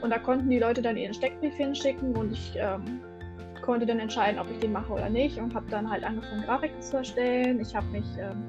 Und 0.00 0.10
da 0.10 0.18
konnten 0.18 0.48
die 0.48 0.58
Leute 0.58 0.80
dann 0.80 0.96
ihren 0.96 1.12
Steckbrief 1.12 1.54
hinschicken 1.54 2.16
und 2.16 2.32
ich 2.32 2.54
ähm, 2.56 3.00
konnte 3.68 3.84
dann 3.84 4.00
entscheiden, 4.00 4.40
ob 4.40 4.50
ich 4.50 4.58
den 4.60 4.72
mache 4.72 4.90
oder 4.90 5.10
nicht 5.10 5.38
und 5.38 5.54
habe 5.54 5.66
dann 5.70 5.90
halt 5.90 6.02
angefangen, 6.02 6.42
Grafiken 6.42 6.80
zu 6.80 6.96
erstellen. 6.96 7.60
Ich 7.60 7.76
habe 7.76 7.86
mich 7.88 8.06
ähm, 8.18 8.42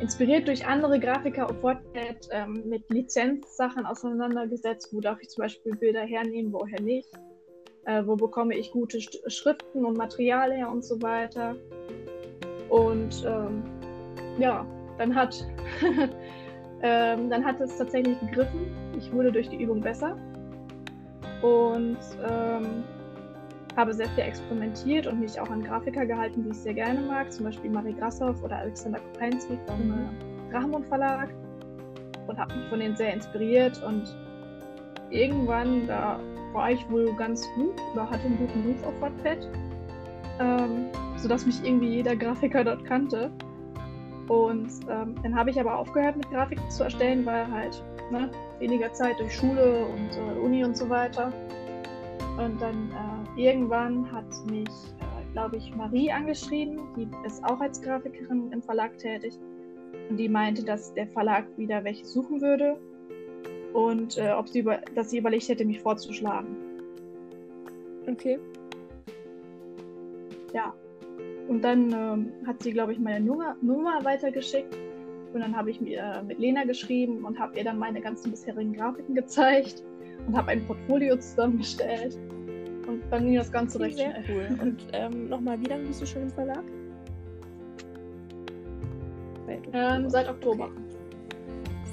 inspiriert 0.00 0.48
durch 0.48 0.66
andere 0.66 0.98
Grafiker 0.98 1.50
auf 1.50 1.62
Wattpad 1.62 2.28
ähm, 2.32 2.62
mit 2.66 2.82
Lizenzsachen 2.90 3.84
auseinandergesetzt. 3.84 4.94
Wo 4.94 5.00
darf 5.00 5.20
ich 5.20 5.28
zum 5.28 5.42
Beispiel 5.42 5.76
Bilder 5.76 6.00
hernehmen, 6.00 6.52
woher 6.52 6.80
nicht? 6.80 7.08
äh, 7.86 8.02
wo 8.04 8.16
bekomme 8.16 8.54
ich 8.56 8.70
gute 8.72 9.00
Schriften 9.00 9.84
und 9.84 9.96
Material 9.96 10.52
her 10.52 10.70
und 10.70 10.84
so 10.84 11.00
weiter. 11.02 11.56
Und 12.68 13.24
ähm, 13.24 13.62
ja, 14.38 14.66
dann 14.98 15.14
hat, 15.14 15.46
ähm, 16.82 17.30
dann 17.30 17.44
hat 17.44 17.60
es 17.60 17.78
tatsächlich 17.78 18.18
gegriffen. 18.20 18.66
Ich 18.98 19.10
wurde 19.12 19.32
durch 19.32 19.48
die 19.48 19.62
Übung 19.62 19.80
besser 19.80 20.16
und 21.42 21.98
ähm, 22.28 22.84
habe 23.76 23.92
sehr 23.92 24.08
viel 24.10 24.24
experimentiert 24.24 25.06
und 25.06 25.20
mich 25.20 25.38
auch 25.40 25.50
an 25.50 25.62
Grafiker 25.62 26.06
gehalten, 26.06 26.44
die 26.44 26.50
ich 26.50 26.58
sehr 26.58 26.74
gerne 26.74 27.00
mag, 27.00 27.30
zum 27.32 27.44
Beispiel 27.44 27.70
Marie 27.70 27.94
Grassoff 27.94 28.42
oder 28.42 28.58
Alexander 28.58 29.00
Kopeinski 29.00 29.58
vom 29.66 29.86
mhm. 29.86 29.92
äh, 29.92 30.52
Drachenmund 30.52 30.86
Verlag 30.86 31.28
und 32.26 32.38
habe 32.38 32.54
mich 32.54 32.68
von 32.68 32.80
denen 32.80 32.96
sehr 32.96 33.12
inspiriert 33.12 33.82
und 33.84 34.16
irgendwann, 35.10 35.86
da 35.86 36.18
war 36.52 36.70
ich 36.70 36.90
wohl 36.90 37.14
ganz 37.16 37.46
gut 37.54 37.74
oder 37.92 38.08
hatte 38.08 38.24
einen 38.24 38.38
guten 38.38 38.66
Ruf 38.66 38.86
auf 38.86 39.00
Wattpad, 39.00 39.48
ähm, 40.40 40.86
sodass 41.16 41.46
mich 41.46 41.62
irgendwie 41.64 41.88
jeder 41.88 42.16
Grafiker 42.16 42.64
dort 42.64 42.84
kannte. 42.84 43.30
Und 44.28 44.68
ähm, 44.90 45.14
dann 45.22 45.36
habe 45.36 45.50
ich 45.50 45.60
aber 45.60 45.76
aufgehört 45.76 46.16
mit 46.16 46.28
Grafiken 46.30 46.68
zu 46.70 46.82
erstellen, 46.82 47.24
weil 47.24 47.48
halt 47.50 47.82
ne, 48.10 48.28
weniger 48.58 48.92
Zeit 48.92 49.20
durch 49.20 49.36
Schule 49.36 49.86
und 49.86 50.10
äh, 50.16 50.40
Uni 50.40 50.64
und 50.64 50.76
so 50.76 50.88
weiter. 50.88 51.32
Und 52.38 52.60
dann 52.60 52.90
äh, 53.36 53.42
irgendwann 53.42 54.10
hat 54.12 54.26
mich, 54.50 54.68
äh, 54.68 55.32
glaube 55.32 55.56
ich, 55.56 55.74
Marie 55.74 56.10
angeschrieben, 56.10 56.80
die 56.96 57.08
ist 57.26 57.42
auch 57.44 57.60
als 57.60 57.80
Grafikerin 57.80 58.52
im 58.52 58.62
Verlag 58.62 58.98
tätig. 58.98 59.38
Und 60.10 60.18
die 60.18 60.28
meinte, 60.28 60.62
dass 60.62 60.92
der 60.92 61.06
Verlag 61.08 61.46
wieder 61.56 61.82
welche 61.82 62.04
suchen 62.04 62.40
würde 62.40 62.78
und 63.72 64.18
äh, 64.18 64.32
ob 64.32 64.48
sie 64.48 64.60
über, 64.60 64.78
dass 64.94 65.10
sie 65.10 65.18
überlegt 65.18 65.48
hätte, 65.48 65.64
mich 65.64 65.80
vorzuschlagen. 65.80 66.56
Okay. 68.06 68.38
Ja. 70.52 70.74
Und 71.48 71.62
dann 71.62 71.92
ähm, 71.92 72.32
hat 72.46 72.62
sie, 72.62 72.72
glaube 72.72 72.92
ich, 72.92 72.98
meine 72.98 73.24
Nummer, 73.24 73.56
Nummer 73.62 74.04
weitergeschickt. 74.04 74.76
Und 75.32 75.40
dann 75.40 75.56
habe 75.56 75.70
ich 75.70 75.80
mir 75.80 76.00
äh, 76.00 76.22
mit 76.22 76.38
Lena 76.38 76.64
geschrieben 76.64 77.24
und 77.24 77.38
habe 77.38 77.56
ihr 77.58 77.64
dann 77.64 77.78
meine 77.78 78.00
ganzen 78.00 78.30
bisherigen 78.30 78.72
Grafiken 78.72 79.14
gezeigt 79.14 79.82
und 80.26 80.36
habe 80.36 80.48
ein 80.48 80.66
Portfolio 80.66 81.16
zusammengestellt. 81.16 82.18
Und 82.86 83.02
dann 83.10 83.24
ging 83.26 83.34
das 83.34 83.50
Ganze 83.50 83.80
recht 83.80 83.96
Sehr 83.96 84.22
schnell. 84.22 84.48
cool. 84.50 84.58
Und 84.60 84.86
ähm, 84.92 85.28
nochmal, 85.28 85.60
wie 85.60 85.66
lange 85.66 85.84
bist 85.84 86.02
du 86.02 86.06
schon 86.06 86.22
im 86.22 86.30
Verlag? 86.30 86.62
Oktober. 89.48 89.78
Ähm, 89.78 90.10
seit 90.10 90.28
Oktober. 90.28 90.64
Okay 90.64 90.86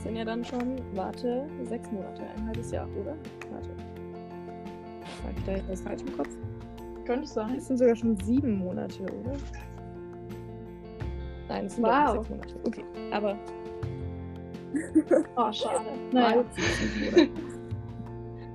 sind 0.04 0.18
ja 0.18 0.26
dann 0.26 0.44
schon, 0.44 0.82
warte, 0.94 1.48
sechs 1.64 1.90
Monate, 1.92 2.24
ein 2.36 2.48
halbes 2.48 2.72
Jahr, 2.72 2.88
oder? 3.00 3.16
Warte. 3.52 3.70
Habe 5.24 5.34
ich 5.38 5.46
da 5.46 5.52
jetzt 5.54 5.70
was 5.70 5.82
falsch 5.82 6.02
im 6.02 6.18
Kopf? 6.18 6.30
Könnte 7.06 7.28
sein. 7.28 7.56
Es 7.58 7.68
sind 7.68 7.78
sogar 7.78 7.96
schon 7.96 8.18
sieben 8.18 8.58
Monate, 8.58 9.02
oder? 9.04 9.38
Nein, 11.48 11.66
es 11.66 11.76
sind 11.76 11.86
wow. 11.86 12.18
sechs 12.18 12.30
Monate. 12.30 12.56
Okay, 12.66 12.84
aber. 13.12 13.38
oh, 15.38 15.52
schade. 15.52 15.86
Naja. 16.12 16.44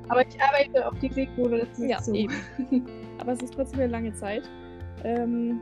aber 0.09 0.27
ich 0.27 0.41
arbeite 0.41 0.87
auf 0.87 0.99
die 0.99 1.15
Wegmode 1.15 1.59
letztens 1.59 1.91
ja, 1.91 1.99
zu. 1.99 2.15
Eben. 2.15 2.35
aber 3.19 3.33
es 3.33 3.43
ist 3.43 3.55
trotzdem 3.55 3.81
eine 3.81 3.93
lange 3.93 4.13
Zeit. 4.15 4.49
Ähm, 5.05 5.61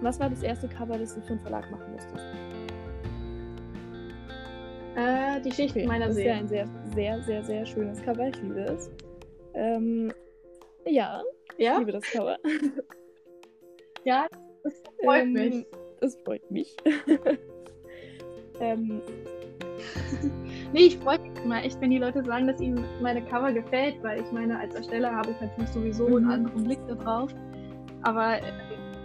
was 0.00 0.18
war 0.20 0.30
das 0.30 0.42
erste 0.42 0.68
Cover, 0.68 0.98
das 0.98 1.14
du 1.14 1.20
für 1.22 1.30
einen 1.30 1.40
Verlag 1.40 1.70
machen 1.70 1.92
musstest? 1.92 2.24
Äh, 4.96 5.40
die 5.40 5.50
Schicht 5.52 5.76
okay, 5.76 5.86
meiner 5.86 6.12
Seele. 6.12 6.40
Das 6.40 6.42
ist 6.44 6.50
ja 6.52 6.62
ein 6.62 6.68
sehr, 6.68 6.92
sehr, 6.94 7.22
sehr, 7.22 7.44
sehr 7.44 7.66
schönes 7.66 8.02
Cover. 8.02 8.28
Ich 8.28 8.40
liebe 8.40 8.60
es. 8.60 8.90
Ähm, 9.54 10.12
ja, 10.86 11.22
ja, 11.58 11.72
ich 11.72 11.78
liebe 11.80 11.92
das 11.92 12.04
Cover. 12.04 12.38
ja, 14.04 14.26
das 14.62 14.74
freut 15.02 15.22
ähm, 15.22 15.32
mich. 15.32 15.66
Das 16.00 16.16
freut 16.24 16.50
mich. 16.50 16.76
ähm, 18.60 19.00
nee, 20.74 20.86
ich 20.86 20.98
freue 20.98 21.20
mich 21.20 21.30
immer 21.42 21.62
echt, 21.62 21.80
wenn 21.80 21.90
die 21.90 21.98
Leute 21.98 22.22
sagen, 22.24 22.48
dass 22.48 22.60
ihnen 22.60 22.84
meine 23.00 23.22
Cover 23.22 23.52
gefällt, 23.52 24.02
weil 24.02 24.20
ich 24.20 24.32
meine, 24.32 24.58
als 24.58 24.74
Ersteller 24.74 25.14
habe 25.14 25.30
ich 25.30 25.40
natürlich 25.40 25.70
sowieso 25.70 26.08
mhm. 26.08 26.16
einen 26.16 26.30
anderen 26.30 26.64
Blick 26.64 26.80
darauf. 26.88 27.30
Aber 28.02 28.38
äh, 28.38 28.42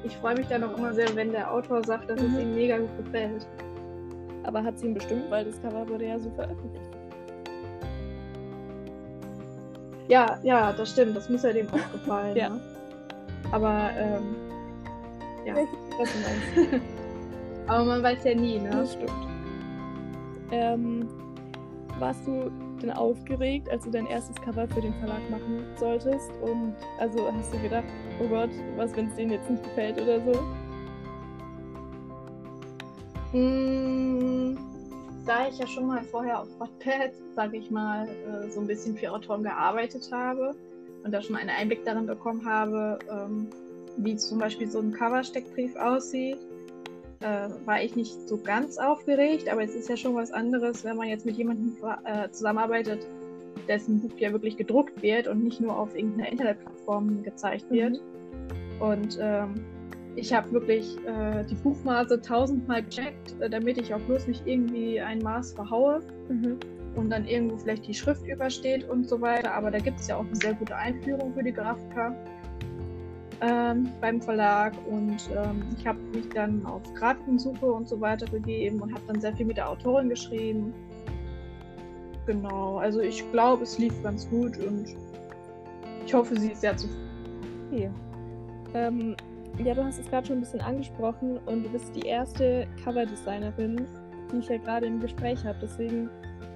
ich 0.03 0.17
freue 0.17 0.36
mich 0.36 0.47
dann 0.47 0.63
auch 0.63 0.76
immer 0.78 0.93
sehr, 0.93 1.15
wenn 1.15 1.32
der 1.32 1.49
Autor 1.49 1.84
sagt, 1.84 2.09
dass 2.09 2.20
mhm. 2.20 2.36
es 2.36 2.41
ihm 2.41 2.55
mega 2.55 2.80
gut 2.80 2.97
gefällt. 2.97 3.47
Aber 4.43 4.63
hat 4.63 4.80
sie 4.80 4.88
ihn 4.88 4.95
bestimmt, 4.95 5.30
weil 5.30 5.45
das 5.45 5.61
Cover 5.61 5.88
wurde 5.88 6.07
ja 6.07 6.20
so 6.20 6.32
veröffentlicht. 6.32 6.89
Ja, 10.07 10.39
ja, 10.41 10.74
das 10.74 10.89
stimmt. 10.89 11.15
Das 11.15 11.30
muss 11.30 11.43
ja 11.43 11.53
dem 11.53 11.67
auch 11.67 11.91
gefallen. 11.91 12.36
ja. 12.36 12.49
Ne? 12.49 12.59
Aber, 13.51 13.91
ähm, 13.95 14.36
ja, 15.45 15.53
du 15.53 15.59
meinst. 15.99 16.84
Aber 17.67 17.86
man 17.86 18.01
weiß 18.01 18.24
ja 18.24 18.34
nie, 18.34 18.57
ne? 18.57 18.72
Das 18.72 18.93
stimmt. 18.93 19.11
Ähm, 20.51 21.07
warst 21.98 22.26
du 22.28 22.52
denn 22.82 22.92
aufgeregt, 22.92 23.70
als 23.70 23.84
du 23.84 23.92
dein 23.92 24.08
erstes 24.08 24.36
Cover 24.38 24.68
für 24.68 24.82
den 24.82 24.94
Verlag 24.96 25.30
machen 25.30 25.66
solltest? 25.78 26.32
Und 26.42 26.76
also 27.00 27.32
hast 27.32 27.54
du 27.54 27.60
gedacht, 27.60 27.86
oh 28.22 28.28
Gott, 28.28 28.52
was, 28.76 28.96
wenn 28.96 29.08
es 29.08 29.16
denen 29.16 29.32
jetzt 29.32 29.50
nicht 29.50 29.64
gefällt 29.64 30.02
oder 30.02 30.20
so? 30.22 30.42
Mm, 33.38 34.58
da 35.26 35.48
ich 35.48 35.60
ja 35.60 35.68
schon 35.68 35.88
mal 35.88 36.04
vorher 36.04 36.42
auf 36.42 36.48
Wattpad, 36.60 37.12
sage 37.36 37.58
ich 37.58 37.70
mal, 37.70 38.08
äh, 38.08 38.50
so 38.50 38.62
ein 38.62 38.68
bisschen 38.68 38.98
für 38.98 39.12
Autoren 39.12 39.44
gearbeitet 39.44 40.10
habe 40.12 40.56
und 41.04 41.12
da 41.12 41.22
schon 41.22 41.36
einen 41.36 41.50
Einblick 41.50 41.86
darin 41.86 42.08
bekommen 42.08 42.46
habe, 42.46 42.98
ähm, 43.12 43.48
wie 43.98 44.16
zum 44.16 44.40
Beispiel 44.40 44.70
so 44.70 44.80
ein 44.80 44.92
Cover-Steckbrief 44.92 45.76
aussieht, 45.76 46.40
äh, 47.22 47.49
war 47.65 47.82
ich 47.82 47.95
nicht 47.95 48.28
so 48.28 48.38
ganz 48.38 48.78
aufgeregt, 48.78 49.49
aber 49.49 49.63
es 49.63 49.76
ist 49.76 49.89
ja 49.89 49.97
schon 49.97 50.15
was 50.15 50.32
anderes, 50.32 50.84
wenn 50.84 50.97
man 50.97 51.07
jetzt 51.07 51.26
mit 51.26 51.38
jemandem 51.38 51.76
äh, 52.05 52.30
zusammenarbeitet, 52.30 53.05
dessen 53.67 53.99
Buch 53.99 54.17
ja 54.17 54.32
wirklich 54.32 54.57
gedruckt 54.57 55.01
wird 55.01 55.28
und 55.28 55.43
nicht 55.43 55.59
nur 55.59 55.78
auf 55.78 55.95
irgendeiner 55.95 56.32
Internetplattform 56.32 57.24
gezeigt 57.24 57.70
wird. 57.70 57.93
Mhm. 57.93 58.82
Und 58.82 59.17
ähm, 59.22 59.55
ich 60.15 60.34
habe 60.34 60.51
wirklich 60.51 60.97
äh, 61.05 61.43
die 61.45 61.55
Buchmaße 61.55 62.22
tausendmal 62.22 62.84
gecheckt, 62.84 63.39
äh, 63.39 63.49
damit 63.49 63.78
ich 63.78 63.93
auch 63.93 63.99
bloß 64.01 64.28
nicht 64.28 64.45
irgendwie 64.45 64.99
ein 64.99 65.20
Maß 65.20 65.53
verhaue 65.53 66.01
mhm. 66.30 66.57
und 66.95 67.09
dann 67.09 67.26
irgendwo 67.26 67.57
vielleicht 67.57 67.86
die 67.88 67.93
Schrift 67.93 68.26
übersteht 68.28 68.88
und 68.89 69.07
so 69.07 69.20
weiter. 69.22 69.53
Aber 69.53 69.72
da 69.72 69.80
gibt 69.80 69.99
es 69.99 70.07
ja 70.07 70.17
auch 70.17 70.26
eine 70.26 70.36
sehr 70.36 70.53
gute 70.53 70.76
Einführung 70.76 71.34
für 71.34 71.43
die 71.43 71.53
Grafiker 71.53 72.15
ähm, 73.42 73.90
beim 74.02 74.22
Verlag 74.22 74.74
und 74.90 75.30
ähm, 75.36 75.64
ich 75.78 75.88
habe 75.88 76.00
mich 76.14 76.28
dann 76.30 76.66
auf 76.66 76.82
Grafikensuche 76.94 77.66
und 77.66 77.88
so 77.88 78.00
weiter 78.02 78.26
begeben 78.28 78.82
und 78.82 78.94
habe 78.94 79.04
dann 79.08 79.22
sehr 79.22 79.36
viel 79.36 79.46
mit 79.46 79.58
der 79.58 79.70
Autorin 79.70 80.10
geschrieben. 80.10 80.74
Genau, 82.26 82.78
also 82.78 83.00
ich 83.00 83.30
glaube, 83.32 83.64
es 83.64 83.78
lief 83.80 83.94
ganz 84.04 84.30
gut 84.30 84.58
und 84.58 84.96
ich 86.06 86.14
hoffe, 86.14 86.40
sie 86.40 86.52
ist 86.52 86.62
sehr 86.62 86.76
zufrieden. 86.76 87.10
Okay. 87.72 87.90
Ähm, 88.74 89.16
ja, 89.64 89.74
du 89.74 89.84
hast 89.84 90.00
es 90.00 90.10
gerade 90.10 90.28
schon 90.28 90.38
ein 90.38 90.42
bisschen 90.42 90.62
angesprochen 90.62 91.40
und 91.46 91.64
du 91.64 91.70
bist 91.70 91.96
die 91.96 92.08
erste 92.08 92.68
Coverdesignerin, 92.84 93.86
die 94.32 94.38
ich 94.38 94.48
ja 94.48 94.58
gerade 94.58 94.86
im 94.86 95.00
Gespräch 95.00 95.44
habe. 95.44 95.58
Deswegen 95.62 96.10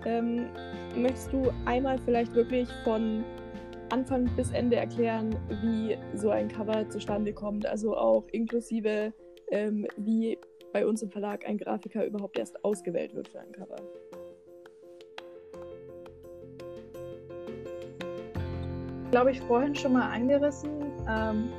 ähm, 0.05 0.45
möchtest 0.95 1.33
du 1.33 1.51
einmal 1.65 1.97
vielleicht 2.05 2.33
wirklich 2.35 2.69
von 2.83 3.23
Anfang 3.89 4.29
bis 4.35 4.51
Ende 4.51 4.75
erklären, 4.75 5.35
wie 5.61 5.97
so 6.15 6.29
ein 6.29 6.47
Cover 6.47 6.89
zustande 6.89 7.33
kommt. 7.33 7.65
Also 7.65 7.95
auch 7.95 8.25
inklusive, 8.31 9.13
ähm, 9.51 9.87
wie 9.97 10.37
bei 10.71 10.85
uns 10.85 11.01
im 11.03 11.11
Verlag 11.11 11.47
ein 11.47 11.57
Grafiker 11.57 12.05
überhaupt 12.05 12.37
erst 12.37 12.63
ausgewählt 12.65 13.13
wird 13.13 13.27
für 13.27 13.39
ein 13.39 13.51
Cover. 13.51 13.75
Glaube 19.11 19.31
ich 19.31 19.41
vorhin 19.41 19.75
schon 19.75 19.93
mal 19.93 20.09
angerissen. 20.09 20.71
Ähm, 21.07 21.49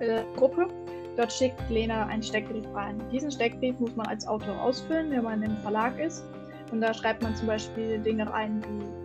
äh, 0.00 0.22
Gruppe. 0.36 0.68
Dort 1.16 1.30
schickt 1.30 1.60
Lena 1.68 2.06
einen 2.06 2.22
Steckbrief 2.22 2.64
rein. 2.74 2.98
Diesen 3.12 3.30
Steckbrief 3.30 3.78
muss 3.78 3.94
man 3.94 4.06
als 4.06 4.26
Autor 4.26 4.58
ausfüllen, 4.62 5.10
wenn 5.10 5.22
man 5.22 5.42
im 5.42 5.56
Verlag 5.58 5.98
ist. 6.00 6.24
Und 6.72 6.80
da 6.80 6.94
schreibt 6.94 7.22
man 7.22 7.36
zum 7.36 7.46
Beispiel 7.48 7.98
Dinge 7.98 8.30
rein 8.30 8.62
wie 8.64 9.01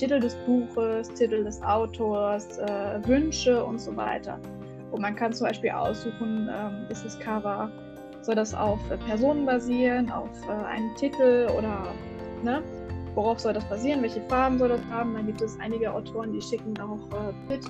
Titel 0.00 0.18
des 0.18 0.34
Buches, 0.46 1.12
Titel 1.12 1.44
des 1.44 1.62
Autors, 1.62 2.56
äh, 2.56 3.06
Wünsche 3.06 3.62
und 3.62 3.78
so 3.78 3.94
weiter. 3.94 4.40
Und 4.92 5.02
man 5.02 5.14
kann 5.14 5.30
zum 5.34 5.46
Beispiel 5.46 5.70
aussuchen, 5.70 6.48
ähm, 6.50 6.86
ist 6.88 7.04
das 7.04 7.18
Cover, 7.18 7.70
soll 8.22 8.34
das 8.34 8.54
auf 8.54 8.78
äh, 8.90 8.96
Personen 8.96 9.44
basieren, 9.44 10.10
auf 10.10 10.30
äh, 10.48 10.52
einen 10.52 10.94
Titel 10.96 11.48
oder 11.56 11.92
ne? 12.42 12.62
worauf 13.14 13.40
soll 13.40 13.52
das 13.52 13.64
basieren, 13.68 14.00
welche 14.00 14.22
Farben 14.22 14.58
soll 14.58 14.70
das 14.70 14.80
haben. 14.90 15.12
Dann 15.12 15.26
gibt 15.26 15.42
es 15.42 15.60
einige 15.60 15.92
Autoren, 15.92 16.32
die 16.32 16.40
schicken 16.40 16.74
auch 16.80 17.00
äh, 17.10 17.32
Bild 17.46 17.66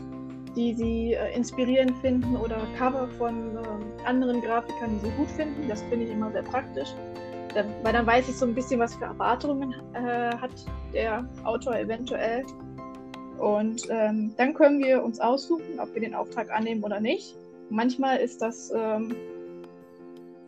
die 0.56 0.74
sie 0.74 1.14
äh, 1.14 1.34
inspirierend 1.34 1.96
finden 1.98 2.36
oder 2.36 2.58
Cover 2.76 3.08
von 3.18 3.56
äh, 3.56 4.04
anderen 4.04 4.40
Grafikern, 4.40 4.98
die 4.98 5.06
sie 5.06 5.12
gut 5.16 5.28
finden. 5.30 5.68
Das 5.68 5.82
finde 5.82 6.06
ich 6.06 6.10
immer 6.10 6.30
sehr 6.30 6.42
praktisch, 6.42 6.88
da, 7.54 7.64
weil 7.82 7.92
dann 7.92 8.06
weiß 8.06 8.28
ich 8.28 8.36
so 8.36 8.46
ein 8.46 8.54
bisschen, 8.54 8.80
was 8.80 8.94
für 8.94 9.04
Erwartungen 9.04 9.74
äh, 9.94 10.36
hat 10.36 10.50
der 10.92 11.28
Autor 11.44 11.76
eventuell. 11.76 12.44
Und 13.38 13.82
ähm, 13.88 14.34
dann 14.36 14.54
können 14.54 14.80
wir 14.80 15.02
uns 15.02 15.18
aussuchen, 15.18 15.80
ob 15.80 15.94
wir 15.94 16.02
den 16.02 16.14
Auftrag 16.14 16.50
annehmen 16.50 16.84
oder 16.84 17.00
nicht. 17.00 17.34
Manchmal 17.70 18.18
ist 18.18 18.42
das, 18.42 18.70
ähm, 18.74 19.14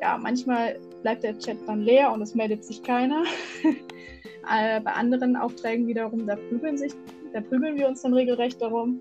ja, 0.01 0.19
manchmal 0.19 0.79
bleibt 1.03 1.23
der 1.23 1.39
Chat 1.39 1.57
dann 1.67 1.81
leer 1.81 2.13
und 2.13 2.21
es 2.21 2.35
meldet 2.35 2.65
sich 2.65 2.83
keiner. 2.83 3.23
äh, 3.65 4.81
bei 4.81 4.93
anderen 4.93 5.37
Aufträgen 5.37 5.87
wiederum, 5.87 6.27
da 6.27 6.37
prügeln, 6.37 6.77
sich, 6.77 6.93
da 7.33 7.41
prügeln 7.41 7.79
wir 7.79 7.89
uns 7.89 8.03
dann 8.03 8.13
regelrecht 8.13 8.61
darum. 8.61 9.01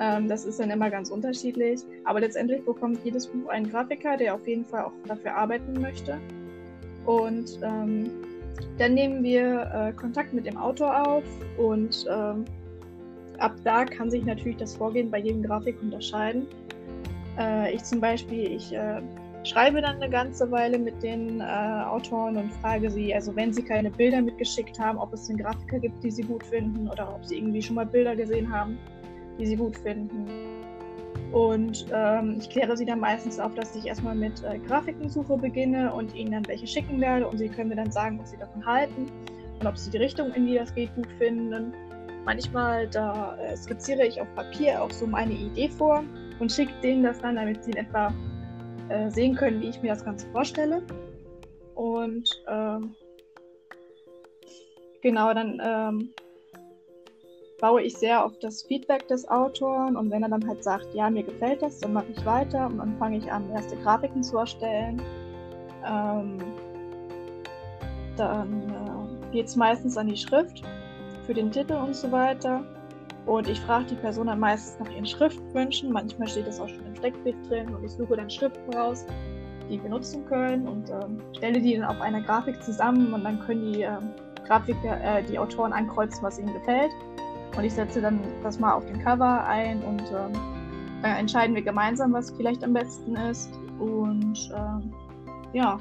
Ähm, 0.00 0.28
das 0.28 0.44
ist 0.44 0.58
dann 0.58 0.70
immer 0.70 0.90
ganz 0.90 1.10
unterschiedlich. 1.10 1.82
Aber 2.04 2.20
letztendlich 2.20 2.64
bekommt 2.64 2.98
jedes 3.04 3.28
Buch 3.28 3.48
einen 3.48 3.70
Grafiker, 3.70 4.16
der 4.16 4.34
auf 4.34 4.46
jeden 4.48 4.64
Fall 4.64 4.84
auch 4.84 4.92
dafür 5.06 5.36
arbeiten 5.36 5.80
möchte. 5.80 6.20
Und 7.06 7.58
ähm, 7.62 8.10
dann 8.78 8.94
nehmen 8.94 9.22
wir 9.22 9.70
äh, 9.72 9.92
Kontakt 9.92 10.32
mit 10.32 10.46
dem 10.46 10.56
Autor 10.56 11.06
auf 11.06 11.24
und 11.58 12.06
ähm, 12.08 12.44
ab 13.38 13.54
da 13.64 13.84
kann 13.84 14.10
sich 14.10 14.24
natürlich 14.24 14.56
das 14.58 14.76
Vorgehen 14.76 15.10
bei 15.10 15.18
jedem 15.18 15.42
Grafik 15.42 15.80
unterscheiden. 15.82 16.46
Äh, 17.38 17.74
ich 17.74 17.82
zum 17.82 18.00
Beispiel, 18.00 18.52
ich 18.52 18.72
äh, 18.72 19.02
schreibe 19.42 19.82
dann 19.82 19.96
eine 19.96 20.08
ganze 20.08 20.50
Weile 20.50 20.78
mit 20.78 21.02
den 21.02 21.40
äh, 21.40 21.44
Autoren 21.44 22.36
und 22.36 22.52
frage 22.54 22.90
sie, 22.90 23.14
also 23.14 23.34
wenn 23.36 23.52
sie 23.52 23.62
keine 23.62 23.90
Bilder 23.90 24.22
mitgeschickt 24.22 24.78
haben, 24.78 24.98
ob 24.98 25.12
es 25.12 25.26
den 25.26 25.36
Grafiker 25.38 25.80
gibt, 25.80 26.02
die 26.02 26.10
sie 26.10 26.22
gut 26.22 26.44
finden 26.44 26.88
oder 26.88 27.12
ob 27.14 27.24
sie 27.24 27.38
irgendwie 27.38 27.60
schon 27.60 27.74
mal 27.76 27.86
Bilder 27.86 28.14
gesehen 28.16 28.50
haben 28.52 28.78
die 29.38 29.46
sie 29.46 29.56
gut 29.56 29.76
finden. 29.76 30.26
Und 31.32 31.86
ähm, 31.92 32.36
ich 32.38 32.48
kläre 32.48 32.76
sie 32.76 32.84
dann 32.84 33.00
meistens 33.00 33.40
auf, 33.40 33.54
dass 33.54 33.74
ich 33.74 33.86
erstmal 33.86 34.14
mit 34.14 34.42
äh, 34.44 34.58
Grafikensuche 34.58 35.36
beginne 35.36 35.92
und 35.92 36.14
ihnen 36.14 36.32
dann 36.32 36.46
welche 36.46 36.66
schicken 36.66 37.00
werde 37.00 37.26
und 37.26 37.38
sie 37.38 37.48
können 37.48 37.70
mir 37.70 37.76
dann 37.76 37.90
sagen, 37.90 38.18
was 38.20 38.30
sie 38.30 38.36
davon 38.36 38.64
halten 38.64 39.06
und 39.60 39.66
ob 39.66 39.76
sie 39.76 39.90
die 39.90 39.98
Richtung, 39.98 40.32
in 40.34 40.46
die 40.46 40.54
das 40.54 40.74
geht, 40.74 40.94
gut 40.94 41.08
finden. 41.18 41.72
Manchmal 42.24 42.88
da 42.88 43.36
äh, 43.38 43.56
skizziere 43.56 44.06
ich 44.06 44.20
auf 44.20 44.28
Papier 44.34 44.82
auch 44.82 44.90
so 44.90 45.06
meine 45.06 45.32
Idee 45.32 45.68
vor 45.68 46.04
und 46.38 46.52
schicke 46.52 46.72
denen 46.82 47.02
das 47.02 47.20
dann, 47.20 47.36
damit 47.36 47.64
sie 47.64 47.72
in 47.72 47.78
etwa 47.78 48.12
äh, 48.88 49.10
sehen 49.10 49.34
können, 49.34 49.60
wie 49.60 49.68
ich 49.68 49.82
mir 49.82 49.88
das 49.88 50.04
Ganze 50.04 50.26
vorstelle. 50.28 50.82
Und 51.74 52.28
ähm, 52.48 52.94
genau, 55.02 55.34
dann 55.34 55.60
ähm, 55.62 56.10
baue 57.64 57.80
ich 57.80 57.96
sehr 57.96 58.22
auf 58.22 58.38
das 58.40 58.62
Feedback 58.62 59.08
des 59.08 59.26
Autoren 59.26 59.96
und 59.96 60.10
wenn 60.10 60.22
er 60.22 60.28
dann 60.28 60.46
halt 60.46 60.62
sagt, 60.62 60.86
ja, 60.92 61.08
mir 61.08 61.22
gefällt 61.22 61.62
das, 61.62 61.78
dann 61.78 61.94
mache 61.94 62.08
ich 62.14 62.22
weiter 62.26 62.66
und 62.66 62.76
dann 62.76 62.94
fange 62.98 63.16
ich 63.16 63.32
an, 63.32 63.50
erste 63.54 63.74
Grafiken 63.76 64.22
zu 64.22 64.36
erstellen. 64.36 65.00
Ähm, 65.82 66.36
dann 68.18 68.68
äh, 68.68 69.32
geht 69.32 69.46
es 69.46 69.56
meistens 69.56 69.96
an 69.96 70.08
die 70.08 70.16
Schrift 70.18 70.62
für 71.24 71.32
den 71.32 71.50
Titel 71.50 71.72
und 71.72 71.96
so 71.96 72.12
weiter. 72.12 72.62
Und 73.24 73.48
ich 73.48 73.58
frage 73.60 73.86
die 73.86 73.94
Person 73.94 74.26
dann 74.26 74.40
meistens 74.40 74.86
nach 74.86 74.94
ihren 74.94 75.06
Schriftwünschen. 75.06 75.90
Manchmal 75.90 76.28
steht 76.28 76.46
das 76.46 76.60
auch 76.60 76.68
schon 76.68 76.84
im 76.84 76.94
Steckbrief 76.96 77.36
drin 77.48 77.74
und 77.74 77.82
ich 77.82 77.92
suche 77.92 78.14
dann 78.14 78.28
Schriften 78.28 78.74
raus, 78.74 79.06
die 79.70 79.82
wir 79.82 79.88
nutzen 79.88 80.26
können 80.26 80.68
und 80.68 80.90
ähm, 80.90 81.18
stelle 81.34 81.62
die 81.62 81.78
dann 81.78 81.86
auf 81.86 82.02
einer 82.02 82.20
Grafik 82.20 82.62
zusammen 82.62 83.14
und 83.14 83.24
dann 83.24 83.40
können 83.40 83.72
die 83.72 83.80
ähm, 83.80 84.10
Grafiker, 84.46 85.00
äh, 85.02 85.22
die 85.22 85.38
Autoren 85.38 85.72
ankreuzen, 85.72 86.22
was 86.22 86.38
ihnen 86.38 86.52
gefällt. 86.52 86.92
Und 87.56 87.64
ich 87.64 87.72
setze 87.72 88.00
dann 88.00 88.20
das 88.42 88.58
mal 88.58 88.72
auf 88.72 88.84
den 88.86 88.98
Cover 89.02 89.44
ein 89.46 89.82
und 89.82 90.02
ähm, 90.10 90.32
äh, 91.02 91.18
entscheiden 91.18 91.54
wir 91.54 91.62
gemeinsam, 91.62 92.12
was 92.12 92.30
vielleicht 92.30 92.64
am 92.64 92.72
besten 92.72 93.14
ist. 93.16 93.50
Und 93.78 94.50
ähm, 94.56 94.92
ja, 95.52 95.78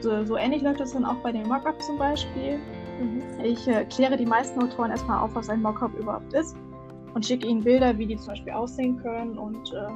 so, 0.00 0.24
so, 0.24 0.36
ähnlich 0.36 0.62
läuft 0.62 0.80
das 0.80 0.92
dann 0.92 1.04
auch 1.04 1.16
bei 1.16 1.32
dem 1.32 1.46
Mockup 1.46 1.80
zum 1.82 1.98
Beispiel. 1.98 2.58
Mhm. 3.00 3.22
Ich 3.44 3.68
äh, 3.68 3.84
kläre 3.84 4.16
die 4.16 4.26
meisten 4.26 4.60
Autoren 4.62 4.90
erstmal 4.90 5.22
auf, 5.22 5.34
was 5.34 5.48
ein 5.48 5.62
Mockup 5.62 5.94
überhaupt 5.98 6.32
ist 6.32 6.56
und 7.14 7.24
schicke 7.24 7.46
ihnen 7.46 7.62
Bilder, 7.62 7.96
wie 7.98 8.06
die 8.06 8.16
zum 8.16 8.28
Beispiel 8.28 8.52
aussehen 8.52 8.96
können. 9.02 9.38
Und 9.38 9.72
äh, 9.72 9.88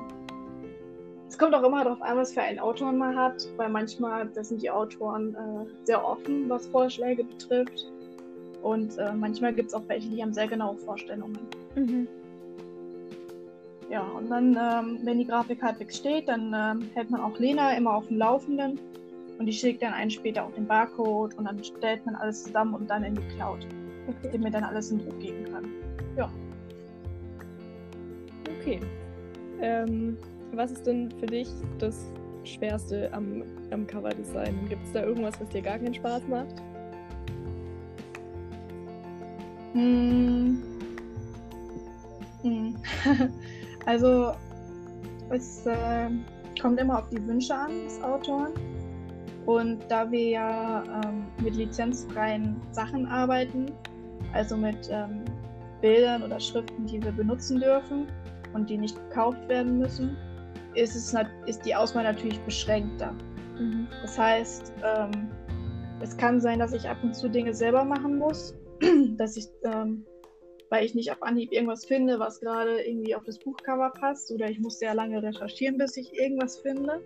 es 1.28 1.38
kommt 1.38 1.54
auch 1.54 1.62
immer 1.62 1.84
darauf 1.84 2.02
an, 2.02 2.18
was 2.18 2.32
für 2.32 2.42
einen 2.42 2.58
Autor 2.58 2.92
man 2.92 3.16
hat, 3.16 3.48
weil 3.56 3.68
manchmal 3.68 4.28
sind 4.44 4.62
die 4.62 4.70
Autoren 4.70 5.34
äh, 5.34 5.86
sehr 5.86 6.04
offen, 6.06 6.48
was 6.48 6.66
Vorschläge 6.68 7.24
betrifft. 7.24 7.90
Und 8.64 8.96
äh, 8.96 9.12
manchmal 9.12 9.52
gibt 9.52 9.68
es 9.68 9.74
auch 9.74 9.82
welche, 9.88 10.08
die 10.08 10.22
haben 10.22 10.32
sehr 10.32 10.48
genaue 10.48 10.78
Vorstellungen. 10.78 11.38
Mhm. 11.74 12.08
Ja, 13.90 14.00
und 14.00 14.30
dann, 14.30 14.56
ähm, 14.58 15.00
wenn 15.04 15.18
die 15.18 15.26
Grafik 15.26 15.62
halbwegs 15.62 15.98
steht, 15.98 16.28
dann 16.28 16.54
ähm, 16.56 16.88
hält 16.94 17.10
man 17.10 17.20
auch 17.20 17.38
Lena 17.38 17.76
immer 17.76 17.94
auf 17.94 18.08
dem 18.08 18.16
Laufenden 18.16 18.80
und 19.38 19.44
die 19.44 19.52
schickt 19.52 19.82
dann 19.82 19.92
einen 19.92 20.10
später 20.10 20.46
auch 20.46 20.52
den 20.52 20.66
Barcode 20.66 21.34
und 21.34 21.44
dann 21.44 21.62
stellt 21.62 22.06
man 22.06 22.14
alles 22.14 22.44
zusammen 22.44 22.72
und 22.72 22.88
dann 22.88 23.04
in 23.04 23.14
die 23.14 23.28
Cloud, 23.36 23.66
okay. 24.08 24.30
die 24.32 24.38
mir 24.38 24.50
dann 24.50 24.64
alles 24.64 24.90
in 24.90 24.98
Druck 25.00 25.20
geben 25.20 25.44
kann. 25.52 25.66
Ja. 26.16 26.30
Okay. 28.60 28.80
Ähm, 29.60 30.16
was 30.52 30.72
ist 30.72 30.86
denn 30.86 31.10
für 31.20 31.26
dich 31.26 31.48
das 31.78 32.10
Schwerste 32.44 33.12
am, 33.12 33.42
am 33.70 33.86
Coverdesign? 33.86 34.68
Gibt 34.70 34.86
es 34.86 34.92
da 34.92 35.04
irgendwas, 35.04 35.38
was 35.38 35.50
dir 35.50 35.60
gar 35.60 35.78
keinen 35.78 35.92
Spaß 35.92 36.26
macht? 36.28 36.62
Hm. 39.74 40.62
Hm. 42.42 42.76
also, 43.86 44.32
es 45.30 45.66
äh, 45.66 46.08
kommt 46.60 46.80
immer 46.80 47.00
auf 47.00 47.08
die 47.10 47.26
Wünsche 47.26 47.54
an 47.54 47.70
des 47.84 48.02
Autoren. 48.02 48.52
Und 49.46 49.80
da 49.88 50.10
wir 50.10 50.28
ja 50.30 50.82
ähm, 51.04 51.26
mit 51.42 51.56
lizenzfreien 51.56 52.56
Sachen 52.70 53.06
arbeiten, 53.06 53.66
also 54.32 54.56
mit 54.56 54.88
ähm, 54.90 55.24
Bildern 55.82 56.22
oder 56.22 56.40
Schriften, 56.40 56.86
die 56.86 57.02
wir 57.02 57.12
benutzen 57.12 57.60
dürfen 57.60 58.06
und 58.54 58.70
die 58.70 58.78
nicht 58.78 58.96
gekauft 59.10 59.46
werden 59.48 59.78
müssen, 59.78 60.16
ist, 60.74 60.96
es, 60.96 61.14
ist 61.46 61.66
die 61.66 61.74
Auswahl 61.74 62.04
natürlich 62.04 62.40
beschränkter. 62.40 63.12
Mhm. 63.58 63.86
Das 64.00 64.18
heißt, 64.18 64.72
ähm, 64.82 65.28
es 66.00 66.16
kann 66.16 66.40
sein, 66.40 66.58
dass 66.58 66.72
ich 66.72 66.88
ab 66.88 66.96
und 67.02 67.14
zu 67.14 67.28
Dinge 67.28 67.52
selber 67.52 67.84
machen 67.84 68.18
muss, 68.18 68.54
dass 69.16 69.36
ich, 69.36 69.48
ähm, 69.64 70.04
weil 70.70 70.84
ich 70.84 70.94
nicht 70.94 71.12
auf 71.12 71.22
Anhieb 71.22 71.52
irgendwas 71.52 71.84
finde, 71.84 72.18
was 72.18 72.40
gerade 72.40 72.82
irgendwie 72.82 73.14
auf 73.14 73.24
das 73.24 73.38
Buchcover 73.38 73.90
passt, 73.90 74.30
oder 74.30 74.50
ich 74.50 74.58
muss 74.58 74.78
sehr 74.78 74.94
lange 74.94 75.22
recherchieren, 75.22 75.78
bis 75.78 75.96
ich 75.96 76.12
irgendwas 76.18 76.58
finde. 76.58 77.00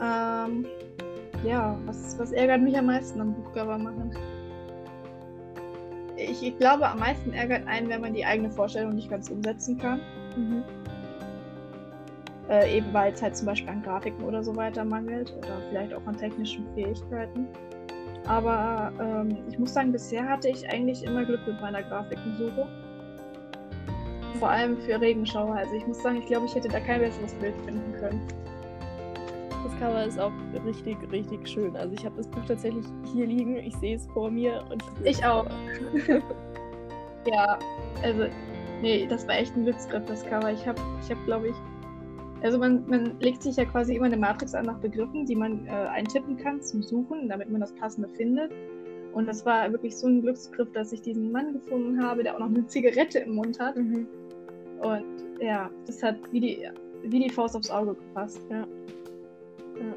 Ähm, 0.00 0.66
ja, 1.44 1.78
was, 1.86 2.18
was 2.18 2.32
ärgert 2.32 2.62
mich 2.62 2.76
am 2.76 2.86
meisten 2.86 3.20
am 3.20 3.34
Buchcover 3.34 3.78
machen? 3.78 4.16
Ich, 6.16 6.42
ich, 6.42 6.58
glaube, 6.58 6.86
am 6.86 6.98
meisten 6.98 7.32
ärgert 7.32 7.66
einen, 7.66 7.88
wenn 7.88 8.02
man 8.02 8.12
die 8.12 8.24
eigene 8.24 8.50
Vorstellung 8.50 8.94
nicht 8.94 9.08
ganz 9.08 9.30
umsetzen 9.30 9.78
kann. 9.78 10.00
Mhm. 10.36 10.64
Äh, 12.50 12.78
eben 12.78 12.92
weil 12.92 13.12
es 13.12 13.22
halt 13.22 13.36
zum 13.36 13.46
Beispiel 13.46 13.70
an 13.70 13.82
Grafiken 13.82 14.24
oder 14.24 14.42
so 14.42 14.54
weiter 14.56 14.84
mangelt 14.84 15.32
oder 15.38 15.62
vielleicht 15.68 15.94
auch 15.94 16.04
an 16.06 16.16
technischen 16.16 16.66
Fähigkeiten. 16.74 17.46
Aber 18.30 18.92
ähm, 19.00 19.38
ich 19.48 19.58
muss 19.58 19.74
sagen, 19.74 19.90
bisher 19.90 20.24
hatte 20.28 20.48
ich 20.48 20.68
eigentlich 20.70 21.02
immer 21.02 21.24
Glück 21.24 21.44
mit 21.48 21.60
meiner 21.60 21.82
Grafikensuche. 21.82 22.68
Vor 24.38 24.48
allem 24.48 24.76
für 24.78 25.00
Regenschauer. 25.00 25.52
Also 25.56 25.74
ich 25.74 25.84
muss 25.84 26.00
sagen, 26.00 26.18
ich 26.18 26.26
glaube, 26.26 26.46
ich 26.46 26.54
hätte 26.54 26.68
da 26.68 26.78
kein 26.78 27.00
besseres 27.00 27.34
Bild 27.34 27.56
finden 27.64 27.92
können. 27.98 28.20
Das 29.64 29.76
Cover 29.80 30.04
ist 30.04 30.20
auch 30.20 30.30
richtig, 30.64 30.96
richtig 31.10 31.48
schön. 31.48 31.76
Also 31.76 31.92
ich 31.92 32.04
habe 32.04 32.18
das 32.18 32.28
Buch 32.28 32.44
tatsächlich 32.46 32.86
hier 33.12 33.26
liegen. 33.26 33.56
Ich 33.56 33.74
sehe 33.78 33.96
es 33.96 34.06
vor 34.06 34.30
mir 34.30 34.62
und 34.70 34.80
ich, 35.02 35.18
ich 35.18 35.24
auch. 35.24 35.46
ja, 37.26 37.58
also 38.04 38.26
nee, 38.80 39.08
das 39.08 39.26
war 39.26 39.38
echt 39.38 39.56
ein 39.56 39.64
Glücksgriff, 39.64 40.04
das 40.06 40.24
Cover. 40.24 40.52
Ich 40.52 40.64
habe, 40.68 40.80
ich 41.02 41.10
habe, 41.10 41.20
glaube 41.24 41.48
ich, 41.48 41.56
also 42.42 42.58
man, 42.58 42.84
man 42.88 43.18
legt 43.20 43.42
sich 43.42 43.56
ja 43.56 43.64
quasi 43.64 43.96
immer 43.96 44.06
eine 44.06 44.16
Matrix 44.16 44.54
an 44.54 44.66
nach 44.66 44.78
Begriffen, 44.78 45.26
die 45.26 45.36
man 45.36 45.66
äh, 45.66 45.70
eintippen 45.70 46.36
kann 46.36 46.62
zum 46.62 46.82
Suchen, 46.82 47.28
damit 47.28 47.50
man 47.50 47.60
das 47.60 47.72
Passende 47.74 48.08
findet. 48.08 48.52
Und 49.12 49.26
das 49.26 49.44
war 49.44 49.70
wirklich 49.72 49.96
so 49.96 50.06
ein 50.06 50.22
Glücksgriff, 50.22 50.70
dass 50.72 50.92
ich 50.92 51.02
diesen 51.02 51.32
Mann 51.32 51.52
gefunden 51.52 52.02
habe, 52.02 52.22
der 52.22 52.34
auch 52.34 52.38
noch 52.38 52.48
eine 52.48 52.66
Zigarette 52.66 53.20
im 53.20 53.34
Mund 53.34 53.58
hat. 53.58 53.76
Mhm. 53.76 54.06
Und 54.80 55.04
ja, 55.40 55.70
das 55.86 56.02
hat 56.02 56.16
wie 56.32 56.40
die, 56.40 56.68
wie 57.02 57.24
die 57.24 57.30
Faust 57.30 57.56
aufs 57.56 57.70
Auge 57.70 57.94
gepasst. 57.94 58.40
Ja. 58.50 58.60
ja. 58.60 59.94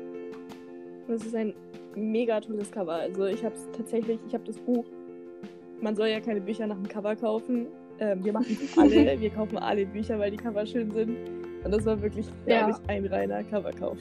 Das 1.08 1.26
ist 1.26 1.36
ein 1.36 1.54
mega 1.96 2.42
tolles 2.42 2.72
Cover. 2.72 2.94
Also 2.94 3.26
ich 3.26 3.44
habe 3.46 3.56
es 3.56 3.70
tatsächlich, 3.72 4.20
ich 4.28 4.34
habe 4.34 4.44
das 4.46 4.58
Buch. 4.58 4.86
Man 5.80 5.96
soll 5.96 6.08
ja 6.08 6.20
keine 6.20 6.42
Bücher 6.42 6.66
nach 6.66 6.76
dem 6.76 6.88
Cover 6.88 7.16
kaufen. 7.16 7.68
Ähm, 8.00 8.24
wir 8.24 8.34
machen 8.34 8.58
alle, 8.78 9.20
wir 9.20 9.30
kaufen 9.30 9.58
alle 9.58 9.86
Bücher, 9.86 10.18
weil 10.18 10.32
die 10.32 10.38
Cover 10.38 10.66
schön 10.66 10.92
sind. 10.92 11.18
Und 11.64 11.72
das 11.72 11.86
war 11.86 12.02
wirklich, 12.02 12.28
glaube 12.46 12.70
ja. 12.70 12.70
ich, 12.70 12.90
ein 12.90 13.06
reiner 13.06 13.44
Coverkauf. 13.44 13.98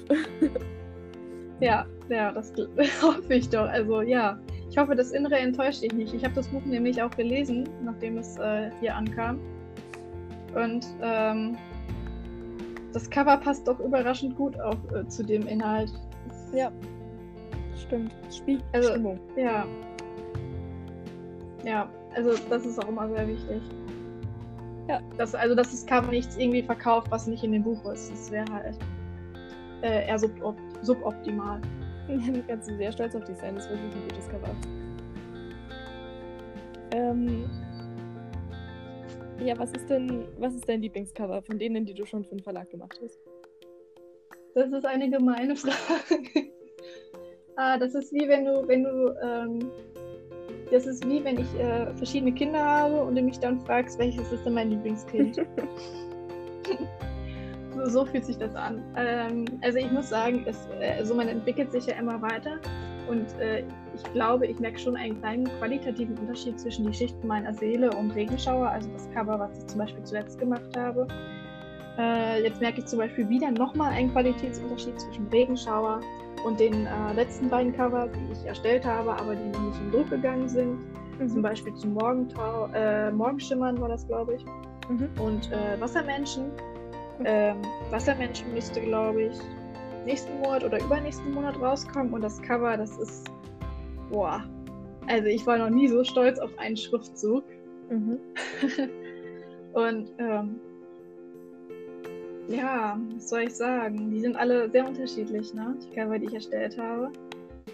ja, 1.60 1.86
ja, 2.08 2.32
das 2.32 2.52
hoffe 3.02 3.34
ich 3.34 3.48
doch. 3.48 3.68
Also 3.68 4.00
ja, 4.02 4.38
ich 4.68 4.78
hoffe, 4.78 4.96
das 4.96 5.12
Innere 5.12 5.36
enttäuscht 5.36 5.82
dich 5.82 5.92
nicht. 5.92 6.14
Ich 6.14 6.24
habe 6.24 6.34
das 6.34 6.48
Buch 6.48 6.64
nämlich 6.64 7.00
auch 7.02 7.10
gelesen, 7.10 7.68
nachdem 7.84 8.18
es 8.18 8.36
äh, 8.38 8.70
hier 8.80 8.96
ankam. 8.96 9.38
Und 10.54 10.86
ähm, 11.02 11.56
das 12.92 13.08
Cover 13.08 13.36
passt 13.36 13.66
doch 13.68 13.78
überraschend 13.80 14.36
gut 14.36 14.58
auch 14.60 14.76
äh, 14.94 15.06
zu 15.08 15.22
dem 15.22 15.46
Inhalt. 15.46 15.92
Ja, 16.54 16.70
stimmt. 17.86 18.12
Spiel 18.30 18.60
also, 18.72 18.90
Stimmung. 18.90 19.20
Ja. 19.36 19.66
Ja, 21.64 21.88
also 22.14 22.32
das 22.50 22.66
ist 22.66 22.82
auch 22.82 22.88
immer 22.88 23.08
sehr 23.08 23.28
wichtig. 23.28 23.62
Ja. 24.88 25.00
Das, 25.16 25.34
also, 25.34 25.54
dass 25.54 25.70
das 25.70 25.86
Cover 25.86 26.10
nichts 26.10 26.36
irgendwie 26.36 26.62
verkauft, 26.62 27.10
was 27.10 27.26
nicht 27.26 27.44
in 27.44 27.52
dem 27.52 27.62
Buch 27.62 27.84
ist. 27.92 28.10
Das 28.10 28.30
wäre 28.30 28.52
halt 28.52 28.78
äh, 29.82 30.06
eher 30.06 30.18
subop 30.18 30.56
suboptimal. 30.82 31.60
Ja, 32.08 32.32
du 32.32 32.42
kannst 32.42 32.66
sehr 32.66 32.90
stolz 32.90 33.14
auf 33.14 33.22
dich 33.24 33.36
sein. 33.38 33.54
Das 33.54 33.64
ist 33.64 33.70
wirklich 33.70 33.94
ein 33.94 34.08
gutes 34.08 34.28
Cover. 34.28 34.50
Ähm, 36.90 37.48
ja, 39.44 39.56
was 39.58 39.70
ist 39.72 39.88
denn, 39.88 40.24
was 40.38 40.54
ist 40.54 40.68
dein 40.68 40.82
Lieblingscover 40.82 41.42
von 41.42 41.58
denen, 41.58 41.86
die 41.86 41.94
du 41.94 42.04
schon 42.04 42.24
für 42.24 42.34
den 42.34 42.42
Verlag 42.42 42.68
gemacht 42.70 42.98
hast? 43.02 43.18
Das 44.54 44.70
ist 44.70 44.84
eine 44.84 45.08
gemeine 45.10 45.56
Frage. 45.56 46.50
ah, 47.56 47.78
das 47.78 47.94
ist 47.94 48.12
wie 48.12 48.28
wenn 48.28 48.44
du, 48.44 48.66
wenn 48.68 48.84
du 48.84 49.14
ähm, 49.22 49.70
das 50.72 50.86
ist 50.86 51.06
wie 51.06 51.22
wenn 51.22 51.38
ich 51.38 51.54
äh, 51.58 51.94
verschiedene 51.94 52.32
Kinder 52.32 52.64
habe 52.64 53.04
und 53.04 53.14
du 53.14 53.22
mich 53.22 53.38
dann 53.38 53.60
fragst, 53.60 53.98
welches 53.98 54.32
ist 54.32 54.44
denn 54.44 54.54
mein 54.54 54.70
Lieblingskind? 54.70 55.36
so, 57.76 57.86
so, 57.90 58.06
fühlt 58.06 58.24
sich 58.24 58.38
das 58.38 58.54
an. 58.54 58.82
Ähm, 58.96 59.44
also 59.60 59.78
ich 59.78 59.90
muss 59.90 60.08
sagen, 60.08 60.44
es, 60.46 60.66
also 60.98 61.14
man 61.14 61.28
entwickelt 61.28 61.70
sich 61.72 61.86
ja 61.86 61.94
immer 61.96 62.20
weiter 62.22 62.58
und 63.08 63.38
äh, 63.38 63.64
ich 63.94 64.02
glaube, 64.14 64.46
ich 64.46 64.58
merke 64.58 64.78
schon 64.78 64.96
einen 64.96 65.20
kleinen 65.20 65.44
qualitativen 65.58 66.16
Unterschied 66.18 66.58
zwischen 66.58 66.86
die 66.86 66.94
Schichten 66.94 67.26
meiner 67.26 67.52
Seele 67.52 67.90
und 67.90 68.12
Regenschauer, 68.12 68.68
also 68.68 68.88
das 68.90 69.10
Cover, 69.12 69.38
was 69.38 69.58
ich 69.58 69.66
zum 69.66 69.80
Beispiel 69.80 70.02
zuletzt 70.04 70.38
gemacht 70.38 70.76
habe. 70.76 71.06
Äh, 71.98 72.42
jetzt 72.42 72.60
merke 72.60 72.80
ich 72.80 72.86
zum 72.86 72.98
Beispiel 72.98 73.28
wieder 73.28 73.50
nochmal 73.50 73.92
einen 73.92 74.10
Qualitätsunterschied 74.12 74.98
zwischen 74.98 75.26
Regenschauer 75.28 76.00
und 76.44 76.58
den 76.58 76.86
äh, 76.86 77.12
letzten 77.14 77.48
beiden 77.48 77.72
Cover, 77.74 78.08
die 78.08 78.32
ich 78.32 78.46
erstellt 78.46 78.84
habe, 78.84 79.12
aber 79.12 79.34
die 79.34 79.48
noch 79.50 79.60
nicht 79.60 79.80
in 79.80 79.90
Druck 79.90 80.10
gegangen 80.10 80.48
sind. 80.48 80.78
Mhm. 81.18 81.28
Zum 81.28 81.42
Beispiel 81.42 81.74
zu 81.74 81.88
Morgentau, 81.88 82.68
äh, 82.74 83.10
Morgenschimmern 83.10 83.80
war 83.80 83.88
das, 83.88 84.06
glaube 84.06 84.34
ich. 84.34 84.44
Mhm. 84.88 85.08
Und 85.20 85.52
äh, 85.52 85.80
Wassermenschen. 85.80 86.46
Mhm. 87.18 87.24
Ähm, 87.26 87.56
Wassermenschen 87.90 88.52
müsste, 88.54 88.80
glaube 88.80 89.24
ich, 89.24 89.38
nächsten 90.06 90.38
Monat 90.40 90.64
oder 90.64 90.80
übernächsten 90.80 91.32
Monat 91.32 91.60
rauskommen. 91.60 92.12
Und 92.12 92.22
das 92.22 92.40
Cover, 92.42 92.76
das 92.76 92.96
ist, 92.98 93.30
boah. 94.10 94.42
Also 95.08 95.26
ich 95.26 95.46
war 95.46 95.58
noch 95.58 95.70
nie 95.70 95.88
so 95.88 96.02
stolz 96.04 96.38
auf 96.38 96.50
einen 96.58 96.76
Schriftzug. 96.76 97.44
Mhm. 97.90 98.18
und 99.74 100.10
ähm, 100.18 100.60
ja, 102.48 102.98
was 103.14 103.28
soll 103.28 103.42
ich 103.42 103.54
sagen? 103.54 104.10
Die 104.10 104.20
sind 104.20 104.36
alle 104.36 104.70
sehr 104.70 104.86
unterschiedlich, 104.86 105.52
ne? 105.54 105.76
Die 105.82 105.94
Cover, 105.94 106.18
die 106.18 106.26
ich 106.26 106.34
erstellt 106.34 106.78
habe. 106.78 107.10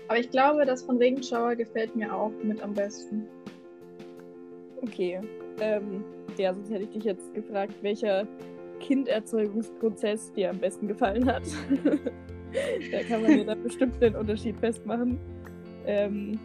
Aber 0.09 0.19
ich 0.19 0.31
glaube, 0.31 0.65
das 0.65 0.83
von 0.83 0.99
Regenschauer 0.99 1.55
gefällt 1.55 1.95
mir 1.97 2.15
auch 2.15 2.33
mit 2.43 2.63
am 2.63 2.75
besten. 2.75 3.27
Okay. 4.83 5.21
Ähm, 5.61 6.05
ja, 6.37 6.55
sonst 6.55 6.71
hätte 6.71 6.85
ich 6.85 6.91
dich 6.91 7.05
jetzt 7.05 7.35
gefragt, 7.35 7.75
welcher 7.83 8.27
Kinderzeugungsprozess 8.81 10.33
dir 10.33 10.51
am 10.51 10.59
besten 10.59 10.89
gefallen 10.89 11.27
hat. 11.27 11.43
da 12.93 13.03
kann 13.09 13.23
man 13.23 13.39
ja 13.39 13.45
dann 13.45 13.63
bestimmt 13.63 14.01
den 14.01 14.15
Unterschied 14.15 14.57
festmachen. 14.59 15.19
Ähm, 15.87 16.39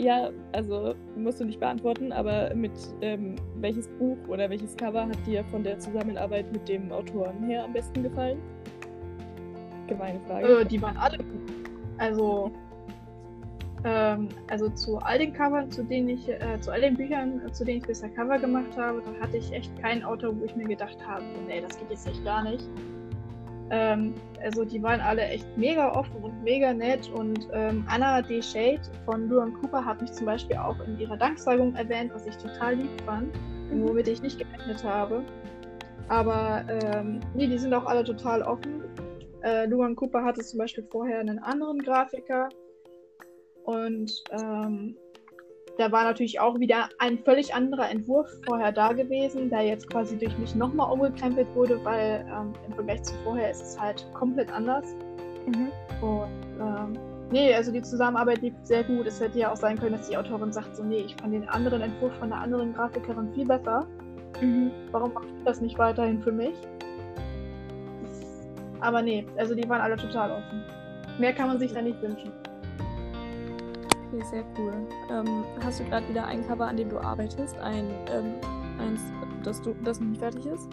ja, 0.00 0.30
also 0.52 0.94
musst 1.16 1.40
du 1.40 1.44
nicht 1.44 1.60
beantworten, 1.60 2.12
aber 2.12 2.54
mit 2.54 2.72
ähm, 3.02 3.36
welches 3.56 3.88
Buch 3.98 4.16
oder 4.28 4.48
welches 4.48 4.76
Cover 4.76 5.06
hat 5.06 5.26
dir 5.26 5.44
von 5.44 5.62
der 5.62 5.78
Zusammenarbeit 5.78 6.50
mit 6.52 6.68
dem 6.68 6.90
Autoren 6.90 7.44
her 7.44 7.64
am 7.64 7.72
besten 7.72 8.02
gefallen? 8.02 8.38
Gemeine 9.86 10.20
Frage. 10.26 10.60
Äh, 10.60 10.64
die 10.64 10.80
waren 10.80 10.96
alle 10.96 11.18
gut. 11.18 11.52
Also, 11.98 12.50
ähm, 13.84 14.28
also 14.48 14.70
zu 14.70 14.98
all 14.98 15.18
den 15.18 15.34
Covern, 15.34 15.70
zu 15.70 15.84
denen 15.84 16.08
ich, 16.08 16.28
äh, 16.28 16.58
zu 16.60 16.72
all 16.72 16.80
den 16.80 16.96
Büchern, 16.96 17.42
äh, 17.46 17.52
zu 17.52 17.64
denen 17.64 17.78
ich 17.78 17.86
bisher 17.86 18.08
Cover 18.10 18.38
gemacht 18.38 18.76
habe, 18.76 19.02
da 19.02 19.24
hatte 19.24 19.36
ich 19.36 19.52
echt 19.52 19.76
keinen 19.82 20.02
Autor, 20.02 20.38
wo 20.38 20.44
ich 20.44 20.56
mir 20.56 20.66
gedacht 20.66 20.98
habe, 21.06 21.24
nee, 21.46 21.60
das 21.60 21.78
geht 21.78 21.90
jetzt 21.90 22.06
echt 22.06 22.24
gar 22.24 22.42
nicht. 22.42 22.66
Ähm, 23.70 24.14
also 24.42 24.64
die 24.64 24.82
waren 24.82 25.00
alle 25.00 25.22
echt 25.22 25.46
mega 25.56 25.92
offen 25.92 26.16
und 26.22 26.42
mega 26.42 26.72
nett 26.72 27.08
und 27.10 27.48
ähm, 27.52 27.84
Anna 27.88 28.20
D. 28.20 28.42
Shade 28.42 28.80
von 29.04 29.28
Luan 29.28 29.54
Cooper 29.54 29.84
hat 29.84 30.00
mich 30.00 30.12
zum 30.12 30.26
Beispiel 30.26 30.56
auch 30.56 30.78
in 30.86 30.98
ihrer 30.98 31.16
Danksagung 31.16 31.74
erwähnt, 31.76 32.10
was 32.12 32.26
ich 32.26 32.36
total 32.36 32.74
lieb 32.74 32.90
fand, 33.06 33.32
mhm. 33.70 33.88
womit 33.88 34.08
ich 34.08 34.20
nicht 34.22 34.38
gerechnet 34.38 34.82
habe. 34.82 35.22
Aber 36.08 36.64
ähm, 36.68 37.20
nee, 37.34 37.46
die 37.46 37.58
sind 37.58 37.72
auch 37.72 37.86
alle 37.86 38.02
total 38.02 38.42
offen. 38.42 38.82
Äh, 39.42 39.66
Luan 39.66 39.94
Cooper 39.94 40.24
hatte 40.24 40.42
zum 40.42 40.58
Beispiel 40.58 40.84
vorher 40.90 41.20
einen 41.20 41.38
anderen 41.38 41.78
Grafiker 41.78 42.48
und 43.64 44.12
ähm, 44.32 44.96
da 45.80 45.90
war 45.90 46.04
natürlich 46.04 46.38
auch 46.38 46.60
wieder 46.60 46.90
ein 46.98 47.18
völlig 47.24 47.54
anderer 47.54 47.90
Entwurf 47.90 48.28
vorher 48.44 48.70
da 48.70 48.92
gewesen, 48.92 49.48
der 49.48 49.62
jetzt 49.62 49.88
quasi 49.88 50.18
durch 50.18 50.36
mich 50.36 50.54
nochmal 50.54 50.92
umgekrempelt 50.92 51.48
wurde, 51.54 51.82
weil 51.84 52.26
ähm, 52.28 52.52
im 52.66 52.74
Vergleich 52.74 53.02
zu 53.02 53.14
vorher 53.24 53.50
ist 53.50 53.62
es 53.62 53.80
halt 53.80 54.06
komplett 54.12 54.52
anders. 54.52 54.84
Mhm. 55.46 55.72
Und 56.02 56.28
ähm, 56.60 56.92
nee, 57.32 57.54
also 57.54 57.72
die 57.72 57.80
Zusammenarbeit 57.80 58.42
lief 58.42 58.52
sehr 58.62 58.84
gut. 58.84 59.06
Es 59.06 59.20
hätte 59.20 59.38
ja 59.38 59.50
auch 59.50 59.56
sein 59.56 59.78
können, 59.78 59.96
dass 59.96 60.06
die 60.06 60.18
Autorin 60.18 60.52
sagt, 60.52 60.76
so 60.76 60.84
nee, 60.84 60.98
ich 61.06 61.16
fand 61.16 61.32
den 61.32 61.48
anderen 61.48 61.80
Entwurf 61.80 62.12
von 62.18 62.30
einer 62.30 62.42
anderen 62.42 62.74
Grafikerin 62.74 63.32
viel 63.32 63.46
besser. 63.46 63.86
Mhm. 64.38 64.70
Warum 64.90 65.14
macht 65.14 65.28
das 65.46 65.62
nicht 65.62 65.78
weiterhin 65.78 66.20
für 66.20 66.32
mich? 66.32 66.54
Aber 68.80 69.00
nee, 69.00 69.26
also 69.38 69.54
die 69.54 69.66
waren 69.66 69.80
alle 69.80 69.96
total 69.96 70.30
offen. 70.30 70.62
mehr 71.18 71.32
kann 71.32 71.48
man 71.48 71.58
sich 71.58 71.72
da 71.72 71.80
nicht 71.80 72.02
wünschen. 72.02 72.30
Okay, 74.12 74.24
sehr 74.24 74.44
cool. 74.58 74.72
Ähm, 75.10 75.44
hast 75.64 75.78
du 75.78 75.84
gerade 75.84 76.08
wieder 76.08 76.26
ein 76.26 76.46
Cover, 76.46 76.66
an 76.66 76.76
dem 76.76 76.90
du 76.90 76.98
arbeitest? 76.98 77.56
Ein, 77.58 77.88
ähm, 78.12 78.34
eins, 78.78 79.00
das, 79.44 79.62
du, 79.62 79.74
das 79.84 80.00
noch 80.00 80.08
nicht 80.08 80.20
fertig 80.20 80.46
ist? 80.46 80.68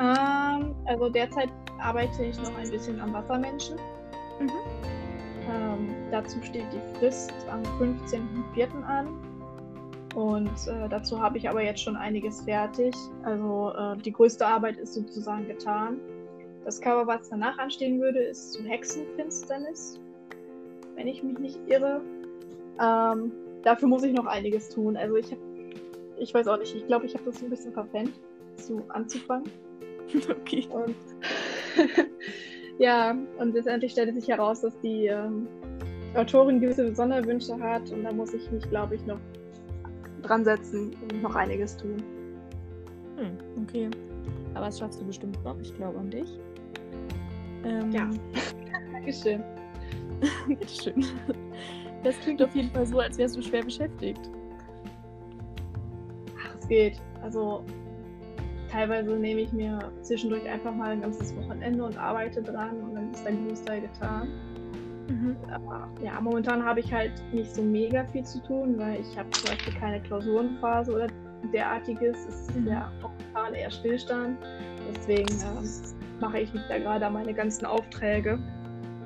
Ähm, 0.00 0.74
also 0.84 1.08
derzeit 1.08 1.50
arbeite 1.80 2.24
ich 2.24 2.38
noch 2.38 2.56
ein 2.58 2.70
bisschen 2.70 3.00
am 3.00 3.12
Wassermenschen. 3.12 3.76
Mhm. 4.38 4.50
Ähm, 5.50 5.88
dazu 6.12 6.40
steht 6.42 6.66
die 6.72 6.98
Frist 6.98 7.32
am 7.50 7.62
15.04. 7.80 8.82
an. 8.84 9.08
Und 10.14 10.68
äh, 10.68 10.88
dazu 10.88 11.20
habe 11.20 11.38
ich 11.38 11.48
aber 11.48 11.62
jetzt 11.62 11.80
schon 11.80 11.96
einiges 11.96 12.42
fertig. 12.42 12.94
Also 13.24 13.72
äh, 13.76 13.96
die 13.98 14.12
größte 14.12 14.46
Arbeit 14.46 14.76
ist 14.78 14.94
sozusagen 14.94 15.46
getan. 15.48 15.98
Das 16.64 16.80
Cover, 16.80 17.06
was 17.06 17.28
danach 17.28 17.58
anstehen 17.58 18.00
würde, 18.00 18.20
ist 18.20 18.52
zu 18.52 18.64
Hexenfinsternis, 18.64 20.00
wenn 20.96 21.06
ich 21.06 21.22
mich 21.22 21.38
nicht 21.38 21.60
irre. 21.68 22.00
Ähm, 22.80 23.32
dafür 23.62 23.88
muss 23.88 24.02
ich 24.02 24.12
noch 24.12 24.26
einiges 24.26 24.68
tun. 24.68 24.96
Also 24.96 25.16
ich 25.16 25.30
habe, 25.30 25.40
ich 26.18 26.34
weiß 26.34 26.48
auch 26.48 26.58
nicht, 26.58 26.74
ich 26.74 26.86
glaube, 26.86 27.06
ich 27.06 27.14
habe 27.14 27.24
das 27.24 27.42
ein 27.42 27.50
bisschen 27.50 27.72
verpennt, 27.72 28.12
zu 28.56 28.82
anzufangen. 28.88 29.50
Okay. 30.30 30.68
Und 30.70 30.94
ja, 32.78 33.18
und 33.38 33.54
letztendlich 33.54 33.90
stellte 33.90 34.14
sich 34.14 34.28
heraus, 34.28 34.60
dass 34.60 34.78
die 34.78 35.06
ähm, 35.06 35.48
Autorin 36.14 36.60
gewisse 36.60 36.94
Sonderwünsche 36.94 37.58
hat 37.58 37.90
und 37.90 38.04
da 38.04 38.12
muss 38.12 38.32
ich 38.32 38.48
mich, 38.52 38.68
glaube 38.70 38.94
ich, 38.94 39.04
noch 39.04 39.18
dran 40.22 40.44
setzen 40.44 40.96
und 41.02 41.22
noch 41.22 41.34
einiges 41.34 41.76
tun. 41.76 41.96
Hm, 43.16 43.36
okay. 43.64 43.90
Aber 44.54 44.66
das 44.66 44.78
schaffst 44.78 45.00
du 45.00 45.04
bestimmt 45.04 45.42
noch. 45.44 45.58
Ich 45.60 45.74
glaube 45.74 45.98
an 45.98 46.10
dich. 46.10 46.38
Ähm, 47.64 47.90
ja. 47.90 48.08
Dankeschön. 48.92 49.42
Bitteschön. 50.48 51.04
Das 52.02 52.18
klingt 52.20 52.42
auf 52.42 52.54
jeden 52.54 52.70
Fall 52.70 52.86
so, 52.86 53.00
als 53.00 53.18
wärst 53.18 53.36
du 53.36 53.42
schwer 53.42 53.64
beschäftigt. 53.64 54.30
Ach, 56.38 56.54
es 56.58 56.68
geht. 56.68 57.00
Also 57.22 57.64
teilweise 58.70 59.16
nehme 59.16 59.40
ich 59.40 59.52
mir 59.52 59.78
zwischendurch 60.02 60.48
einfach 60.48 60.74
mal 60.74 60.90
ein 60.90 61.00
ganzes 61.00 61.34
Wochenende 61.36 61.84
und 61.84 61.96
arbeite 61.96 62.42
dran 62.42 62.80
und 62.80 62.94
dann 62.94 63.10
ist 63.12 63.24
der 63.24 63.32
Großteil 63.32 63.80
getan. 63.80 64.28
Mhm. 65.08 65.36
Aber 65.50 65.88
ja, 66.02 66.20
momentan 66.20 66.64
habe 66.64 66.80
ich 66.80 66.92
halt 66.92 67.12
nicht 67.32 67.54
so 67.54 67.62
mega 67.62 68.04
viel 68.06 68.24
zu 68.24 68.42
tun, 68.42 68.78
weil 68.78 69.00
ich 69.00 69.18
habe 69.18 69.30
zum 69.30 69.50
Beispiel 69.50 69.74
keine 69.74 70.00
Klausurenphase 70.02 70.92
oder 70.92 71.06
derartiges. 71.52 72.18
Es 72.26 72.40
ist 72.48 72.56
mhm. 72.56 72.68
ja 72.68 72.92
momentan 73.00 73.54
eher 73.54 73.70
Stillstand. 73.70 74.38
Deswegen 74.94 75.32
ähm, 75.42 75.68
mache 76.20 76.40
ich 76.40 76.52
mich 76.52 76.62
da 76.68 76.78
gerade 76.78 77.06
an 77.06 77.12
meine 77.12 77.34
ganzen 77.34 77.66
Aufträge 77.66 78.38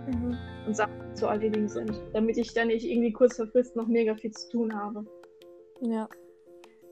mhm. 0.06 0.36
und 0.66 0.76
Sachen 0.76 0.99
zu 1.20 1.26
erledigen 1.26 1.68
sind, 1.68 2.00
damit 2.12 2.38
ich 2.38 2.52
dann 2.54 2.68
nicht 2.68 2.84
irgendwie 2.84 3.12
kurz 3.12 3.36
vor 3.36 3.46
Frist 3.46 3.76
noch 3.76 3.86
mega 3.86 4.14
viel 4.16 4.30
zu 4.30 4.50
tun 4.50 4.74
habe. 4.74 5.04
Ja. 5.80 6.08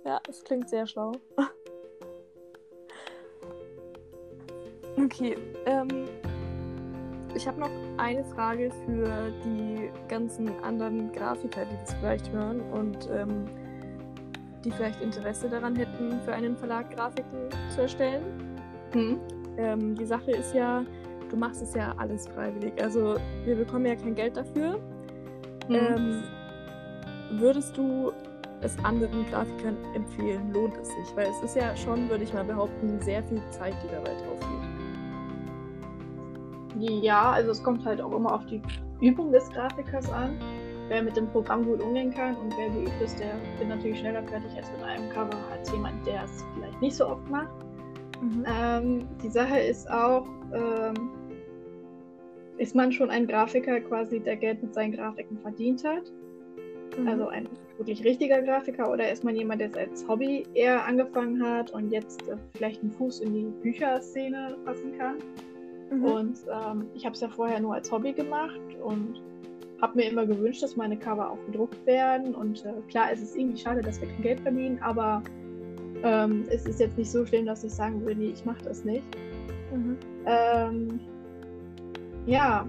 Ja, 0.05 0.21
das 0.25 0.45
klingt 0.45 0.69
sehr 0.69 0.87
schlau. 0.87 1.13
okay. 4.97 5.37
Ähm, 5.67 6.05
ich 7.35 7.47
habe 7.47 7.61
noch 7.61 7.71
eine 7.97 8.25
Frage 8.25 8.71
für 8.85 9.33
die 9.45 9.91
ganzen 10.09 10.49
anderen 10.63 11.11
Grafiker, 11.13 11.65
die 11.65 11.77
das 11.81 11.95
vielleicht 11.95 12.31
hören 12.31 12.61
und 12.73 13.09
ähm, 13.11 13.47
die 14.65 14.71
vielleicht 14.71 15.01
Interesse 15.01 15.49
daran 15.49 15.75
hätten, 15.75 16.21
für 16.25 16.33
einen 16.33 16.57
Verlag 16.57 16.95
Grafiken 16.95 17.49
zu 17.75 17.83
erstellen. 17.83 18.23
Hm. 18.93 19.19
Ähm, 19.57 19.95
die 19.95 20.07
Sache 20.07 20.33
ist 20.33 20.55
ja, 20.55 20.85
du 21.31 21.37
machst 21.37 21.63
es 21.63 21.75
ja 21.75 21.95
alles 21.97 22.29
freiwillig. 22.29 22.73
Also 22.83 23.17
wir 23.45 23.57
bekommen 23.57 23.87
ja 23.87 23.97
kein 23.97 24.15
Geld 24.15 24.37
dafür. 24.37 24.79
Hm. 25.69 25.75
Ähm, 25.75 26.23
würdest 27.39 27.77
du 27.77 28.13
es 28.61 28.77
anderen 28.85 29.27
Grafikern 29.27 29.77
empfehlen? 29.95 30.53
Lohnt 30.53 30.77
es 30.81 30.89
sich? 30.89 31.17
Weil 31.17 31.29
es 31.29 31.43
ist 31.43 31.57
ja 31.57 31.77
schon, 31.77 32.09
würde 32.09 32.25
ich 32.25 32.33
mal 32.33 32.45
behaupten, 32.45 32.99
sehr 33.01 33.23
viel 33.25 33.43
Zeit, 33.51 33.75
die 33.83 33.89
dabei 33.89 34.15
drauf 34.15 34.41
geht. 34.41 34.49
Ja, 37.03 37.33
also 37.33 37.51
es 37.51 37.63
kommt 37.63 37.85
halt 37.85 38.01
auch 38.01 38.13
immer 38.13 38.33
auf 38.35 38.47
die 38.47 38.63
Übung 39.01 39.33
des 39.33 39.51
Grafikers 39.51 40.11
an. 40.11 40.39
Wer 40.89 41.03
mit 41.03 41.17
dem 41.17 41.29
Programm 41.29 41.67
gut 41.67 41.83
umgehen 41.83 42.15
kann 42.15 42.35
und 42.37 42.57
wer 42.57 42.71
geübt 42.71 43.03
ist, 43.03 43.21
der 43.21 43.35
wird 43.59 43.69
natürlich 43.69 43.99
schneller 43.99 44.23
fertig 44.23 44.51
als 44.57 44.71
mit 44.73 44.83
einem 44.83 45.11
Cover 45.11 45.37
als 45.53 45.71
jemand, 45.71 46.07
der 46.07 46.25
es 46.25 46.43
vielleicht 46.55 46.81
nicht 46.81 46.97
so 46.97 47.09
oft 47.09 47.29
macht. 47.29 47.53
Mhm. 48.23 48.47
Ähm, 48.47 49.07
die 49.23 49.29
Sache 49.29 49.59
ist 49.59 49.91
auch, 49.91 50.27
ähm, 50.53 51.11
ist 52.59 52.75
man 52.75 52.93
schon 52.93 53.11
ein 53.11 53.27
Grafiker 53.27 53.81
quasi, 53.81 54.21
der 54.21 54.37
Geld 54.37 54.63
mit 54.63 54.75
seinen 54.75 54.93
Grafiken 54.93 55.39
verdient 55.39 55.85
hat? 55.85 56.13
Mhm. 56.99 57.09
Also 57.09 57.29
ein 57.29 57.49
wirklich 57.77 58.05
richtiger 58.05 58.43
Grafiker 58.43 58.91
oder 58.91 59.11
ist 59.11 59.25
man 59.25 59.37
jemand, 59.37 59.61
der 59.61 59.69
es 59.69 59.77
als 59.77 60.09
Hobby 60.09 60.45
eher 60.55 60.85
angefangen 60.85 61.43
hat 61.43 61.71
und 61.73 61.91
jetzt 61.91 62.29
äh, 62.29 62.37
vielleicht 62.55 62.83
einen 62.83 62.91
Fuß 62.93 63.21
in 63.21 63.35
die 63.35 63.47
Bücherszene 63.63 64.57
fassen 64.65 64.99
kann? 64.99 65.17
Mhm. 65.91 66.05
Und 66.05 66.39
ähm, 66.51 66.87
ich 66.95 67.05
habe 67.05 67.15
es 67.15 67.21
ja 67.21 67.29
vorher 67.29 67.61
nur 67.61 67.75
als 67.75 67.91
Hobby 67.91 68.13
gemacht 68.13 68.61
und 68.83 69.23
habe 69.81 69.97
mir 69.97 70.11
immer 70.11 70.27
gewünscht, 70.27 70.63
dass 70.63 70.77
meine 70.77 70.97
Cover 70.97 71.31
auch 71.31 71.47
gedruckt 71.47 71.87
werden. 71.87 72.35
Und 72.35 72.65
äh, 72.65 72.73
klar, 72.89 73.09
es 73.13 73.23
ist 73.23 73.37
irgendwie 73.37 73.59
schade, 73.59 73.81
dass 73.81 74.01
wir 74.01 74.09
kein 74.09 74.23
Geld 74.23 74.41
verdienen, 74.41 74.79
aber 74.83 75.23
ähm, 76.03 76.45
es 76.51 76.67
ist 76.67 76.81
jetzt 76.81 76.99
nicht 76.99 77.11
so 77.11 77.25
schlimm, 77.25 77.47
dass 77.47 77.63
ich 77.63 77.73
sagen 77.73 78.01
würde, 78.01 78.17
nee, 78.17 78.31
ich 78.31 78.45
mache 78.45 78.63
das 78.65 78.85
nicht. 78.85 79.05
Mhm. 79.73 79.97
Ähm, 80.27 81.01
ja, 82.29 82.67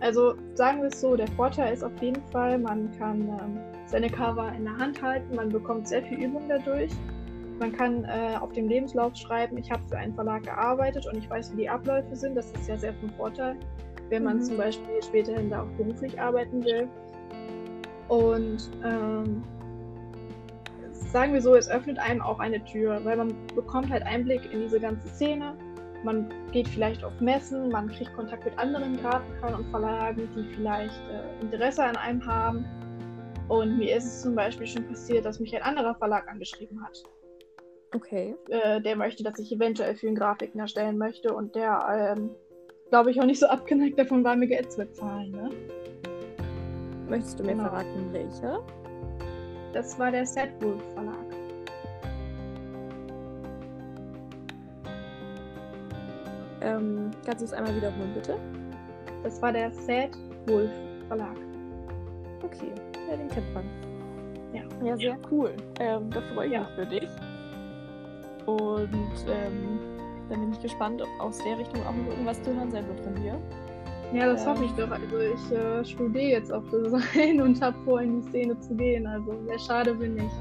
also 0.00 0.34
sagen 0.54 0.82
wir 0.82 0.88
es 0.88 1.00
so, 1.00 1.14
der 1.14 1.28
Vorteil 1.28 1.72
ist 1.72 1.84
auf 1.84 1.96
jeden 2.00 2.22
Fall, 2.32 2.58
man 2.58 2.90
kann 2.98 3.20
ähm, 3.20 3.58
seine 3.86 4.10
Cover 4.10 4.52
in 4.52 4.64
der 4.64 4.76
Hand 4.76 5.00
halten, 5.00 5.36
man 5.36 5.48
bekommt 5.48 5.86
sehr 5.86 6.02
viel 6.02 6.24
Übung 6.24 6.48
dadurch. 6.48 6.90
Man 7.60 7.70
kann 7.70 8.04
äh, 8.04 8.36
auf 8.40 8.50
dem 8.52 8.68
Lebenslauf 8.68 9.14
schreiben, 9.14 9.56
ich 9.58 9.70
habe 9.70 9.82
für 9.88 9.96
einen 9.96 10.12
Verlag 10.14 10.42
gearbeitet 10.42 11.06
und 11.06 11.18
ich 11.18 11.30
weiß, 11.30 11.52
wie 11.52 11.58
die 11.58 11.68
Abläufe 11.68 12.16
sind. 12.16 12.34
Das 12.34 12.50
ist 12.50 12.68
ja 12.68 12.76
sehr 12.76 12.94
von 12.94 13.10
Vorteil, 13.10 13.56
wenn 14.08 14.24
man 14.24 14.38
mhm. 14.38 14.42
zum 14.42 14.56
Beispiel 14.56 15.00
späterhin 15.00 15.50
da 15.50 15.62
auch 15.62 15.70
beruflich 15.78 16.20
arbeiten 16.20 16.64
will. 16.64 16.88
Und 18.08 18.70
ähm, 18.84 19.44
sagen 21.12 21.32
wir 21.32 21.40
so, 21.40 21.54
es 21.54 21.68
öffnet 21.68 22.00
einem 22.00 22.22
auch 22.22 22.40
eine 22.40 22.64
Tür, 22.64 23.04
weil 23.04 23.16
man 23.16 23.32
bekommt 23.54 23.90
halt 23.90 24.02
Einblick 24.02 24.52
in 24.52 24.62
diese 24.62 24.80
ganze 24.80 25.06
Szene. 25.10 25.54
Man 26.04 26.28
geht 26.50 26.66
vielleicht 26.68 27.04
auf 27.04 27.20
Messen, 27.20 27.68
man 27.68 27.88
kriegt 27.88 28.12
Kontakt 28.14 28.44
mit 28.44 28.58
anderen 28.58 28.96
Grafikern 28.96 29.54
und 29.54 29.70
Verlagen, 29.70 30.28
die 30.34 30.54
vielleicht 30.54 31.00
äh, 31.08 31.40
Interesse 31.40 31.84
an 31.84 31.96
einem 31.96 32.26
haben. 32.26 32.64
Und 33.48 33.78
mir 33.78 33.96
ist 33.96 34.06
es 34.06 34.22
zum 34.22 34.34
Beispiel 34.34 34.66
schon 34.66 34.86
passiert, 34.88 35.24
dass 35.24 35.38
mich 35.38 35.54
ein 35.54 35.62
anderer 35.62 35.94
Verlag 35.94 36.28
angeschrieben 36.28 36.82
hat. 36.84 37.02
Okay. 37.94 38.34
Äh, 38.48 38.80
der 38.80 38.96
möchte, 38.96 39.22
dass 39.22 39.38
ich 39.38 39.52
eventuell 39.52 39.94
für 39.94 40.06
ihn 40.06 40.14
Grafiken 40.14 40.60
erstellen 40.60 40.98
möchte 40.98 41.34
und 41.34 41.54
der, 41.54 42.14
ähm, 42.16 42.30
glaube 42.88 43.10
ich, 43.10 43.20
auch 43.20 43.26
nicht 43.26 43.40
so 43.40 43.46
abgeneigt 43.46 43.98
davon 43.98 44.24
war, 44.24 44.34
mir 44.34 44.48
Geld 44.48 44.72
zu 44.72 44.78
bezahlen. 44.78 45.30
Ne? 45.30 45.50
Möchtest 47.08 47.38
du 47.38 47.44
mir 47.44 47.52
genau. 47.52 47.64
verraten, 47.64 48.12
welcher? 48.12 48.62
Das 49.72 49.98
war 49.98 50.10
der 50.10 50.26
Setwolf 50.26 50.82
Verlag. 50.94 51.21
Ähm, 56.62 57.10
kannst 57.24 57.40
du 57.40 57.46
es 57.46 57.52
einmal 57.52 57.74
wiederholen, 57.74 58.12
bitte? 58.14 58.38
Das 59.22 59.40
war 59.42 59.52
der 59.52 59.70
Sad 59.72 60.10
Wolf 60.46 60.70
Verlag. 61.08 61.36
Okay, 62.42 62.72
ja, 63.08 63.16
den 63.16 63.28
kennt 63.28 63.54
man. 63.54 63.64
Ja, 64.52 64.62
ja 64.84 64.96
sehr 64.96 65.18
cool. 65.30 65.52
Ähm, 65.80 66.10
da 66.10 66.20
freue 66.34 66.46
ich 66.46 66.52
ja. 66.52 66.60
mich 66.60 66.70
für 66.70 66.86
dich. 66.86 67.08
Und 68.46 68.90
ähm, 69.28 69.78
dann 70.28 70.40
bin 70.40 70.52
ich 70.52 70.60
gespannt, 70.60 71.02
ob 71.02 71.08
aus 71.20 71.38
der 71.44 71.58
Richtung 71.58 71.80
auch 71.86 71.94
noch 71.94 72.10
irgendwas 72.10 72.42
zu 72.42 72.54
hören 72.54 72.70
sein 72.70 72.86
wird 72.88 73.00
von 73.00 73.14
dir. 73.14 73.40
Ja, 74.12 74.26
das 74.26 74.42
ähm, 74.42 74.48
hoffe 74.48 74.64
ich 74.64 74.72
doch. 74.72 74.90
Also 74.90 75.18
ich 75.18 75.52
äh, 75.52 75.84
studiere 75.84 76.30
jetzt 76.30 76.52
auf 76.52 76.64
Design 76.70 77.40
und 77.42 77.60
habe 77.62 77.76
vor, 77.84 78.00
in 78.00 78.20
die 78.20 78.28
Szene 78.28 78.58
zu 78.60 78.74
gehen. 78.74 79.06
Also 79.06 79.34
sehr 79.46 79.58
schade 79.58 79.94
bin 79.94 80.16
ich. 80.16 80.32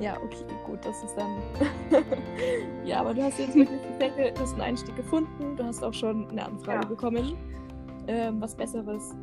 Ja, 0.00 0.16
okay, 0.22 0.44
gut, 0.66 0.84
das 0.84 1.02
ist 1.02 1.14
dann. 1.16 1.36
ja, 2.84 3.00
aber 3.00 3.14
du 3.14 3.22
hast 3.22 3.38
jetzt 3.38 3.54
wirklich, 3.54 4.34
du 4.34 4.40
hast 4.40 4.52
einen 4.52 4.62
Einstieg 4.62 4.96
gefunden. 4.96 5.56
Du 5.56 5.64
hast 5.64 5.82
auch 5.82 5.94
schon 5.94 6.28
eine 6.28 6.44
Anfrage 6.44 6.82
ja. 6.82 6.88
bekommen. 6.88 7.36
Ähm, 8.08 8.40
was 8.40 8.54
Besseres 8.54 9.14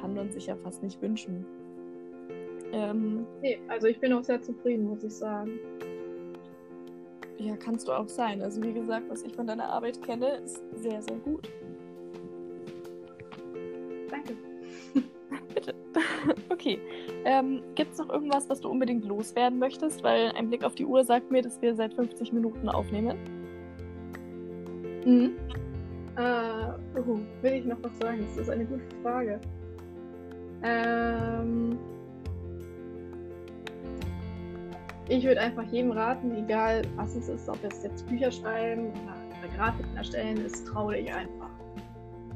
kann 0.00 0.14
man 0.14 0.30
sich 0.30 0.46
ja 0.46 0.56
fast 0.56 0.82
nicht 0.82 1.00
wünschen. 1.00 1.44
Ähm, 2.72 3.26
nee, 3.42 3.58
also 3.68 3.86
ich 3.86 4.00
bin 4.00 4.12
auch 4.12 4.24
sehr 4.24 4.40
zufrieden, 4.42 4.88
muss 4.88 5.04
ich 5.04 5.14
sagen. 5.14 5.58
Ja, 7.38 7.54
kannst 7.56 7.86
du 7.86 7.92
auch 7.92 8.08
sein. 8.08 8.42
Also 8.42 8.62
wie 8.62 8.72
gesagt, 8.72 9.08
was 9.08 9.22
ich 9.22 9.34
von 9.34 9.46
deiner 9.46 9.68
Arbeit 9.68 10.02
kenne, 10.02 10.36
ist 10.44 10.62
sehr, 10.74 11.02
sehr 11.02 11.16
gut. 11.18 11.48
Danke. 14.10 14.36
Bitte. 15.54 15.74
okay. 16.48 16.78
Ähm, 17.26 17.60
Gibt 17.74 17.92
es 17.92 17.98
noch 17.98 18.08
irgendwas, 18.08 18.48
was 18.48 18.60
du 18.60 18.68
unbedingt 18.70 19.04
loswerden 19.04 19.58
möchtest? 19.58 20.04
Weil 20.04 20.30
ein 20.36 20.48
Blick 20.48 20.62
auf 20.62 20.76
die 20.76 20.86
Uhr 20.86 21.02
sagt 21.02 21.28
mir, 21.32 21.42
dass 21.42 21.60
wir 21.60 21.74
seit 21.74 21.92
50 21.92 22.32
Minuten 22.32 22.68
aufnehmen. 22.68 23.18
Mhm. 25.04 25.32
Äh, 26.16 27.00
uh, 27.00 27.18
will 27.42 27.52
ich 27.52 27.64
noch 27.64 27.78
was 27.82 27.98
sagen? 27.98 28.24
Das 28.28 28.42
ist 28.42 28.48
eine 28.48 28.64
gute 28.64 28.84
Frage. 29.02 29.40
Ähm, 30.62 31.76
ich 35.08 35.24
würde 35.24 35.40
einfach 35.40 35.64
jedem 35.64 35.90
raten, 35.90 36.32
egal 36.36 36.82
was 36.94 37.16
es 37.16 37.28
ist, 37.28 37.48
ob 37.48 37.58
es 37.64 37.82
jetzt 37.82 38.06
Bücher 38.06 38.30
schreiben 38.30 38.90
oder 38.90 39.56
Grafiken 39.56 39.96
erstellen 39.96 40.36
ist, 40.46 40.64
trau 40.68 40.92
dich 40.92 41.12
einfach. 41.12 41.50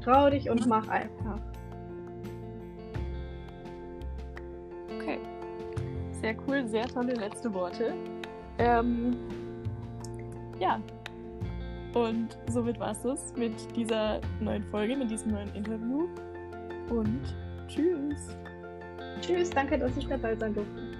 Trau 0.03 0.29
dich 0.29 0.49
und 0.49 0.67
mach 0.67 0.89
einfach. 0.89 1.39
Sehr 6.21 6.35
cool, 6.47 6.67
sehr 6.67 6.87
tolle 6.87 7.13
letzte 7.13 7.51
Worte. 7.51 7.95
Ähm, 8.59 9.17
ja. 10.59 10.79
Und 11.95 12.37
somit 12.47 12.79
war 12.79 12.91
es 12.91 13.01
das 13.01 13.33
mit 13.35 13.53
dieser 13.75 14.21
neuen 14.39 14.63
Folge, 14.65 14.95
mit 14.95 15.09
diesem 15.09 15.31
neuen 15.31 15.53
Interview. 15.55 16.07
Und 16.89 17.21
tschüss. 17.67 18.37
Tschüss, 19.19 19.49
danke, 19.49 19.79
dass 19.79 19.97
ich 19.97 20.07
dabei 20.07 20.35
sein 20.35 20.53
durfte. 20.53 20.90